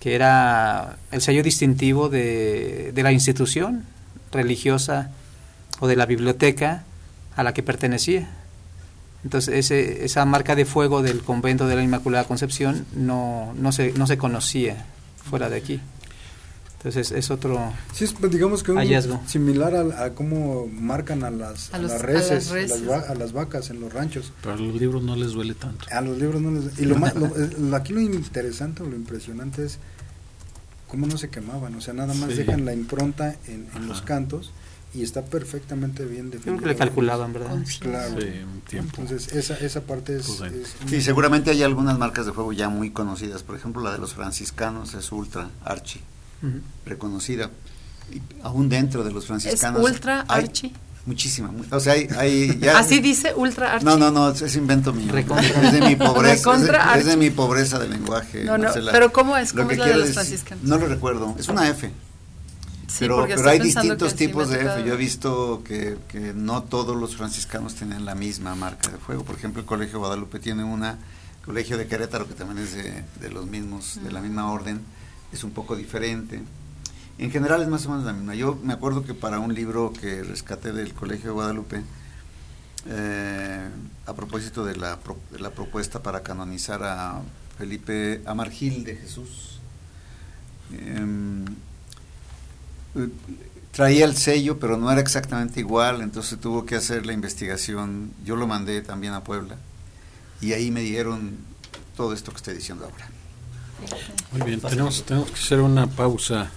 que 0.00 0.14
era 0.14 0.96
el 1.12 1.20
sello 1.20 1.42
distintivo 1.42 2.08
de, 2.08 2.92
de 2.94 3.02
la 3.02 3.12
institución 3.12 3.84
religiosa 4.32 5.10
o 5.80 5.86
de 5.88 5.96
la 5.96 6.06
biblioteca 6.06 6.84
a 7.36 7.42
la 7.42 7.54
que 7.54 7.62
pertenecía. 7.62 8.28
Entonces 9.24 9.54
ese, 9.54 10.04
esa 10.04 10.24
marca 10.24 10.54
de 10.54 10.64
fuego 10.64 11.02
del 11.02 11.20
convento 11.22 11.66
de 11.66 11.76
la 11.76 11.82
Inmaculada 11.82 12.24
Concepción 12.24 12.86
no, 12.94 13.52
no, 13.56 13.72
se, 13.72 13.92
no 13.92 14.06
se 14.06 14.16
conocía 14.18 14.86
fuera 15.28 15.48
de 15.50 15.56
aquí. 15.56 15.80
Entonces 16.78 17.10
es 17.10 17.30
otro... 17.32 17.72
Sí, 17.92 18.04
es, 18.04 18.12
pues, 18.12 18.30
digamos 18.30 18.62
que 18.62 18.70
un 18.70 18.78
Hallazgo. 18.78 19.20
similar 19.26 19.74
a, 19.74 20.04
a 20.04 20.10
cómo 20.14 20.68
marcan 20.68 21.24
a 21.24 21.30
las, 21.30 21.72
A 21.74 21.76
a 21.76 21.80
los- 21.80 21.90
las 21.90 22.00
a 22.02 22.06
reses, 22.06 22.30
las 22.30 22.50
a 22.50 22.54
las, 22.54 22.70
reses. 22.70 22.88
va- 22.88 22.98
a 23.00 23.14
las 23.16 23.32
vacas 23.32 23.70
en 23.70 23.80
los 23.80 23.92
ranchos. 23.92 24.32
Para 24.44 24.56
los 24.56 24.80
libros 24.80 25.02
no 25.02 25.16
les 25.16 25.32
duele 25.32 25.54
tanto. 25.54 25.86
A 25.90 26.00
los 26.00 26.16
libros 26.18 26.40
no 26.40 26.52
les... 26.52 26.78
Y 26.78 26.84
lo 26.84 26.94
más, 27.00 27.16
lo- 27.16 27.26
eh, 27.36 27.50
aquí 27.74 27.92
lo 27.92 28.00
interesante 28.00 28.84
o 28.84 28.86
lo 28.86 28.94
impresionante 28.94 29.64
es 29.66 29.78
cómo 30.88 31.06
no 31.06 31.16
se 31.18 31.28
quemaban. 31.30 31.74
O 31.76 31.80
sea, 31.80 31.94
nada 31.94 32.14
más 32.14 32.30
Sí. 32.30 32.36
dejan 32.38 32.64
la 32.64 32.72
impronta 32.74 33.36
en, 33.46 33.68
en 33.76 33.86
los 33.86 34.02
cantos 34.02 34.50
y 34.94 35.02
está 35.02 35.22
perfectamente 35.24 36.04
bien 36.04 36.30
definido. 36.30 36.56
creo 36.56 36.58
que 36.60 36.66
le 36.74 36.76
calculaban, 36.76 37.32
¿verdad? 37.34 37.56
Claro. 37.80 38.20
Sí, 38.20 38.26
un 38.42 38.60
tiempo. 38.62 39.02
Entonces, 39.02 39.32
esa, 39.34 39.54
esa 39.58 39.82
parte 39.82 40.16
es... 40.16 40.26
Pues 40.38 40.52
es- 40.52 40.76
Sí, 40.88 41.00
seguramente 41.02 41.50
hay 41.50 41.62
algunas 41.62 41.98
marcas 41.98 42.24
de 42.26 42.32
fuego 42.32 42.52
ya 42.52 42.68
muy 42.70 42.90
conocidas. 42.90 43.42
Por 43.42 43.54
ejemplo, 43.56 43.82
la 43.82 43.92
de 43.92 43.98
los 43.98 44.14
franciscanos 44.14 44.94
es 44.94 45.12
Ultra 45.12 45.50
Archie, 45.64 46.00
Ujú. 46.42 46.60
reconocida. 46.86 47.50
Y 48.10 48.22
aún 48.42 48.70
dentro 48.70 49.04
de 49.04 49.12
los 49.12 49.24
Es 49.24 49.28
franciscanos. 49.28 49.82
Ultra 49.82 50.24
hay 50.26 50.44
Archie. 50.44 50.72
Muchísima. 51.08 51.48
mu- 51.50 51.64
O 51.70 51.80
sea, 51.80 51.94
hay. 51.94 52.06
hay 52.18 52.58
ya- 52.60 52.78
Así 52.78 53.00
dice 53.00 53.32
Ultra 53.34 53.72
Archie. 53.72 53.84
No, 53.86 53.96
no, 53.96 54.10
no, 54.10 54.30
es, 54.30 54.42
es 54.42 54.54
invento 54.56 54.92
mío. 54.92 55.10
Recontra. 55.10 55.62
Es 55.66 55.72
de 55.72 55.80
mi 55.80 55.96
pobreza. 55.96 56.54
es, 56.96 57.04
de, 57.06 57.10
es 57.12 57.16
mi 57.16 57.30
pobreza 57.30 57.78
de 57.78 57.88
lenguaje. 57.88 58.44
No, 58.44 58.58
no, 58.58 58.64
Marcela. 58.64 58.92
pero 58.92 59.10
¿cómo 59.12 59.36
es? 59.36 59.54
Lo 59.54 59.62
¿Cómo 59.62 59.68
que 59.68 59.74
es 59.74 59.78
la 59.80 59.86
de 59.86 59.94
los 59.96 60.02
decir- 60.08 60.14
franciscanos? 60.14 60.64
No 60.64 60.76
lo 60.78 60.86
recuerdo. 60.86 61.34
Es 61.38 61.48
una 61.48 61.66
F. 61.68 61.90
Sí, 62.88 62.94
pero 63.00 63.26
pero 63.26 63.48
hay 63.50 63.58
distintos 63.58 64.14
tipos 64.14 64.48
de 64.50 64.60
F. 64.60 64.84
Yo 64.86 64.94
he 64.94 64.96
visto 64.96 65.62
que, 65.64 65.96
que 66.08 66.32
no 66.34 66.62
todos 66.62 66.96
los 66.96 67.16
franciscanos 67.16 67.74
tienen 67.74 68.04
la 68.04 68.14
misma 68.14 68.54
marca 68.54 68.90
de 68.90 68.98
fuego. 68.98 69.24
Por 69.24 69.36
ejemplo, 69.36 69.60
el 69.60 69.66
Colegio 69.66 69.98
Guadalupe 69.98 70.38
tiene 70.38 70.62
una, 70.64 70.90
el 70.92 71.44
Colegio 71.44 71.76
de 71.78 71.86
Querétaro, 71.86 72.26
que 72.28 72.34
también 72.34 72.58
es 72.66 72.74
de, 72.74 73.04
de 73.20 73.30
los 73.30 73.46
mismos, 73.46 73.98
de 74.02 74.10
la 74.12 74.20
misma 74.20 74.50
orden, 74.52 74.80
es 75.32 75.42
un 75.44 75.50
poco 75.52 75.74
diferente. 75.76 76.42
En 77.18 77.30
general 77.32 77.62
es 77.62 77.68
más 77.68 77.84
o 77.86 77.90
menos 77.90 78.04
la 78.04 78.12
misma. 78.12 78.34
Yo 78.34 78.58
me 78.62 78.72
acuerdo 78.72 79.04
que 79.04 79.12
para 79.14 79.40
un 79.40 79.52
libro 79.54 79.92
que 79.92 80.22
rescaté 80.22 80.72
del 80.72 80.94
Colegio 80.94 81.26
de 81.30 81.32
Guadalupe, 81.34 81.82
eh, 82.86 83.68
a 84.06 84.14
propósito 84.14 84.64
de 84.64 84.76
la, 84.76 84.98
pro- 85.00 85.18
de 85.32 85.40
la 85.40 85.50
propuesta 85.50 86.00
para 86.02 86.22
canonizar 86.22 86.82
a 86.84 87.20
Felipe 87.58 88.22
Amargil 88.24 88.84
de 88.84 88.96
Jesús, 88.96 89.58
em, 90.72 91.44
eh, 92.94 93.08
traía 93.72 94.04
el 94.04 94.16
sello, 94.16 94.58
pero 94.60 94.76
no 94.76 94.90
era 94.90 95.00
exactamente 95.00 95.58
igual, 95.60 96.02
entonces 96.02 96.38
tuvo 96.40 96.64
que 96.66 96.76
hacer 96.76 97.04
la 97.04 97.12
investigación. 97.12 98.12
Yo 98.24 98.36
lo 98.36 98.46
mandé 98.46 98.80
también 98.80 99.12
a 99.14 99.24
Puebla 99.24 99.56
y 100.40 100.52
ahí 100.52 100.70
me 100.70 100.82
dieron 100.82 101.36
todo 101.96 102.12
esto 102.12 102.30
que 102.30 102.36
estoy 102.36 102.54
diciendo 102.54 102.84
ahora. 102.84 103.08
Muy 104.32 104.42
bien, 104.42 104.60
tenemos 104.60 105.02
que 105.02 105.14
hacer 105.34 105.60
una 105.60 105.86
pausa 105.88 106.50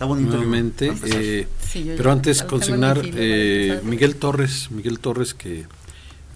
Está 0.00 0.06
bonito. 0.06 0.30
nuevamente. 0.34 0.94
eh, 1.04 1.46
Sí, 1.60 1.84
yo 1.84 1.94
pero 1.94 2.08
ya- 2.08 2.12
antes 2.14 2.42
consignar 2.42 3.02
eh. 3.04 3.80
Miguel 3.84 4.16
Torres, 4.16 4.70
Miguel 4.70 4.98
Torres 4.98 5.34
que 5.34 5.66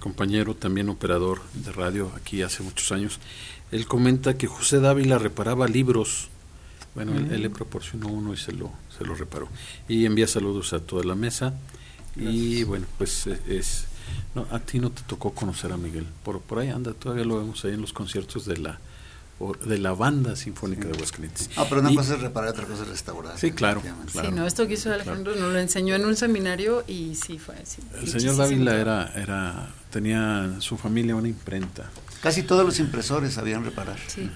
compañero 0.01 0.55
también 0.55 0.91
operador 0.91 1.41
de 1.55 1.73
radio 1.73 2.13
aquí 2.15 2.43
hace 2.43 2.63
muchos 2.63 2.93
años, 2.93 3.21
él 3.73 3.87
comenta 3.87 4.37
que 4.37 4.47
José 4.47 4.81
Dávila 4.81 5.19
reparaba 5.19 5.67
libros. 5.67 6.29
Bueno, 6.95 7.15
él, 7.17 7.33
él 7.33 7.41
le 7.41 7.49
proporcionó 7.49 8.09
uno 8.09 8.35
y 8.35 8.37
se 8.37 8.53
lo 8.53 8.71
se 8.99 9.03
lo 9.07 9.15
reparó. 9.15 9.49
Y 9.89 10.05
envía 10.05 10.27
saludos 10.29 10.75
a 10.75 10.81
toda 10.81 11.03
la 11.03 11.15
mesa. 11.15 11.55
Y 12.17 12.65
bueno, 12.65 12.85
pues 12.99 13.27
eh, 13.29 13.41
es 13.49 13.87
no, 14.35 14.47
a 14.51 14.59
ti 14.61 14.79
no 14.79 14.91
te 14.91 15.01
tocó 15.07 15.33
conocer 15.33 15.73
a 15.73 15.79
Miguel. 15.79 16.07
Por 16.23 16.41
por 16.43 16.59
ahí 16.59 16.69
anda, 16.69 16.93
todavía 16.93 17.25
lo 17.25 17.39
vemos 17.39 17.65
ahí 17.65 17.73
en 17.73 17.81
los 17.81 17.95
conciertos 17.95 18.45
de 18.45 18.59
la 18.59 18.79
de 19.67 19.79
la 19.79 19.93
banda 19.93 20.37
sinfónica 20.37 20.87
de 20.87 20.95
Aguascalientes. 20.95 21.51
Ah, 21.57 21.67
pero 21.69 21.81
una 21.81 21.91
Y- 21.93 21.97
cosa 21.97 22.15
es 22.15 22.21
reparar, 22.21 22.51
otra 22.51 22.65
cosa 22.67 22.83
es 22.85 22.89
restaurar. 22.89 23.39
Sí, 23.39 23.51
claro, 23.53 23.83
claro. 24.13 24.29
Sí, 24.31 24.35
no, 24.35 24.47
esto 24.47 24.67
que 24.67 24.75
hizo 24.75 24.93
Alejandro 24.93 25.35
nos 25.37 25.53
lo 25.53 25.59
enseñó 25.59 25.95
en 25.97 26.05
un 26.05 26.17
seminario 26.17 26.85
y 26.87 27.15
sí 27.17 27.39
fue 27.39 27.57
así. 27.57 27.83
El 28.01 28.09
señor 28.09 28.37
Dávila 28.37 28.77
era, 28.81 29.13
era, 29.17 29.69
tenía 29.91 30.45
en 30.45 30.61
su 30.63 30.77
familia 30.77 31.17
una 31.17 31.29
imprenta. 31.29 31.91
Casi 32.23 32.43
todos 32.43 32.65
los 32.65 32.81
impresores 32.81 33.35
sabían 33.35 33.65
reparar. 33.65 33.99
Sí. 34.07 34.31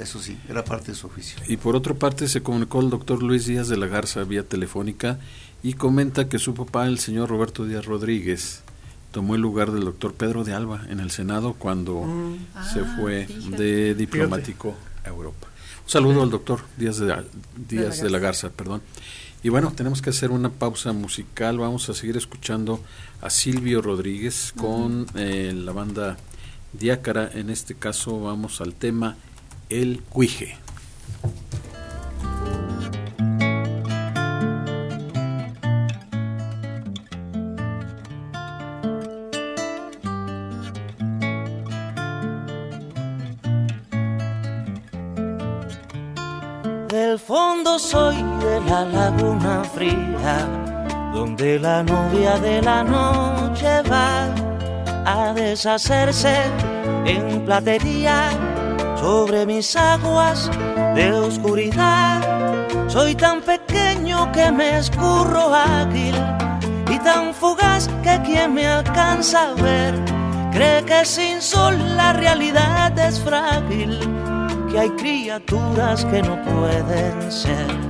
Eso 0.00 0.20
sí, 0.22 0.38
era 0.48 0.64
parte 0.64 0.92
de 0.92 0.94
su 0.96 1.06
oficio. 1.06 1.38
Y 1.48 1.58
por 1.58 1.76
otra 1.76 1.92
parte 1.92 2.28
se 2.28 2.42
comunicó 2.42 2.80
el 2.80 2.88
doctor 2.88 3.22
Luis 3.22 3.44
Díaz 3.46 3.68
de 3.68 3.76
la 3.76 3.86
Garza 3.88 4.22
vía 4.24 4.42
telefónica 4.42 5.18
y 5.62 5.74
comenta 5.74 6.30
que 6.30 6.38
su 6.38 6.54
papá, 6.54 6.86
el 6.86 6.98
señor 6.98 7.28
Roberto 7.28 7.66
Díaz 7.66 7.84
Rodríguez, 7.84 8.62
tomó 9.16 9.34
el 9.34 9.40
lugar 9.40 9.72
del 9.72 9.86
doctor 9.86 10.12
Pedro 10.12 10.44
de 10.44 10.52
Alba 10.52 10.82
en 10.90 11.00
el 11.00 11.10
Senado 11.10 11.54
cuando 11.54 12.04
se 12.70 12.80
Ah, 12.80 12.96
fue 13.00 13.24
fíjate. 13.24 13.56
de 13.56 13.94
diplomático 13.94 14.74
a 15.06 15.08
Europa. 15.08 15.46
Un 15.84 15.90
saludo 15.90 16.22
al 16.22 16.28
doctor 16.28 16.60
Díaz 16.76 16.98
de, 16.98 17.16
Díaz 17.66 18.02
de 18.02 18.10
la 18.10 18.18
Garza, 18.18 18.50
perdón. 18.50 18.82
Y 19.42 19.48
bueno, 19.48 19.72
tenemos 19.74 20.02
que 20.02 20.10
hacer 20.10 20.30
una 20.32 20.50
pausa 20.50 20.92
musical. 20.92 21.56
Vamos 21.56 21.88
a 21.88 21.94
seguir 21.94 22.18
escuchando 22.18 22.78
a 23.22 23.30
Silvio 23.30 23.80
Rodríguez 23.80 24.52
con 24.54 25.06
eh, 25.14 25.54
la 25.56 25.72
banda 25.72 26.18
Diácara. 26.74 27.30
En 27.32 27.48
este 27.48 27.74
caso 27.74 28.20
vamos 28.20 28.60
al 28.60 28.74
tema 28.74 29.16
El 29.70 30.02
Cuije. 30.10 30.58
La 48.76 48.84
laguna 48.84 49.64
fría, 49.64 50.36
donde 51.14 51.58
la 51.58 51.82
novia 51.82 52.36
de 52.38 52.60
la 52.60 52.84
noche 52.84 53.82
va 53.90 54.28
a 55.06 55.32
deshacerse 55.32 56.36
en 57.06 57.44
platería 57.46 58.28
sobre 58.96 59.46
mis 59.46 59.74
aguas 59.76 60.50
de 60.94 61.10
oscuridad. 61.10 62.20
Soy 62.88 63.14
tan 63.14 63.40
pequeño 63.40 64.30
que 64.32 64.52
me 64.52 64.78
escurro 64.78 65.54
ágil 65.54 66.16
y 66.90 66.98
tan 66.98 67.32
fugaz 67.32 67.88
que 68.02 68.20
quien 68.26 68.52
me 68.52 68.66
alcanza 68.66 69.52
a 69.52 69.54
ver 69.54 69.94
cree 70.52 70.84
que 70.84 71.04
sin 71.06 71.40
sol 71.40 71.74
la 71.96 72.12
realidad 72.12 72.98
es 72.98 73.20
frágil, 73.20 73.98
que 74.70 74.78
hay 74.78 74.90
criaturas 74.90 76.04
que 76.04 76.20
no 76.22 76.36
pueden 76.42 77.32
ser. 77.32 77.85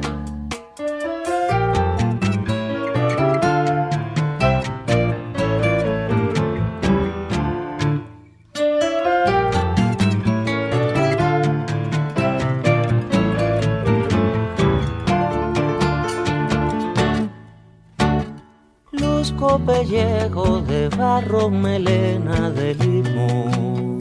Pellejo 19.66 20.60
de 20.60 20.88
barro, 20.90 21.50
melena 21.50 22.50
de 22.50 22.74
limón. 22.74 23.98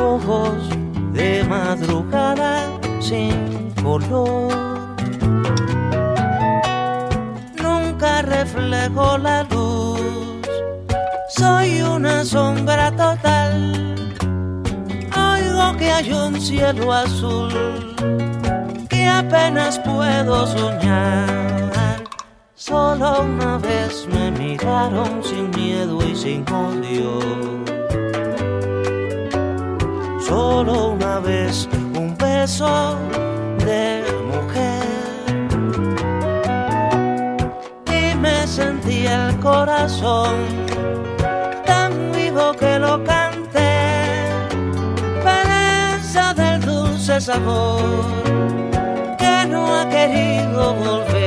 Ojos 0.00 0.58
de 1.12 1.44
madrugada 1.44 2.70
sin 3.00 3.72
color. 3.82 4.52
Nunca 7.62 8.22
reflejo 8.22 9.18
la 9.18 9.42
luz, 9.44 10.00
soy 11.28 11.82
una 11.82 12.24
sombra 12.24 12.90
total. 12.92 13.52
Oigo 15.32 15.76
que 15.76 15.90
hay 15.90 16.12
un 16.12 16.40
cielo 16.40 16.92
azul 16.92 17.52
que 18.88 19.06
apenas 19.06 19.78
puedo 19.80 20.46
soñar 20.46 21.41
Una 23.02 23.58
vez 23.58 24.06
me 24.12 24.30
miraron 24.30 25.24
sin 25.24 25.50
miedo 25.50 25.98
y 26.08 26.14
sin 26.14 26.44
odio. 26.48 27.18
Solo 30.20 30.90
una 30.90 31.18
vez 31.18 31.68
un 31.96 32.16
beso 32.16 32.96
de 33.66 34.04
mujer. 34.30 35.48
Y 37.90 38.14
me 38.18 38.46
sentí 38.46 39.04
el 39.04 39.36
corazón 39.40 40.36
tan 41.66 42.12
vivo 42.12 42.52
que 42.52 42.78
lo 42.78 43.02
canté. 43.02 44.30
Pereza 45.24 46.34
del 46.34 46.60
dulce 46.60 47.20
sabor 47.20 47.82
que 49.18 49.46
no 49.48 49.74
ha 49.74 49.88
querido 49.88 50.74
volver 50.74 51.21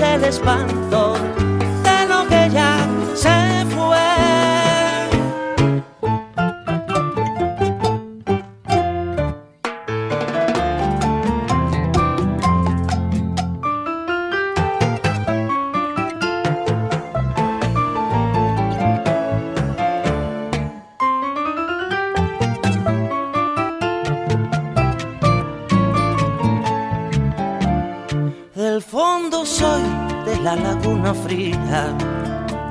el 0.00 0.24
espanto 0.24 1.14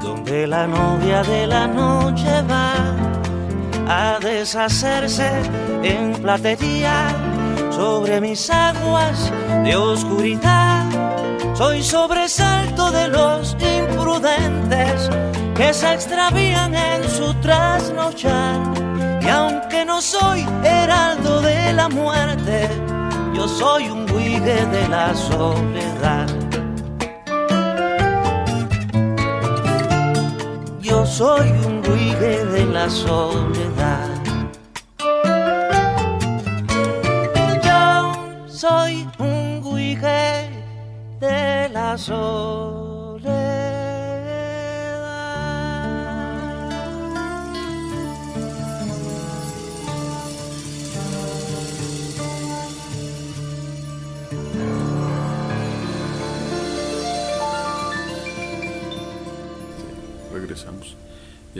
donde 0.02 0.48
la 0.48 0.66
novia 0.66 1.24
de 1.24 1.46
la 1.46 1.68
noche 1.68 2.42
va 2.50 2.74
a 3.86 4.18
deshacerse 4.20 5.30
en 5.84 6.14
platería 6.14 7.10
sobre 7.70 8.22
mis 8.22 8.50
aguas 8.50 9.30
de 9.66 9.76
oscuridad. 9.76 10.86
Soy 11.54 11.84
sobresalto 11.84 12.92
de 12.92 13.10
los 13.10 13.58
imprudentes 13.60 15.10
que 15.54 15.74
se 15.74 15.94
extravían 15.94 16.74
en 16.74 17.10
su 17.10 17.34
trasnochar. 17.42 18.56
Y 19.22 19.28
aunque 19.28 19.84
no 19.84 20.02
soy 20.02 20.46
heraldo 20.64 21.42
de 21.42 21.74
la 21.74 21.90
muerte, 21.90 22.70
yo 23.34 23.50
soy 23.50 23.90
un 23.90 24.06
buigue 24.06 24.66
de 24.66 24.88
la 24.88 25.14
soledad. 25.14 26.35
Soy 31.06 31.50
un 31.66 31.82
buigue 31.82 32.46
de 32.46 32.66
la 32.66 32.90
soledad. 32.90 34.10
Yo 37.64 38.48
soy 38.48 39.08
un 39.20 39.62
buigue 39.64 40.50
de 41.20 41.70
la 41.70 41.98
soledad. 41.98 42.85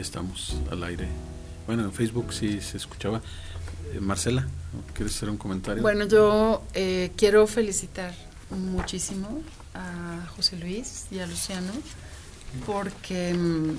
Estamos 0.06 0.56
al 0.72 0.84
aire. 0.84 1.08
Bueno, 1.66 1.84
en 1.84 1.92
Facebook 1.92 2.32
sí 2.32 2.62
se 2.62 2.78
escuchaba. 2.78 3.22
Eh, 3.94 4.00
Marcela, 4.00 4.48
¿quieres 4.94 5.16
hacer 5.16 5.30
un 5.30 5.38
comentario? 5.38 5.82
Bueno, 5.82 6.06
yo 6.06 6.64
eh, 6.74 7.12
quiero 7.18 7.48
felicitar 7.48 8.14
muchísimo 8.52 9.42
a 9.74 10.28
José 10.36 10.58
Luis 10.58 11.08
y 11.10 11.20
a 11.20 11.28
Luciano 11.28 11.72
porque 12.68 13.34
mm, 13.34 13.78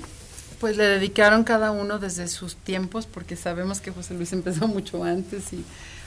pues 0.61 0.77
le 0.77 0.85
dedicaron 0.85 1.45
cada 1.45 1.71
uno 1.71 2.01
desde 2.01 2.27
sus 2.27 2.57
tiempos 2.57 3.07
porque 3.07 3.37
sabemos 3.37 3.81
que 3.81 3.93
José 3.93 4.15
Luis 4.15 4.33
empezó 4.41 4.67
mucho 4.67 5.05
antes 5.05 5.53
y 5.53 5.65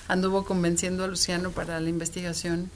anduvo 0.10 0.44
convenciendo 0.44 1.06
a 1.06 1.08
Luciano 1.08 1.52
para 1.52 1.80
la 1.80 1.90
investigación 1.90 2.70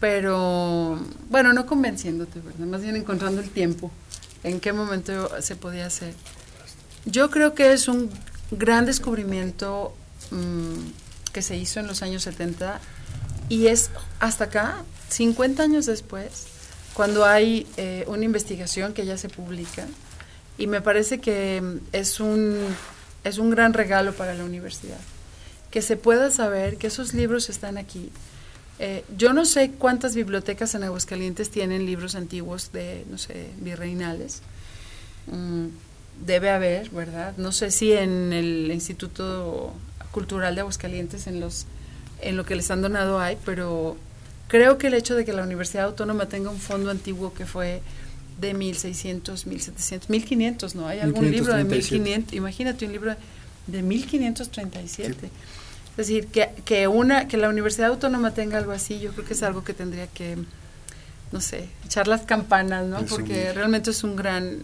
pero 0.00 0.98
bueno 1.28 1.52
no 1.52 1.66
convenciéndote 1.66 2.40
verdad 2.40 2.66
más 2.66 2.80
bien 2.80 2.96
encontrando 2.96 3.42
el 3.42 3.50
tiempo 3.50 3.90
en 4.44 4.60
qué 4.60 4.72
momento 4.72 5.30
se 5.42 5.56
podía 5.56 5.86
hacer. 5.86 6.14
Yo 7.04 7.30
creo 7.30 7.54
que 7.54 7.72
es 7.72 7.88
un 7.88 8.10
gran 8.50 8.86
descubrimiento 8.86 9.94
mm, 10.30 11.32
que 11.32 11.42
se 11.42 11.56
hizo 11.56 11.80
en 11.80 11.86
los 11.86 12.02
años 12.02 12.22
70 12.24 12.80
y 13.48 13.68
es 13.68 13.90
hasta 14.18 14.44
acá 14.44 14.84
50 15.08 15.62
años 15.62 15.86
después 15.86 16.46
cuando 16.94 17.24
hay 17.24 17.66
eh, 17.76 18.04
una 18.08 18.24
investigación 18.24 18.92
que 18.92 19.06
ya 19.06 19.16
se 19.16 19.28
publica 19.28 19.86
y 20.58 20.66
me 20.66 20.80
parece 20.80 21.20
que 21.20 21.62
es 21.92 22.20
un 22.20 22.58
es 23.24 23.38
un 23.38 23.50
gran 23.50 23.72
regalo 23.72 24.12
para 24.12 24.34
la 24.34 24.44
universidad 24.44 24.98
que 25.70 25.82
se 25.82 25.96
pueda 25.96 26.30
saber 26.30 26.76
que 26.76 26.88
esos 26.88 27.14
libros 27.14 27.48
están 27.48 27.78
aquí 27.78 28.10
eh, 28.82 29.04
yo 29.16 29.32
no 29.32 29.44
sé 29.44 29.70
cuántas 29.70 30.14
bibliotecas 30.14 30.74
en 30.74 30.82
Aguascalientes 30.84 31.50
tienen 31.50 31.86
libros 31.86 32.14
antiguos 32.14 32.72
de 32.72 33.04
no 33.10 33.18
sé 33.18 33.48
virreinales 33.60 34.42
Mm, 35.26 35.68
debe 36.26 36.50
haber 36.50 36.90
verdad 36.90 37.34
no 37.36 37.52
sé 37.52 37.70
si 37.70 37.92
en 37.92 38.32
el 38.32 38.70
Instituto 38.72 39.72
Cultural 40.10 40.54
de 40.54 40.60
Aguascalientes 40.62 41.26
en 41.26 41.40
los 41.40 41.66
en 42.20 42.36
lo 42.36 42.44
que 42.44 42.56
les 42.56 42.70
han 42.70 42.82
donado 42.82 43.20
hay 43.20 43.38
pero 43.44 43.96
creo 44.48 44.76
que 44.76 44.88
el 44.88 44.94
hecho 44.94 45.14
de 45.14 45.24
que 45.24 45.32
la 45.32 45.44
Universidad 45.44 45.84
Autónoma 45.84 46.26
tenga 46.26 46.50
un 46.50 46.58
fondo 46.58 46.90
antiguo 46.90 47.32
que 47.32 47.46
fue 47.46 47.80
de 48.40 48.54
1600, 48.54 49.46
1700, 49.46 50.10
1500, 50.10 50.74
¿no? 50.74 50.88
Hay 50.88 51.00
algún 51.00 51.30
libro 51.30 51.54
de 51.54 51.64
1500, 51.64 52.34
imagínate 52.34 52.86
un 52.86 52.92
libro 52.92 53.14
de 53.66 53.82
1537. 53.82 55.14
Sí. 55.20 55.28
Es 55.90 55.96
decir, 56.06 56.28
que, 56.28 56.50
que, 56.64 56.88
una, 56.88 57.28
que 57.28 57.36
la 57.36 57.48
Universidad 57.48 57.88
Autónoma 57.88 58.32
tenga 58.32 58.58
algo 58.58 58.72
así, 58.72 59.00
yo 59.00 59.12
creo 59.12 59.26
que 59.26 59.34
es 59.34 59.42
algo 59.42 59.64
que 59.64 59.74
tendría 59.74 60.06
que, 60.06 60.38
no 61.32 61.40
sé, 61.40 61.68
echar 61.84 62.08
las 62.08 62.22
campanas, 62.22 62.86
¿no? 62.86 63.04
Porque 63.06 63.52
realmente 63.52 63.90
es 63.90 64.02
un 64.04 64.16
gran, 64.16 64.62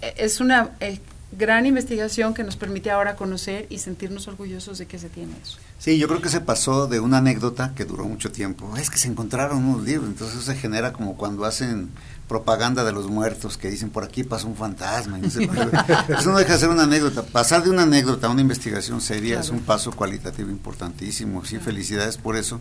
es 0.00 0.40
una 0.40 0.70
eh, 0.80 0.98
gran 1.32 1.64
investigación 1.66 2.34
que 2.34 2.44
nos 2.44 2.56
permite 2.56 2.90
ahora 2.90 3.16
conocer 3.16 3.66
y 3.70 3.78
sentirnos 3.78 4.28
orgullosos 4.28 4.78
de 4.78 4.86
que 4.86 4.98
se 4.98 5.08
tiene 5.08 5.32
eso. 5.42 5.58
Sí, 5.78 5.98
yo 5.98 6.06
creo 6.06 6.20
que 6.20 6.28
se 6.28 6.40
pasó 6.40 6.86
de 6.86 7.00
una 7.00 7.18
anécdota 7.18 7.72
que 7.74 7.84
duró 7.84 8.04
mucho 8.04 8.30
tiempo. 8.30 8.76
Es 8.76 8.90
que 8.90 8.98
se 8.98 9.08
encontraron 9.08 9.64
unos 9.64 9.82
libros, 9.82 10.08
entonces 10.08 10.36
eso 10.36 10.52
se 10.52 10.58
genera 10.58 10.92
como 10.92 11.16
cuando 11.16 11.44
hacen 11.44 11.90
propaganda 12.28 12.84
de 12.84 12.92
los 12.92 13.08
muertos 13.08 13.58
que 13.58 13.70
dicen 13.70 13.90
por 13.90 14.04
aquí 14.04 14.24
pasa 14.24 14.46
un 14.46 14.56
fantasma. 14.56 15.18
No 15.18 15.30
sé, 15.30 15.48
eso 16.08 16.30
no 16.30 16.38
deja 16.38 16.52
de 16.52 16.58
ser 16.58 16.68
una 16.68 16.84
anécdota. 16.84 17.22
Pasar 17.22 17.64
de 17.64 17.70
una 17.70 17.82
anécdota 17.82 18.26
a 18.26 18.30
una 18.30 18.42
investigación 18.42 19.00
seria 19.00 19.36
claro. 19.36 19.44
es 19.44 19.50
un 19.50 19.60
paso 19.60 19.90
cualitativo 19.92 20.50
importantísimo. 20.50 21.44
Sí, 21.44 21.56
claro. 21.56 21.64
felicidades 21.64 22.18
por 22.18 22.36
eso. 22.36 22.60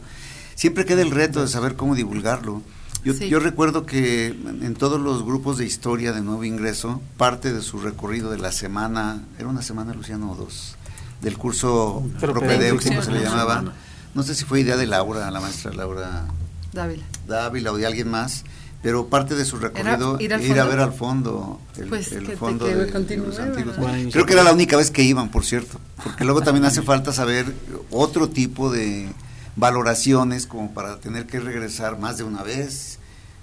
Siempre 0.56 0.86
queda 0.86 1.02
el 1.02 1.12
reto 1.12 1.42
de 1.42 1.48
saber 1.48 1.76
cómo 1.76 1.96
divulgarlo. 1.96 2.62
Yo, 3.04 3.14
Sí. 3.14 3.30
yo 3.30 3.40
recuerdo 3.40 3.86
que 3.86 4.28
en 4.28 4.76
todos 4.76 5.02
los 5.02 5.24
grupos 5.26 5.58
de 5.58 5.66
historia 5.66 6.14
de 6.14 6.22
nuevo 6.22 6.44
ingreso, 6.44 7.02
parte 7.18 7.52
de 7.52 7.62
su 7.62 7.80
recorrido 7.80 8.30
de 8.30 8.38
la 8.38 8.52
semana, 8.52 9.24
era 9.40 9.48
una 9.48 9.64
semana, 9.64 9.94
Luciano, 9.94 10.32
o 10.32 10.36
dos, 10.36 10.76
del 11.22 11.38
curso 11.38 12.04
propedéutico 12.20 13.02
se 13.02 13.12
le 13.12 13.22
llamaba. 13.24 13.74
No 14.14 14.24
sé 14.24 14.36
si 14.36 14.46
fue 14.46 14.60
idea 14.60 14.78
de 14.78 14.86
Laura, 14.86 15.32
la 15.32 15.40
maestra 15.40 15.72
Laura 15.74 16.26
Dávila. 16.74 17.04
Dávila 17.28 17.72
o 17.72 17.78
de 17.78 17.86
alguien 17.88 18.10
más, 18.10 18.44
pero 18.84 19.08
parte 19.08 19.36
de 19.36 19.46
su 19.46 19.58
recorrido 19.58 20.20
ir 20.20 20.34
al 20.34 20.42
ir 20.44 20.60
a 20.60 20.66
ver 20.66 20.80
al 20.80 20.94
fondo, 20.94 21.60
el, 21.78 21.88
Pues, 21.88 22.12
el 22.12 22.28
fondo 22.38 22.66
de. 22.66 22.86
Buena 22.86 24.12
Creo 24.12 24.26
que 24.26 24.34
era 24.34 24.44
la 24.44 24.54
única 24.54 24.78
vez 24.78 24.92
que 24.92 25.04
iban, 25.04 25.30
por 25.30 25.44
cierto, 25.44 25.80
porque 26.04 26.24
luego 26.24 26.42
también 26.42 26.66
hace 26.66 26.82
falta 26.84 27.14
saber 27.14 27.54
otro 27.90 28.30
tipo 28.30 28.72
de 28.72 29.10
valoraciones 29.56 30.48
como 30.48 30.74
para 30.74 31.00
tener 31.00 31.26
que 31.28 31.40
regresar 31.40 32.00
más 32.00 32.18
de 32.18 32.24
una 32.24 32.44
vez, 32.44 33.00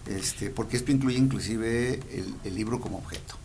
este, 0.07 0.51
porque 0.51 0.77
esto 0.77 0.91
incluye 0.93 1.19
inclusive 1.19 2.01
el, 2.13 2.35
el 2.45 2.55
libro 2.55 2.81
como 2.81 2.99
objeto. 2.99 3.37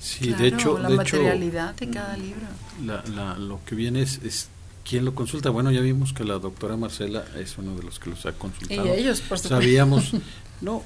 Sí, 0.00 0.28
Claro, 0.28 0.42
de 0.42 0.48
hecho, 0.48 0.78
la 0.78 0.88
de 0.88 0.94
hecho 0.94 1.16
materialidad 1.16 1.74
de 1.76 1.90
cada 1.90 2.16
libro. 2.16 2.46
la, 2.84 3.02
la- 3.14 3.38
lo 3.38 3.60
que 3.64 3.74
viene 3.74 4.02
es, 4.02 4.20
es 4.22 4.48
quién 4.88 5.04
lo 5.06 5.14
consulta. 5.14 5.48
Bueno, 5.50 5.70
ya 5.72 5.80
vimos 5.80 6.12
que 6.12 6.24
la 6.24 6.34
doctora 6.38 6.76
Marcela 6.76 7.24
es 7.38 7.56
uno 7.58 7.74
de 7.74 7.82
los 7.82 7.98
que 7.98 8.10
los 8.10 8.24
ha 8.26 8.30
Y 8.30 8.32
consultado. 8.34 8.84
ellos, 8.92 9.20
por 9.22 9.38
supuesto. 9.38 9.48
Sabíamos, 9.48 10.12
no, 10.60 10.82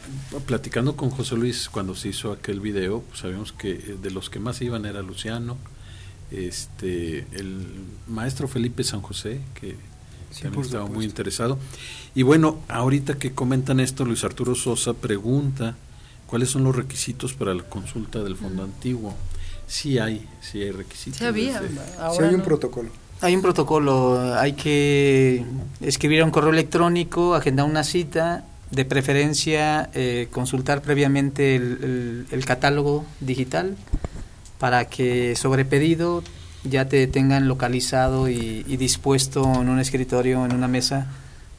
platicando 0.47 0.95
con 0.97 1.11
José 1.11 1.35
Luis 1.35 1.68
cuando 1.68 1.97
se 1.97 2.09
hizo 2.11 2.31
aquel 2.33 2.61
video, 2.61 3.03
pues 3.03 3.18
sabíamos 3.20 3.53
que 3.53 3.72
eh, 3.72 3.97
de 4.01 4.11
los 4.12 4.31
que 4.31 4.39
más 4.39 4.62
iban 4.62 4.87
era 4.87 5.03
Luciano, 5.03 5.57
este, 6.31 7.26
el 7.33 7.66
maestro 8.07 8.47
Felipe 8.49 8.85
San 8.85 9.03
José, 9.03 9.41
que 9.61 9.76
Sí, 10.31 10.43
también 10.43 10.64
estaba 10.64 10.87
muy 10.87 11.05
interesado. 11.05 11.59
Y 12.14 12.22
bueno, 12.22 12.59
ahorita 12.68 13.14
que 13.18 13.33
comentan 13.33 13.81
esto, 13.81 14.05
Luis 14.05 14.24
Arturo 14.24 14.55
Sosa 14.55 14.93
pregunta 14.95 15.76
cuáles 16.26 16.51
son 16.51 16.64
los 16.64 16.76
requisitos 16.76 17.33
para 17.35 17.55
la 17.55 17.62
consulta 17.62 18.22
del 18.22 18.37
fondo 18.37 18.62
antiguo. 18.62 19.14
Sí 19.66 19.99
hay, 19.99 20.26
sí 20.41 20.61
hay 20.62 20.70
requisitos. 20.72 21.18
Sí 21.18 21.24
había. 21.24 21.61
desde- 21.61 21.76
Sí 21.76 22.22
hay 22.22 22.35
un 22.35 22.39
no. 22.39 22.45
protocolo. 22.45 22.89
Hay 23.20 23.35
un 23.35 23.43
protocolo, 23.43 24.35
hay 24.39 24.53
que 24.53 25.45
escribir 25.81 26.22
un 26.22 26.31
correo 26.31 26.51
electrónico, 26.51 27.35
agendar 27.35 27.66
una 27.66 27.83
cita, 27.83 28.45
de 28.70 28.85
preferencia 28.85 29.91
eh, 29.95 30.29
consultar 30.31 30.83
previamente 30.83 31.57
el, 31.57 31.62
el- 31.83 32.26
el 32.31 32.45
catálogo 32.45 33.05
digital 33.20 33.76
para 34.59 34.85
que 34.85 35.35
sobre 35.37 35.64
pedido 35.64 36.22
ya 36.64 36.88
te 36.88 37.06
tengan 37.06 37.48
localizado 37.48 38.28
y, 38.28 38.64
y 38.66 38.76
dispuesto 38.76 39.44
en 39.61 39.68
un 39.68 39.78
escritorio, 39.78 40.44
en 40.44 40.54
una 40.54 40.68
mesa, 40.68 41.06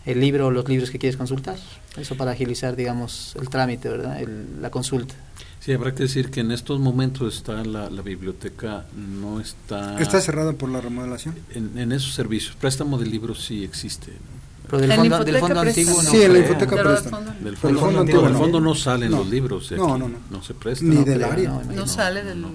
el 0.06 0.20
libro 0.20 0.48
o 0.48 0.52
los 0.52 0.68
libros 0.68 0.90
que 0.92 1.00
quieres 1.00 1.18
consultar. 1.18 1.58
Eso 1.98 2.16
para 2.16 2.32
agilizar, 2.32 2.76
digamos, 2.76 3.36
el 3.40 3.50
trámite, 3.50 3.90
¿verdad? 3.90 4.22
El- 4.22 4.62
la 4.62 4.70
consulta. 4.70 5.16
Sí, 5.60 5.74
habrá 5.74 5.94
que 5.94 6.04
decir 6.04 6.32
que 6.32 6.40
en 6.40 6.52
estos 6.52 6.80
momentos 6.80 7.36
está 7.36 7.64
la, 7.66 7.90
la 7.90 8.02
biblioteca, 8.02 8.86
no 8.96 9.42
está... 9.42 10.00
Está 10.00 10.22
cerrada 10.22 10.54
por 10.54 10.70
la 10.70 10.80
remodelación. 10.80 11.36
en, 11.54 11.78
en 11.78 11.92
esos 11.92 12.14
servicios. 12.14 12.56
Préstamo 12.56 12.98
de 12.98 13.06
libros 13.08 13.44
sí 13.46 13.64
existe. 13.66 14.12
¿no? 14.14 14.40
Pero 14.70 14.82
del 14.84 14.94
fondo, 14.94 15.24
del 15.26 15.38
fondo 15.38 15.60
antiguo 15.62 16.02
no 16.02 16.10
Sí, 16.12 16.22
en 16.22 16.34
la 16.34 16.40
creo. 16.40 16.42
infoteca 16.54 16.76
Pero 16.76 16.90
presta. 16.92 17.10
al 17.10 17.16
fondo 17.26 17.34
Del 17.44 17.58
fondo, 17.58 17.80
fondo 17.80 17.94
no, 17.96 18.00
antiguo 18.02 18.22
del 18.24 18.34
no. 18.34 18.40
fondo 18.40 18.62
no 18.62 18.76
salen 18.76 19.12
No. 19.12 19.18
los 19.18 19.30
libros 19.30 19.70
de 19.70 19.78
No, 19.78 19.94
aquí, 19.96 20.00
no, 20.04 20.12
no. 20.30 20.44
se 20.44 20.54
presta. 20.54 20.86
Ni 20.86 20.96
no, 20.96 21.04
del 21.04 21.24
área. 21.24 21.50
no, 21.50 21.64
No 21.64 21.74
no. 21.74 21.88
sale 21.88 22.24
del... 22.24 22.46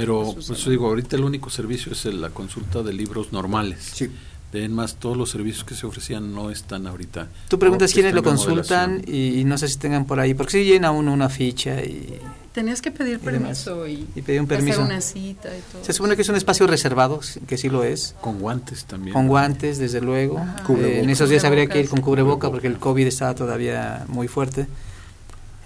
Pero, 0.00 0.34
Eso 0.38 0.52
pues 0.54 0.64
digo, 0.66 0.86
ahorita 0.88 1.16
el 1.16 1.24
único 1.24 1.50
servicio 1.50 1.92
es 1.92 2.04
el- 2.06 2.20
la 2.20 2.30
consulta 2.30 2.82
de 2.82 2.92
libros 2.92 3.32
normales. 3.32 3.90
Sí. 3.94 4.08
De 4.52 4.64
en 4.64 4.72
más, 4.72 4.94
todos 4.94 5.14
los 5.16 5.28
servicios 5.30 5.62
que 5.64 5.74
se 5.74 5.84
ofrecían 5.86 6.32
no 6.34 6.50
están 6.50 6.86
ahorita. 6.86 7.28
Tú 7.48 7.58
preguntas 7.58 7.92
quiénes 7.92 8.14
lo 8.14 8.22
consultan 8.22 9.02
y, 9.06 9.40
y 9.40 9.44
no 9.44 9.58
sé 9.58 9.68
si 9.68 9.76
tengan 9.76 10.06
por 10.06 10.20
ahí, 10.20 10.32
porque 10.32 10.52
si 10.52 10.64
llena 10.64 10.90
uno 10.90 11.12
una 11.12 11.28
ficha 11.28 11.82
y, 11.84 12.18
Tenías 12.54 12.80
que 12.82 12.90
pedir 12.90 13.16
Y 13.16 13.24
permiso 13.24 13.86
y, 13.86 14.08
y 14.16 14.22
pedir 14.22 14.40
un 14.40 14.46
permiso. 14.48 14.80
hacer 14.80 14.90
una 14.92 15.00
cita 15.02 15.48
y 15.54 15.60
todo. 15.70 15.84
Se 15.84 15.92
supone 15.92 16.16
que 16.16 16.22
es 16.22 16.28
un 16.30 16.34
espacio 16.34 16.66
reservado, 16.66 17.20
que 17.46 17.56
sí 17.58 17.68
lo 17.68 17.84
es, 17.84 18.16
Con 18.22 18.40
guantes 18.40 18.84
también. 18.86 19.12
con 19.12 19.28
guantes, 19.28 19.78
desde 19.78 20.00
luego. 20.00 20.40
Eh, 20.70 21.00
en 21.04 21.10
esos 21.10 21.28
días 21.28 21.44
habría 21.44 21.66
que 21.66 21.78
ir 21.80 21.88
con 21.88 22.00
cubreboca 22.00 22.50
porque 22.50 22.66
el 22.68 22.78
COVID 22.78 23.06
estaba 23.06 23.34
todavía 23.34 24.06
muy 24.08 24.26
fuerte. 24.28 24.66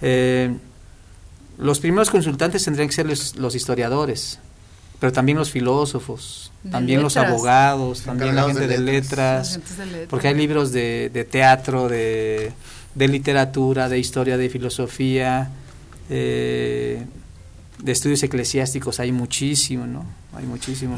Eh, 0.01 0.55
los 1.57 1.79
primeros 1.79 2.09
consultantes 2.09 2.63
tendrían 2.63 2.87
que 2.89 2.95
ser 2.95 3.05
los, 3.05 3.35
los 3.35 3.55
historiadores, 3.55 4.39
pero 4.99 5.11
también 5.11 5.37
los 5.37 5.51
filósofos, 5.51 6.51
De 6.63 6.71
también 6.71 7.01
los 7.01 7.17
abogados, 7.17 8.01
también 8.01 8.35
la 8.35 8.43
gente 8.45 8.61
de 8.61 8.67
de 8.67 8.77
letras. 8.79 9.03
letras, 9.11 9.49
Agentes 9.49 9.77
de 9.77 9.85
letras. 9.85 10.07
porque 10.09 10.27
hay 10.29 10.35
libros 10.35 10.71
de, 10.71 11.09
de 11.13 11.25
teatro, 11.25 11.89
de, 11.89 12.51
de 12.95 13.07
literatura, 13.07 13.89
de 13.89 13.99
historia, 13.99 14.37
de 14.37 14.49
filosofía, 14.49 15.49
eh, 16.09 17.05
de 17.79 17.91
estudios 17.91 18.23
eclesiásticos, 18.23 18.99
hay 18.99 19.11
muchísimo, 19.11 19.85
¿no? 19.85 20.05
Hay 20.35 20.45
muchísimo. 20.45 20.97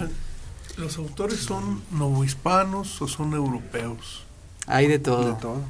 ¿Los 0.78 0.98
autores 0.98 1.40
son 1.40 1.82
novohispanos 1.92 3.02
o 3.02 3.08
son 3.08 3.34
europeos? 3.34 4.24
Hay 4.68 4.88
de 4.88 5.00
todo. 5.00 5.34
De 5.36 5.42
todo. 5.42 5.62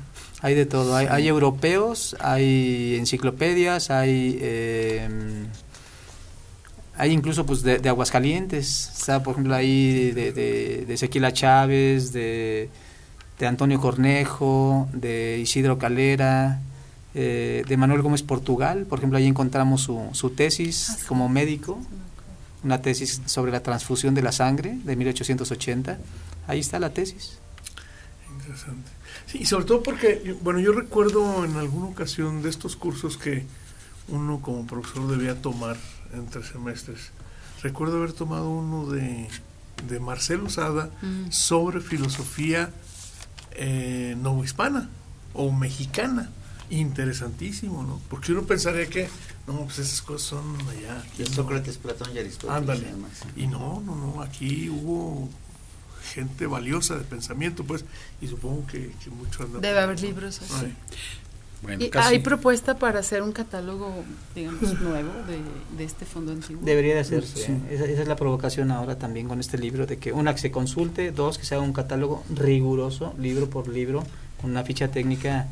Hay 0.42 0.56
de 0.56 0.66
todo. 0.66 0.96
Hay, 0.96 1.08
hay 1.10 1.28
europeos, 1.28 2.16
hay 2.20 2.96
enciclopedias, 3.00 3.90
hay 3.90 4.38
eh, 4.42 5.08
hay 6.98 7.12
incluso 7.12 7.46
pues 7.46 7.62
de, 7.62 7.80
de 7.80 7.90
Aguascalientes. 7.90 8.92
Está 8.96 9.22
por 9.24 9.34
ejemplo 9.34 9.56
ahí 9.56 10.12
de, 10.12 10.32
de, 10.32 10.86
de 10.86 10.94
Ezequiel 10.94 11.32
Chávez, 11.34 12.14
de, 12.14 12.70
de 13.40 13.48
Antonio 13.48 13.80
Cornejo, 13.82 14.88
de 14.94 15.40
Isidro 15.40 15.78
Calera, 15.78 16.62
eh, 17.14 17.64
de 17.68 17.78
Manuel 17.78 18.02
Gómez 18.02 18.24
Portugal. 18.24 18.86
Por 18.86 19.00
ejemplo 19.00 19.18
ahí 19.18 19.28
encontramos 19.28 19.82
su, 19.82 20.10
su 20.14 20.30
tesis 20.32 21.06
como 21.08 21.28
médico, 21.28 21.80
una 22.64 22.82
tesis 22.82 23.22
sobre 23.26 23.52
la 23.52 23.62
transfusión 23.62 24.16
de 24.16 24.22
la 24.22 24.32
sangre 24.32 24.78
de 24.84 24.96
1880. 24.96 25.98
Ahí 26.48 26.60
está 26.60 26.80
la 26.80 26.92
tesis. 26.92 27.40
Interesante. 28.46 28.92
Sí, 29.26 29.40
y 29.42 29.46
sobre 29.46 29.66
todo 29.66 29.82
porque, 29.84 30.36
bueno, 30.42 30.60
yo 30.60 30.72
recuerdo 30.72 31.44
en 31.46 31.56
alguna 31.58 31.88
ocasión 31.88 32.42
de 32.44 32.50
estos 32.50 32.76
cursos 32.76 33.18
que 33.18 33.46
uno 34.08 34.40
como 34.42 34.68
profesor 34.68 35.08
debía 35.10 35.42
tomar 35.42 35.78
entre 36.14 36.44
semestres. 36.44 37.12
Recuerdo 37.64 37.98
haber 37.98 38.14
tomado 38.14 38.50
uno 38.50 38.86
de, 38.88 39.28
de 39.88 40.00
Marcelo 40.00 40.50
Sada 40.50 40.92
Mm. 41.02 41.32
sobre 41.32 41.82
filosofía 41.82 42.72
eh, 43.52 44.16
novohispana 44.22 44.90
o 45.34 45.52
mexicana. 45.52 46.30
Interesantísimo, 46.70 47.84
¿no? 47.84 48.00
Porque 48.10 48.32
uno 48.32 48.44
pensaría 48.44 48.88
que, 48.88 49.08
no, 49.48 49.62
pues 49.66 49.80
esas 49.80 50.02
cosas 50.02 50.28
son 50.28 50.56
allá. 50.70 51.00
aquí 51.00 51.24
Y 51.24 51.26
no. 51.30 51.34
Sócrates, 51.36 51.78
Platón 51.78 52.10
y 52.16 52.20
Aristóteles. 52.20 52.58
Ándale. 52.58 52.88
Y 53.36 53.48
no, 53.48 53.82
no, 53.86 53.96
no, 53.96 54.22
aquí 54.22 54.70
hubo 54.70 55.30
gente 56.14 56.46
valiosa 56.48 56.96
de 56.98 57.04
pensamiento, 57.04 57.64
pues, 57.64 57.84
y 58.22 58.28
supongo 58.28 58.66
que, 58.68 58.92
que 59.04 59.10
mucho 59.10 59.44
andan. 59.44 59.62
Debe 59.62 59.80
haber 59.80 60.00
libros 60.02 60.42
así. 60.42 60.54
Ay, 60.66 60.76
Bueno, 61.62 61.84
¿Y 61.84 61.90
casi. 61.90 62.14
hay 62.14 62.20
propuesta 62.20 62.78
para 62.78 63.00
hacer 63.00 63.22
un 63.24 63.32
catálogo, 63.32 64.04
digamos, 64.36 64.80
nuevo 64.82 65.12
de, 65.28 65.40
de 65.78 65.84
este 65.84 66.06
fondo 66.06 66.32
antiguo? 66.32 66.62
Debería 66.64 66.94
de 66.94 67.00
hacerse. 67.02 67.38
Sí. 67.46 67.52
¿eh? 67.52 67.60
Esa, 67.72 67.86
esa 67.86 68.02
es 68.04 68.08
la 68.08 68.16
provocación 68.16 68.72
ahora 68.72 68.98
también 69.00 69.28
con 69.28 69.40
este 69.40 69.58
libro, 69.58 69.86
de 69.88 69.98
que 69.98 70.12
una 70.12 70.34
que 70.36 70.42
se 70.42 70.52
consulte, 70.52 71.12
dos 71.12 71.38
que 71.38 71.46
se 71.46 71.56
haga 71.56 71.64
un 71.64 71.74
catálogo 71.74 72.24
riguroso, 72.34 73.14
libro 73.20 73.50
por 73.50 73.68
libro, 73.68 74.04
con 74.42 74.52
una 74.52 74.64
ficha 74.64 74.90
técnica 74.90 75.48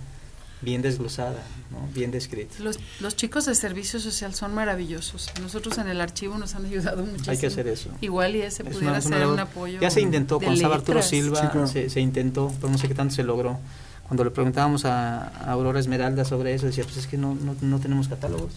bien 0.64 0.82
desglosada, 0.82 1.44
¿no? 1.72 1.88
bien 1.94 2.12
descrita. 2.12 2.54
Los, 2.60 2.80
los 3.00 3.16
chicos 3.16 3.46
de 3.46 3.56
servicio 3.56 4.00
social 4.00 4.34
son 4.34 4.54
maravillosos. 4.54 5.30
Nosotros 5.42 5.78
en 5.78 5.88
el 5.88 6.00
archivo 6.02 6.38
nos 6.38 6.56
han 6.56 6.66
ayudado 6.66 7.04
muchísimo. 7.04 7.32
Hay 7.32 7.38
que 7.38 7.48
hacer 7.48 7.68
eso. 7.68 7.90
Igual 8.02 8.36
y 8.36 8.42
ese 8.42 8.64
Es 8.64 8.70
pudiera 8.70 8.90
una- 8.92 8.98
es 9.00 9.06
una 9.06 9.18
ser 9.18 9.28
un 9.28 9.40
apoyo. 9.40 9.80
Ya 9.80 9.90
se 9.90 10.02
intentó 10.02 10.40
con 10.40 10.56
Saba 10.58 10.76
Arturo. 10.76 11.02
Silva, 11.02 11.42
Sí, 11.42 11.48
claro. 11.52 11.68
se, 11.68 11.90
se 11.90 12.00
intentó, 12.02 12.52
pero 12.60 12.72
no 12.72 12.78
sé 12.78 12.88
qué 12.88 12.96
tanto 12.96 13.14
se 13.16 13.24
logró. 13.24 13.60
Cuando 14.08 14.24
le 14.24 14.32
preguntábamos 14.32 14.86
a, 14.86 15.28
a 15.28 15.52
Aurora 15.52 15.80
Esmeralda 15.80 16.26
sobre 16.26 16.54
eso, 16.54 16.66
decía, 16.66 16.84
pues 16.84 16.98
es 16.98 17.08
que 17.08 17.18
no, 17.18 17.36
no, 17.36 17.56
no 17.62 17.80
tenemos 17.80 18.08
catálogos. 18.08 18.52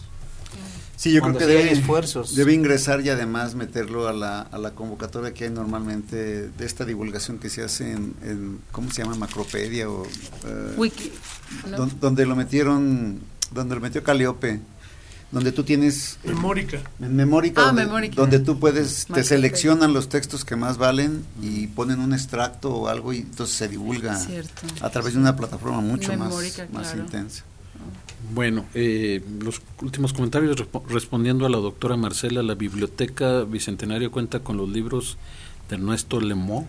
Sí, 0.97 1.13
yo 1.13 1.21
creo 1.21 1.37
que 1.37 1.45
debe, 1.47 1.71
esfuerzos. 1.73 2.35
debe 2.35 2.55
ingresar 2.55 3.01
y 3.05 3.11
además 3.11 3.55
meterlo 3.55 4.09
a 4.09 4.15
la, 4.15 4.41
a 4.41 4.57
la 4.59 4.71
convocatoria 4.71 5.35
que 5.35 5.45
hay 5.45 5.51
normalmente 5.51 6.49
de 6.49 6.65
esta 6.65 6.85
divulgación 6.87 7.39
que 7.39 7.51
se 7.51 7.63
hace 7.63 7.93
en, 7.93 8.15
en 8.23 8.61
¿cómo 8.73 8.91
se 8.91 9.03
llama? 9.03 9.15
Macropedia 9.15 9.91
o... 9.91 10.05
eh, 10.07 10.75
Wiki. 10.79 11.13
¿no? 11.71 11.77
don- 11.77 12.01
donde 12.01 12.25
lo 12.25 12.35
metieron, 12.35 13.21
donde 13.53 13.75
lo 13.75 13.81
metió 13.83 14.03
Caliope, 14.03 14.61
donde 15.33 15.53
tú 15.53 15.65
tienes... 15.65 16.19
Memórica. 16.25 16.79
En 16.99 17.15
Memórica, 17.15 17.61
Ah, 17.61 17.67
donde, 17.67 17.85
Memórica. 17.85 18.15
donde 18.17 18.39
tú 18.39 18.59
puedes, 18.59 19.05
te 19.05 19.11
Macropedia. 19.13 19.29
seleccionan 19.29 19.93
los 19.93 20.09
textos 20.09 20.47
que 20.47 20.57
más 20.57 20.79
valen 20.79 21.27
y 21.43 21.67
ponen 21.67 22.01
un 22.01 22.15
extracto 22.15 22.75
o 22.75 22.89
algo 22.89 23.13
y 23.13 23.19
entonces 23.19 23.55
se 23.55 23.69
divulga 23.69 24.19
Cierto. 24.19 24.63
a 24.81 24.89
través 24.89 25.13
de 25.13 25.19
una 25.21 25.37
plataforma 25.37 25.81
mucho 25.83 26.11
Memórica, 26.13 26.67
más, 26.73 26.87
más 26.87 26.97
intensa. 26.97 27.45
Bueno, 28.35 28.65
eh, 28.75 29.23
los 29.41 29.61
últimos 29.83 30.13
comentarios 30.13 30.57
respo- 30.57 30.85
respondiendo 30.89 31.47
a 31.47 31.49
la 31.49 31.59
doctora 31.59 31.97
Marcela, 31.97 32.43
la 32.43 32.55
biblioteca 32.55 33.45
Bicentenario 33.45 34.11
cuenta 34.11 34.41
con 34.41 34.57
los 34.57 34.69
libros 34.69 35.17
de 35.69 35.77
Ernesto 35.77 36.21
Lemoy, 36.21 36.65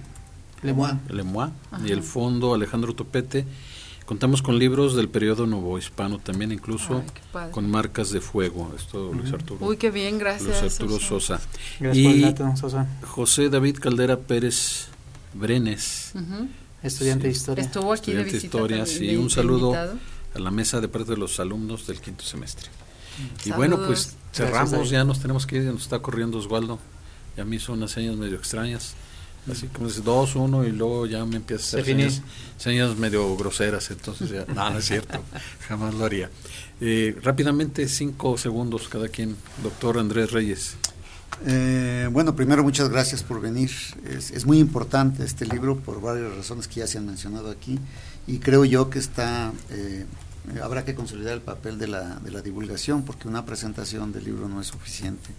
Lemoine. 0.64 1.00
Lemoy 1.10 1.50
y 1.86 1.92
el 1.92 2.04
fondo 2.04 2.54
Alejandro 2.54 2.94
Topete 2.94 3.46
Contamos 4.06 4.42
con 4.42 4.58
libros 4.58 4.96
del 4.96 5.10
periodo 5.10 5.46
novohispano 5.48 6.18
también, 6.20 6.54
incluso 6.54 7.04
Ay, 7.34 7.52
con 7.52 7.70
marcas 7.70 8.10
de 8.12 8.22
fuego. 8.22 8.72
Esto 8.78 9.12
Luis 9.14 9.34
Arturo. 9.34 9.66
Uy, 9.66 9.76
qué 9.76 9.92
bien, 9.92 10.18
gracias. 10.18 10.62
Luis 10.62 10.74
Arturo 10.80 10.98
Sosa. 10.98 11.40
Sosa. 11.40 11.50
Gracias 11.82 12.06
por 12.06 12.14
el 12.14 12.20
Y 12.20 12.22
dato, 12.22 12.56
Sosa. 12.56 12.88
José 13.06 13.50
David 13.50 13.80
Caldera 13.82 14.18
Pérez 14.18 14.88
Brenes. 15.34 16.14
Estudiante 16.82 17.28
de 17.28 17.34
historia. 17.34 17.66
Estuvo 17.66 17.92
aquí 17.92 18.14
de 18.14 18.22
estudiante 18.22 18.32
de 18.32 18.38
visita. 18.38 18.46
historia. 18.58 18.78
también, 18.78 18.98
Sí, 18.98 19.08
de- 19.08 19.18
un 19.18 19.28
de 19.28 19.34
saludo 19.34 19.66
invitado. 19.74 19.94
A 20.38 20.40
la 20.40 20.52
mesa 20.52 20.80
de 20.80 20.88
parte 20.88 21.12
de 21.12 21.18
los 21.18 21.40
alumnos 21.40 21.88
del 21.88 22.00
quinto 22.00 22.24
semestre. 22.24 22.70
Y 23.46 23.52
bueno, 23.52 23.78
pues 23.86 24.16
cerramos, 24.32 24.90
ya 24.90 25.04
nos 25.04 25.20
tenemos 25.20 25.48
que 25.48 25.58
ir, 25.58 25.64
nos 25.64 25.82
está 25.82 26.00
corriendo 26.00 26.38
Osvaldo. 26.38 26.80
Ya 27.36 27.44
me 27.46 27.56
hizo 27.56 27.74
unas 27.74 27.92
señas 27.92 28.16
medio 28.16 28.38
extrañas. 28.38 28.94
Así 29.52 29.68
como 29.68 29.88
dice 29.88 30.02
dos, 30.02 30.36
uno, 30.36 30.66
y 30.66 30.72
luego 30.72 31.06
ya 31.06 31.26
me 31.26 31.38
empieza 31.38 31.78
a 31.78 31.82
hacer 31.82 31.86
señas, 31.86 32.22
señas 32.58 32.98
medio 32.98 33.36
groseras. 33.36 33.90
Entonces 33.92 34.30
ya, 34.30 34.46
no, 34.46 34.70
no 34.70 34.78
es 34.78 34.86
cierto, 34.86 35.20
jamás 35.68 35.94
lo 35.96 36.06
haría. 36.06 36.30
Eh, 36.82 37.16
rápidamente, 37.24 37.88
cinco 37.88 38.38
segundos 38.38 38.88
cada 38.90 39.08
quien. 39.08 39.36
Doctor 39.64 39.98
Andrés 39.98 40.32
Reyes. 40.32 40.76
Eh, 41.46 42.10
bueno, 42.12 42.36
primero 42.36 42.62
muchas 42.62 42.90
gracias 42.90 43.24
por 43.24 43.42
venir. 43.42 43.72
Es, 44.06 44.32
es 44.32 44.46
muy 44.46 44.60
importante 44.60 45.24
este 45.24 45.46
libro 45.46 45.78
por 45.78 46.02
varias 46.02 46.36
razones 46.36 46.68
que 46.68 46.82
ya 46.82 46.88
se 46.88 46.98
han 46.98 47.06
mencionado 47.06 47.50
aquí 47.50 47.80
y 48.28 48.40
creo 48.40 48.66
yo 48.66 48.90
que 48.90 49.00
está 49.00 49.54
eh, 49.72 50.06
eh, 50.54 50.62
habrá 50.62 50.86
que 50.86 50.96
consolidar 50.96 51.34
el 51.34 51.42
papel 51.42 51.78
de 51.78 51.88
la, 51.88 52.16
de 52.16 52.32
la 52.32 52.42
divulgación 52.42 53.04
porque 53.04 53.28
una 53.28 53.46
presentación 53.46 54.12
del 54.12 54.26
libro 54.26 54.48
no 54.48 54.62
es 54.62 54.68
suficiente. 54.68 55.30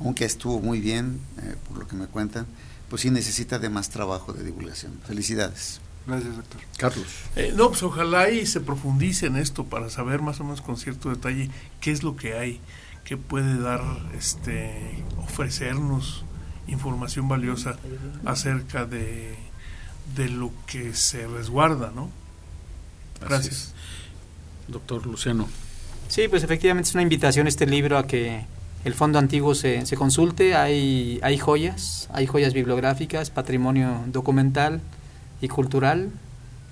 Aunque 0.00 0.24
estuvo 0.24 0.60
muy 0.60 0.80
bien, 0.80 1.20
eh, 1.42 1.54
por 1.68 1.78
lo 1.78 1.86
que 1.86 1.96
me 1.96 2.06
cuentan, 2.06 2.46
pues 2.88 3.02
sí 3.02 3.10
necesita 3.10 3.58
de 3.58 3.68
más 3.68 3.90
trabajo 3.90 4.32
de 4.32 4.44
divulgación. 4.44 4.92
Felicidades. 5.06 5.80
Gracias, 6.06 6.36
doctor. 6.36 6.60
Carlos. 6.76 7.06
Eh, 7.36 7.52
no, 7.56 7.68
pues 7.68 7.82
ojalá 7.82 8.30
y 8.30 8.46
se 8.46 8.60
profundice 8.60 9.26
en 9.26 9.36
esto 9.36 9.64
para 9.64 9.88
saber 9.90 10.20
más 10.20 10.40
o 10.40 10.44
menos 10.44 10.60
con 10.60 10.76
cierto 10.76 11.10
detalle 11.10 11.50
qué 11.80 11.92
es 11.92 12.02
lo 12.02 12.16
que 12.16 12.34
hay, 12.34 12.60
qué 13.04 13.16
puede 13.16 13.58
dar, 13.58 13.82
este, 14.16 15.04
ofrecernos 15.18 16.24
información 16.66 17.28
valiosa 17.28 17.76
acerca 18.24 18.86
de, 18.86 19.36
de 20.14 20.28
lo 20.28 20.50
que 20.66 20.94
se 20.94 21.26
resguarda, 21.26 21.90
¿no? 21.94 22.10
Gracias. 23.20 23.73
Doctor 24.68 25.06
Luciano. 25.06 25.48
Sí, 26.08 26.28
pues 26.28 26.42
efectivamente 26.42 26.88
es 26.88 26.94
una 26.94 27.02
invitación 27.02 27.46
este 27.46 27.66
libro 27.66 27.98
a 27.98 28.06
que 28.06 28.44
el 28.84 28.94
fondo 28.94 29.18
antiguo 29.18 29.54
se, 29.54 29.86
se 29.86 29.96
consulte. 29.96 30.54
Hay, 30.54 31.18
hay 31.22 31.38
joyas, 31.38 32.08
hay 32.12 32.26
joyas 32.26 32.52
bibliográficas, 32.54 33.30
patrimonio 33.30 34.00
documental 34.06 34.80
y 35.40 35.48
cultural 35.48 36.10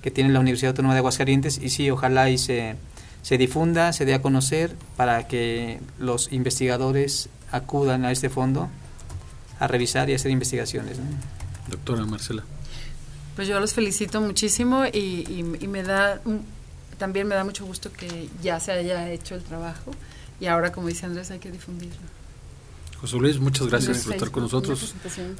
que 0.01 0.11
tiene 0.11 0.31
la 0.31 0.39
Universidad 0.39 0.71
Autónoma 0.71 0.93
de 0.93 0.99
Aguascalientes 0.99 1.57
y 1.61 1.69
sí, 1.69 1.89
ojalá 1.89 2.29
y 2.29 2.37
se, 2.37 2.75
se 3.21 3.37
difunda, 3.37 3.93
se 3.93 4.05
dé 4.05 4.13
a 4.13 4.21
conocer 4.21 4.75
para 4.97 5.27
que 5.27 5.79
los 5.97 6.31
investigadores 6.33 7.29
acudan 7.51 8.03
a 8.05 8.11
este 8.11 8.29
fondo 8.29 8.69
a 9.59 9.67
revisar 9.67 10.09
y 10.09 10.13
hacer 10.13 10.31
investigaciones. 10.31 10.97
¿no? 10.99 11.05
Doctora 11.69 12.05
Marcela. 12.05 12.43
Pues 13.35 13.47
yo 13.47 13.59
los 13.59 13.73
felicito 13.73 14.19
muchísimo 14.21 14.83
y, 14.85 14.97
y- 14.97 15.57
y 15.63 15.67
me 15.67 15.83
da 15.83 16.19
un- 16.25 16.43
también 16.97 17.27
me 17.27 17.35
da 17.35 17.43
mucho 17.43 17.65
gusto 17.65 17.91
que 17.91 18.29
ya 18.41 18.59
se 18.59 18.71
haya 18.71 19.09
hecho 19.11 19.35
el 19.35 19.43
trabajo 19.43 19.91
y 20.39 20.45
ahora 20.47 20.71
como 20.71 20.87
dice 20.87 21.05
Andrés 21.05 21.31
hay 21.31 21.39
que 21.39 21.51
difundirlo. 21.51 21.95
José 22.99 23.17
Luis, 23.17 23.37
muchas 23.39 23.67
gracias 23.67 24.03
por 24.05 24.13
estar 24.13 24.31
con 24.31 24.43
nosotros. 24.43 24.95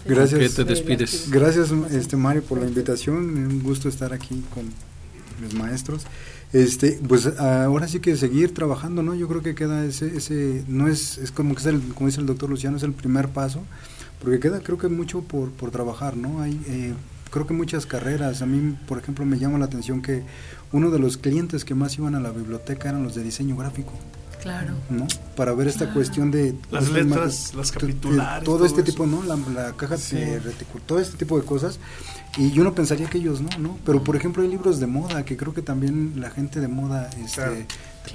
Gracias. 0.06 0.40
¿Qué 0.40 0.50
te 0.50 0.64
de- 0.66 0.70
despides? 0.76 1.30
Gracias, 1.32 1.72
este 1.92 2.18
Mario, 2.18 2.44
por 2.44 2.60
la 2.60 2.68
invitación. 2.68 3.16
Un 3.16 3.64
gusto 3.64 3.88
estar 3.88 4.12
aquí 4.12 4.44
con 4.54 4.66
los 5.42 5.54
maestros. 5.54 6.04
Este, 6.52 7.00
pues 7.08 7.26
ahora 7.40 7.88
sí 7.88 8.00
que 8.02 8.18
seguir 8.18 8.54
trabajando, 8.54 9.02
¿no? 9.02 9.16
Yo 9.16 9.30
creo 9.30 9.42
que 9.42 9.56
queda 9.56 9.86
ese, 9.86 10.16
ese, 10.18 10.64
no 10.68 10.90
es, 10.90 11.18
es 11.18 11.32
como 11.32 11.56
que 11.56 11.62
es 11.62 11.66
el, 11.68 11.82
como 11.94 12.08
dice 12.08 12.20
el 12.20 12.28
doctor 12.28 12.50
Luciano, 12.50 12.76
es 12.78 12.84
el 12.84 12.92
primer 12.94 13.30
paso, 13.30 13.64
porque 14.22 14.40
queda, 14.42 14.60
creo 14.60 14.78
que 14.78 14.90
mucho 14.90 15.22
por, 15.22 15.50
por 15.52 15.72
trabajar, 15.72 16.18
¿no? 16.18 16.42
Hay, 16.42 16.60
eh, 16.68 16.94
creo 17.34 17.46
que 17.48 17.54
muchas 17.54 17.86
carreras. 17.86 18.42
A 18.42 18.46
mí, 18.46 18.76
por 18.88 18.98
ejemplo, 19.00 19.26
me 19.26 19.38
llama 19.40 19.58
la 19.58 19.66
atención 19.66 20.02
que 20.02 20.24
uno 20.72 20.90
de 20.92 21.00
los 21.00 21.18
clientes 21.18 21.66
que 21.66 21.76
más 21.76 21.98
iban 21.98 22.16
a 22.16 22.20
la 22.20 22.30
biblioteca 22.32 22.90
eran 22.90 23.04
los 23.04 23.16
de 23.16 23.24
diseño 23.24 23.58
gráfico. 23.58 23.92
Claro. 24.42 24.74
¿no? 24.90 25.08
Para 25.38 25.54
ver 25.54 25.70
esta 25.70 25.86
Ah. 25.86 25.94
cuestión 25.94 26.30
de 26.30 26.54
Las 26.70 26.92
letras, 26.92 27.54
las 27.56 27.72
capitulares, 27.72 28.44
todo, 28.44 28.58
todo 28.58 28.66
este 28.66 28.82
eso. 28.82 28.92
tipo, 28.92 29.06
¿no? 29.08 29.24
La, 29.24 29.38
la 29.38 29.72
caja 29.78 29.96
Sí. 29.98 30.18
de 30.18 30.40
reticul, 30.40 30.82
todo 30.82 31.00
este 31.00 31.16
tipo 31.18 31.40
de 31.40 31.46
cosas. 31.46 31.80
Y 32.38 32.52
yo 32.52 32.64
no 32.66 32.74
pensaría 32.76 33.10
que 33.10 33.20
ellos 33.20 33.40
no, 33.42 33.50
¿no? 33.58 33.78
Pero 33.86 34.04
por 34.04 34.18
ejemplo 34.18 34.44
hay 34.44 34.50
libros 34.50 34.82
de 34.82 34.88
moda 34.88 35.24
que 35.24 35.38
creo 35.38 35.54
que 35.54 35.62
también 35.62 36.14
la 36.18 36.30
gente 36.30 36.60
de 36.60 36.68
moda 36.68 37.10
este, 37.24 37.36
Claro. 37.36 37.56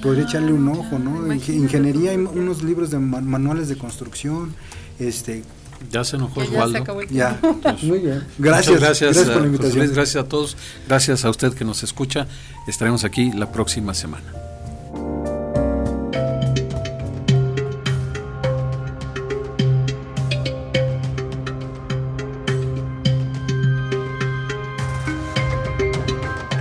podría 0.03 0.25
echarle 0.25 0.53
un 0.53 0.64
Claro, 0.66 0.81
ojo, 0.81 0.89
claro, 0.99 1.05
¿no? 1.23 1.33
Ingeniería, 1.35 2.11
hay 2.11 2.19
unos 2.19 2.62
libros 2.62 2.91
de 2.91 2.99
ma- 2.99 3.23
manuales 3.23 3.69
de 3.71 3.79
construcción, 3.79 4.55
este, 4.99 5.45
Ya 5.91 6.05
se 6.05 6.16
enojó 6.16 6.41
Ya, 6.41 6.45
ya 6.47 6.51
se 6.51 6.57
Osvaldo. 6.57 6.79
acabó 6.79 7.01
el 7.01 7.09
ya. 7.09 7.41
Muy 7.83 7.99
bien. 8.01 8.24
Gracias, 8.39 8.81
gracias, 8.81 9.14
gracias 9.14 9.26
por 9.26 9.35
la 9.37 9.41
José 9.41 9.47
invitación. 9.47 9.79
Luis, 9.79 9.93
gracias 9.93 10.24
a 10.24 10.29
todos, 10.29 10.57
gracias 10.87 11.24
a 11.24 11.31
usted 11.31 11.53
que 11.55 11.64
nos 11.64 11.83
escucha. 11.83 12.26
Estaremos 12.66 13.05
aquí 13.05 13.33
la 13.33 13.51
próxima 13.51 13.95
semana. 13.95 14.33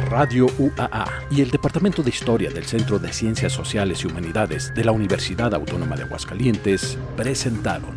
Radio 0.09 0.47
UAA 0.57 1.05
y 1.29 1.41
el 1.41 1.51
Departamento 1.51 2.01
de 2.01 2.09
Historia 2.09 2.49
del 2.49 2.65
Centro 2.65 2.97
de 2.97 3.11
Ciencias 3.13 3.53
Sociales 3.53 4.03
y 4.03 4.07
Humanidades 4.07 4.73
de 4.73 4.83
la 4.83 4.91
Universidad 4.91 5.53
Autónoma 5.53 5.95
de 5.95 6.03
Aguascalientes 6.03 6.97
presentaron 7.15 7.95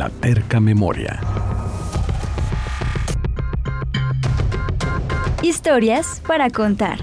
La 0.00 0.08
Terca 0.08 0.60
Memoria. 0.60 1.20
Historias 5.42 6.22
para 6.26 6.48
contar. 6.48 7.00